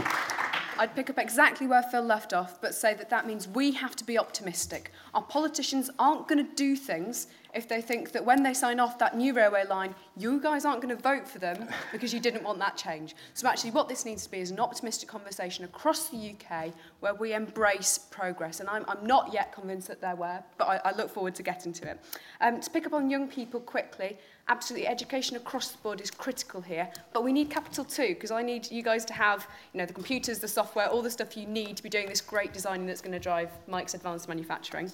I'd 0.78 0.94
pick 0.94 1.10
up 1.10 1.18
exactly 1.18 1.66
where 1.66 1.82
Phil 1.82 2.02
left 2.02 2.32
off, 2.32 2.60
but 2.60 2.74
say 2.74 2.94
that 2.94 3.10
that 3.10 3.26
means 3.26 3.48
we 3.48 3.72
have 3.72 3.96
to 3.96 4.04
be 4.04 4.16
optimistic. 4.16 4.92
Our 5.12 5.22
politicians 5.22 5.90
aren't 5.98 6.28
going 6.28 6.46
to 6.46 6.54
do 6.54 6.76
things 6.76 7.26
if 7.54 7.66
they 7.66 7.80
think 7.80 8.12
that 8.12 8.24
when 8.24 8.42
they 8.42 8.54
sign 8.54 8.78
off 8.78 8.98
that 8.98 9.16
new 9.16 9.32
railway 9.34 9.66
line, 9.66 9.94
you 10.16 10.40
guys 10.40 10.64
aren't 10.64 10.80
going 10.80 10.94
to 10.94 11.02
vote 11.02 11.26
for 11.26 11.38
them 11.38 11.68
because 11.92 12.12
you 12.14 12.20
didn't 12.20 12.44
want 12.44 12.58
that 12.60 12.76
change. 12.76 13.16
So 13.34 13.48
actually 13.48 13.72
what 13.72 13.88
this 13.88 14.04
needs 14.04 14.24
to 14.24 14.30
be 14.30 14.38
is 14.38 14.50
an 14.50 14.60
optimistic 14.60 15.08
conversation 15.08 15.64
across 15.64 16.08
the 16.10 16.34
UK 16.34 16.72
where 17.00 17.14
we 17.14 17.32
embrace 17.32 17.98
progress. 17.98 18.60
And 18.60 18.68
I'm, 18.68 18.84
I'm 18.86 19.04
not 19.04 19.32
yet 19.32 19.52
convinced 19.52 19.88
that 19.88 20.00
there 20.00 20.14
were, 20.14 20.42
but 20.58 20.68
I, 20.68 20.80
I 20.90 20.96
look 20.96 21.10
forward 21.10 21.34
to 21.36 21.42
getting 21.42 21.72
to 21.74 21.90
it. 21.90 22.00
Um, 22.40 22.60
to 22.60 22.70
pick 22.70 22.86
up 22.86 22.92
on 22.92 23.10
young 23.10 23.28
people 23.28 23.60
quickly, 23.60 24.18
absolutely 24.48 24.88
education 24.88 25.36
across 25.36 25.68
the 25.72 25.78
board 25.78 26.00
is 26.00 26.10
critical 26.10 26.60
here 26.60 26.88
but 27.12 27.22
we 27.22 27.32
need 27.32 27.50
capital 27.50 27.84
too 27.84 28.08
because 28.08 28.30
I 28.30 28.42
need 28.42 28.70
you 28.70 28.82
guys 28.82 29.04
to 29.06 29.12
have 29.12 29.46
you 29.72 29.78
know 29.78 29.86
the 29.86 29.92
computers 29.92 30.38
the 30.38 30.48
software 30.48 30.88
all 30.88 31.02
the 31.02 31.10
stuff 31.10 31.36
you 31.36 31.46
need 31.46 31.76
to 31.76 31.82
be 31.82 31.88
doing 31.88 32.08
this 32.08 32.20
great 32.20 32.52
designing 32.52 32.86
that's 32.86 33.00
going 33.02 33.12
to 33.12 33.18
drive 33.18 33.50
Mike's 33.66 33.94
advanced 33.94 34.28
manufacturing 34.28 34.92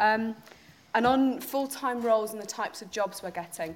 um, 0.00 0.34
and 0.94 1.06
on 1.06 1.40
full-time 1.40 2.00
roles 2.00 2.32
and 2.32 2.42
the 2.42 2.46
types 2.46 2.82
of 2.82 2.90
jobs 2.90 3.22
we're 3.22 3.30
getting 3.30 3.74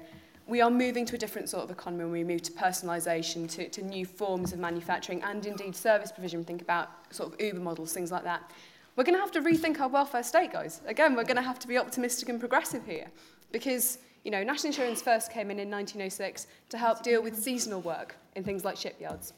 we 0.49 0.61
are 0.61 0.71
moving 0.71 1.05
to 1.05 1.15
a 1.15 1.17
different 1.17 1.47
sort 1.47 1.63
of 1.63 1.69
economy 1.69 2.03
when 2.03 2.11
we 2.11 2.23
move 2.23 2.41
to 2.41 2.51
personalisation, 2.51 3.47
to, 3.51 3.69
to 3.69 3.83
new 3.83 4.03
forms 4.03 4.51
of 4.51 4.57
manufacturing 4.57 5.21
and 5.21 5.45
indeed 5.45 5.75
service 5.75 6.11
provision. 6.11 6.43
Think 6.43 6.63
about 6.63 6.89
sort 7.13 7.31
of 7.31 7.39
Uber 7.39 7.59
models, 7.59 7.93
things 7.93 8.11
like 8.11 8.23
that. 8.23 8.51
We're 8.95 9.03
going 9.03 9.15
to 9.15 9.21
have 9.21 9.31
to 9.33 9.41
rethink 9.41 9.79
our 9.79 9.87
welfare 9.87 10.23
state, 10.23 10.51
guys. 10.51 10.81
Again, 10.87 11.15
we're 11.15 11.23
going 11.23 11.37
to 11.37 11.43
have 11.43 11.59
to 11.59 11.67
be 11.67 11.77
optimistic 11.77 12.29
and 12.29 12.39
progressive 12.39 12.83
here 12.85 13.05
because 13.51 13.99
You 14.23 14.31
know, 14.31 14.43
national 14.43 14.67
insurance 14.67 15.01
first 15.01 15.31
came 15.31 15.49
in 15.51 15.59
in 15.59 15.69
1906 15.69 16.47
to 16.69 16.77
help 16.77 17.03
deal 17.03 17.21
with 17.23 17.41
seasonal 17.41 17.81
work 17.81 18.15
in 18.35 18.43
things 18.43 18.65
like 18.65 18.77
shipyards. 18.77 19.33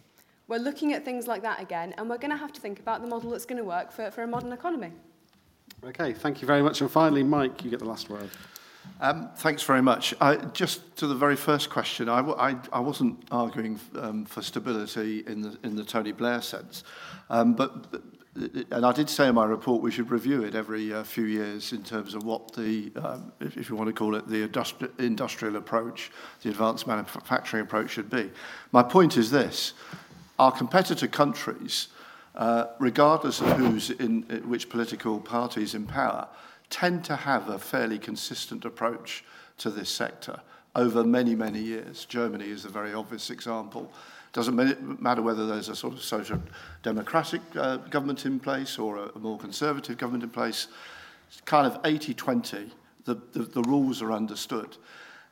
We're 0.47 0.59
looking 0.59 0.93
at 0.93 1.05
things 1.05 1.27
like 1.27 1.43
that 1.43 1.61
again, 1.61 1.93
and 1.97 2.09
we're 2.09 2.17
going 2.17 2.31
to 2.31 2.37
have 2.37 2.51
to 2.53 2.61
think 2.61 2.79
about 2.79 3.01
the 3.01 3.07
model 3.07 3.31
that's 3.31 3.45
going 3.45 3.59
to 3.59 3.63
work 3.63 3.91
for, 3.91 4.11
for 4.11 4.23
a 4.23 4.27
modern 4.27 4.51
economy. 4.51 4.91
Okay, 5.83 6.13
thank 6.13 6.41
you 6.41 6.47
very 6.47 6.61
much. 6.61 6.81
And 6.81 6.91
finally, 6.91 7.23
Mike, 7.23 7.63
you 7.63 7.69
get 7.69 7.79
the 7.79 7.85
last 7.85 8.09
word. 8.09 8.29
Um, 8.99 9.29
thanks 9.37 9.63
very 9.63 9.81
much. 9.81 10.13
I, 10.21 10.35
just 10.35 10.95
to 10.97 11.07
the 11.07 11.15
very 11.15 11.35
first 11.35 11.69
question, 11.69 12.09
I, 12.09 12.19
I, 12.19 12.55
I 12.73 12.79
wasn't 12.79 13.23
arguing 13.31 13.79
um, 13.97 14.25
for 14.25 14.41
stability 14.41 15.23
in 15.25 15.41
the, 15.41 15.57
in 15.63 15.75
the 15.75 15.83
Tony 15.83 16.11
Blair 16.11 16.41
sense, 16.41 16.83
um, 17.29 17.53
but, 17.53 17.91
but 17.91 18.03
and 18.35 18.85
I 18.85 18.93
did 18.93 19.09
say 19.09 19.27
in 19.27 19.35
my 19.35 19.45
report 19.45 19.81
we 19.81 19.91
should 19.91 20.09
review 20.09 20.43
it 20.43 20.55
every 20.55 20.93
uh, 20.93 21.03
few 21.03 21.25
years 21.25 21.73
in 21.73 21.83
terms 21.83 22.13
of 22.13 22.23
what 22.23 22.53
the, 22.53 22.91
um, 22.95 23.33
if, 23.41 23.57
if 23.57 23.69
you 23.69 23.75
want 23.75 23.87
to 23.89 23.93
call 23.93 24.15
it, 24.15 24.27
the 24.27 24.47
industri 24.47 24.89
industrial 24.99 25.57
approach, 25.57 26.11
the 26.41 26.49
advanced 26.49 26.87
manufacturing 26.87 27.63
approach 27.63 27.91
should 27.91 28.09
be. 28.09 28.31
My 28.71 28.83
point 28.83 29.17
is 29.17 29.31
this, 29.31 29.73
our 30.39 30.51
competitor 30.51 31.07
countries, 31.07 31.89
uh, 32.35 32.67
regardless 32.79 33.41
of 33.41 33.51
who's 33.57 33.89
in, 33.89 34.25
in 34.29 34.49
which 34.49 34.69
political 34.69 35.19
parties 35.19 35.75
in 35.75 35.85
power, 35.85 36.27
tend 36.69 37.03
to 37.05 37.17
have 37.17 37.49
a 37.49 37.59
fairly 37.59 37.99
consistent 37.99 38.63
approach 38.63 39.25
to 39.57 39.69
this 39.69 39.89
sector 39.89 40.39
over 40.73 41.03
many, 41.03 41.35
many 41.35 41.59
years. 41.59 42.05
Germany 42.05 42.45
is 42.45 42.63
a 42.63 42.69
very 42.69 42.93
obvious 42.93 43.29
example. 43.29 43.91
Doesn't 44.33 45.01
matter 45.01 45.21
whether 45.21 45.45
there's 45.45 45.67
a 45.67 45.75
sort 45.75 45.93
of 45.93 46.01
social 46.01 46.41
democratic 46.83 47.41
uh, 47.55 47.77
government 47.77 48.25
in 48.25 48.39
place 48.39 48.79
or 48.79 48.97
a, 48.97 49.09
a 49.15 49.19
more 49.19 49.37
conservative 49.37 49.97
government 49.97 50.23
in 50.23 50.29
place. 50.29 50.67
It's 51.27 51.41
kind 51.41 51.67
of 51.67 51.81
80-20, 51.83 52.71
the, 53.05 53.15
the, 53.33 53.43
the 53.43 53.61
rules 53.63 54.01
are 54.01 54.11
understood. 54.11 54.77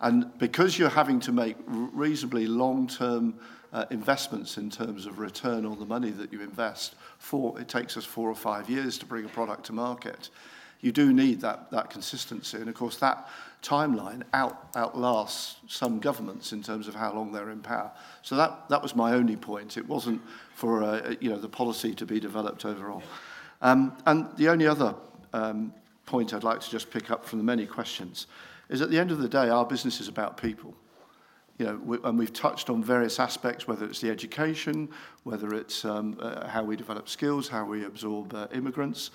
And 0.01 0.37
because 0.37 0.77
you're 0.77 0.89
having 0.89 1.19
to 1.21 1.31
make 1.31 1.55
reasonably 1.67 2.47
long-term 2.47 3.39
uh, 3.71 3.85
investments 3.91 4.57
in 4.57 4.69
terms 4.69 5.05
of 5.05 5.19
return 5.19 5.65
on 5.65 5.79
the 5.79 5.85
money 5.85 6.09
that 6.11 6.33
you 6.33 6.41
invest, 6.41 6.95
for, 7.17 7.59
it 7.59 7.67
takes 7.67 7.97
us 7.97 8.05
four 8.05 8.29
or 8.29 8.35
five 8.35 8.69
years 8.69 8.97
to 8.97 9.05
bring 9.05 9.25
a 9.25 9.29
product 9.29 9.65
to 9.65 9.73
market. 9.73 10.29
You 10.81 10.91
do 10.91 11.13
need 11.13 11.41
that, 11.41 11.69
that 11.71 11.89
consistency. 11.89 12.57
And 12.57 12.69
of 12.69 12.75
course, 12.75 12.97
that 12.97 13.27
timeline 13.61 14.23
out, 14.33 14.69
outlasts 14.75 15.57
some 15.67 15.99
governments 15.99 16.53
in 16.53 16.63
terms 16.63 16.87
of 16.87 16.95
how 16.95 17.13
long 17.13 17.31
they're 17.31 17.49
in 17.49 17.59
power. 17.59 17.91
So 18.21 18.35
that, 18.35 18.69
that 18.69 18.81
was 18.81 18.95
my 18.95 19.13
only 19.13 19.35
point. 19.35 19.77
It 19.77 19.87
wasn't 19.87 20.21
for 20.55 20.83
uh, 20.83 21.15
you 21.19 21.29
know, 21.29 21.37
the 21.37 21.49
policy 21.49 21.93
to 21.95 22.05
be 22.05 22.19
developed 22.19 22.65
overall. 22.65 23.03
Um, 23.61 23.97
and 24.05 24.27
the 24.37 24.49
only 24.49 24.67
other 24.67 24.95
um, 25.33 25.73
point 26.05 26.33
I'd 26.33 26.43
like 26.43 26.61
to 26.61 26.69
just 26.69 26.89
pick 26.89 27.11
up 27.11 27.25
from 27.25 27.39
the 27.39 27.43
many 27.43 27.65
questions 27.65 28.27
is 28.69 28.81
at 28.81 28.89
the 28.89 28.99
end 28.99 29.11
of 29.11 29.17
the 29.17 29.27
day, 29.27 29.49
our 29.49 29.65
business 29.65 29.99
is 29.99 30.07
about 30.07 30.37
people. 30.37 30.73
You 31.57 31.65
know, 31.65 31.81
we, 31.83 31.97
and 32.05 32.17
we've 32.17 32.31
touched 32.31 32.69
on 32.69 32.81
various 32.81 33.19
aspects, 33.19 33.67
whether 33.67 33.85
it's 33.85 33.99
the 33.99 34.09
education, 34.09 34.87
whether 35.23 35.53
it's 35.53 35.83
um, 35.83 36.17
uh, 36.21 36.47
how 36.47 36.63
we 36.63 36.77
develop 36.77 37.09
skills, 37.09 37.49
how 37.49 37.65
we 37.65 37.83
absorb 37.83 38.33
uh, 38.33 38.47
immigrants, 38.53 39.11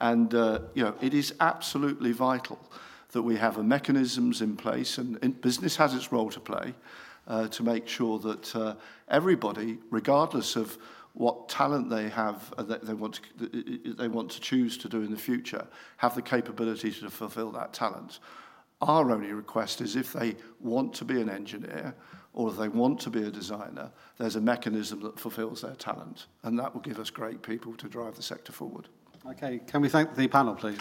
and 0.00 0.32
uh, 0.34 0.60
you 0.74 0.84
know, 0.84 0.94
it 1.00 1.12
is 1.12 1.34
absolutely 1.40 2.12
vital 2.12 2.60
that 3.12 3.22
we 3.22 3.36
have 3.36 3.62
mechanisms 3.64 4.42
in 4.42 4.56
place, 4.56 4.98
and 4.98 5.40
business 5.40 5.76
has 5.76 5.94
its 5.94 6.12
role 6.12 6.30
to 6.30 6.40
play, 6.40 6.74
uh, 7.26 7.48
to 7.48 7.62
make 7.62 7.88
sure 7.88 8.18
that 8.18 8.56
uh, 8.56 8.74
everybody, 9.08 9.78
regardless 9.90 10.56
of 10.56 10.78
what 11.14 11.48
talent 11.48 11.90
they 11.90 12.08
have 12.08 12.52
uh, 12.58 12.62
that 12.62 12.84
they 12.86 12.94
want 12.94 13.20
to, 13.38 13.94
they 13.98 14.08
want 14.08 14.30
to 14.30 14.40
choose 14.40 14.78
to 14.78 14.88
do 14.88 15.02
in 15.02 15.10
the 15.10 15.16
future, 15.16 15.66
have 15.96 16.14
the 16.14 16.22
capability 16.22 16.90
to 16.92 17.10
fulfill 17.10 17.50
that 17.50 17.72
talent. 17.72 18.20
Our 18.80 19.10
only 19.10 19.32
request 19.32 19.80
is 19.80 19.96
if 19.96 20.12
they 20.12 20.36
want 20.60 20.94
to 20.94 21.04
be 21.04 21.20
an 21.20 21.28
engineer 21.28 21.94
or 22.34 22.50
if 22.50 22.56
they 22.56 22.68
want 22.68 23.00
to 23.00 23.10
be 23.10 23.24
a 23.24 23.30
designer, 23.30 23.90
there's 24.18 24.36
a 24.36 24.40
mechanism 24.40 25.00
that 25.00 25.18
fulfills 25.18 25.62
their 25.62 25.74
talent, 25.74 26.26
and 26.44 26.58
that 26.58 26.72
will 26.72 26.82
give 26.82 27.00
us 27.00 27.10
great 27.10 27.42
people 27.42 27.74
to 27.74 27.88
drive 27.88 28.14
the 28.14 28.22
sector 28.22 28.52
forward. 28.52 28.88
Okay, 29.26 29.60
can 29.66 29.80
we 29.80 29.88
thank 29.88 30.14
the 30.14 30.28
panel, 30.28 30.54
please? 30.54 30.78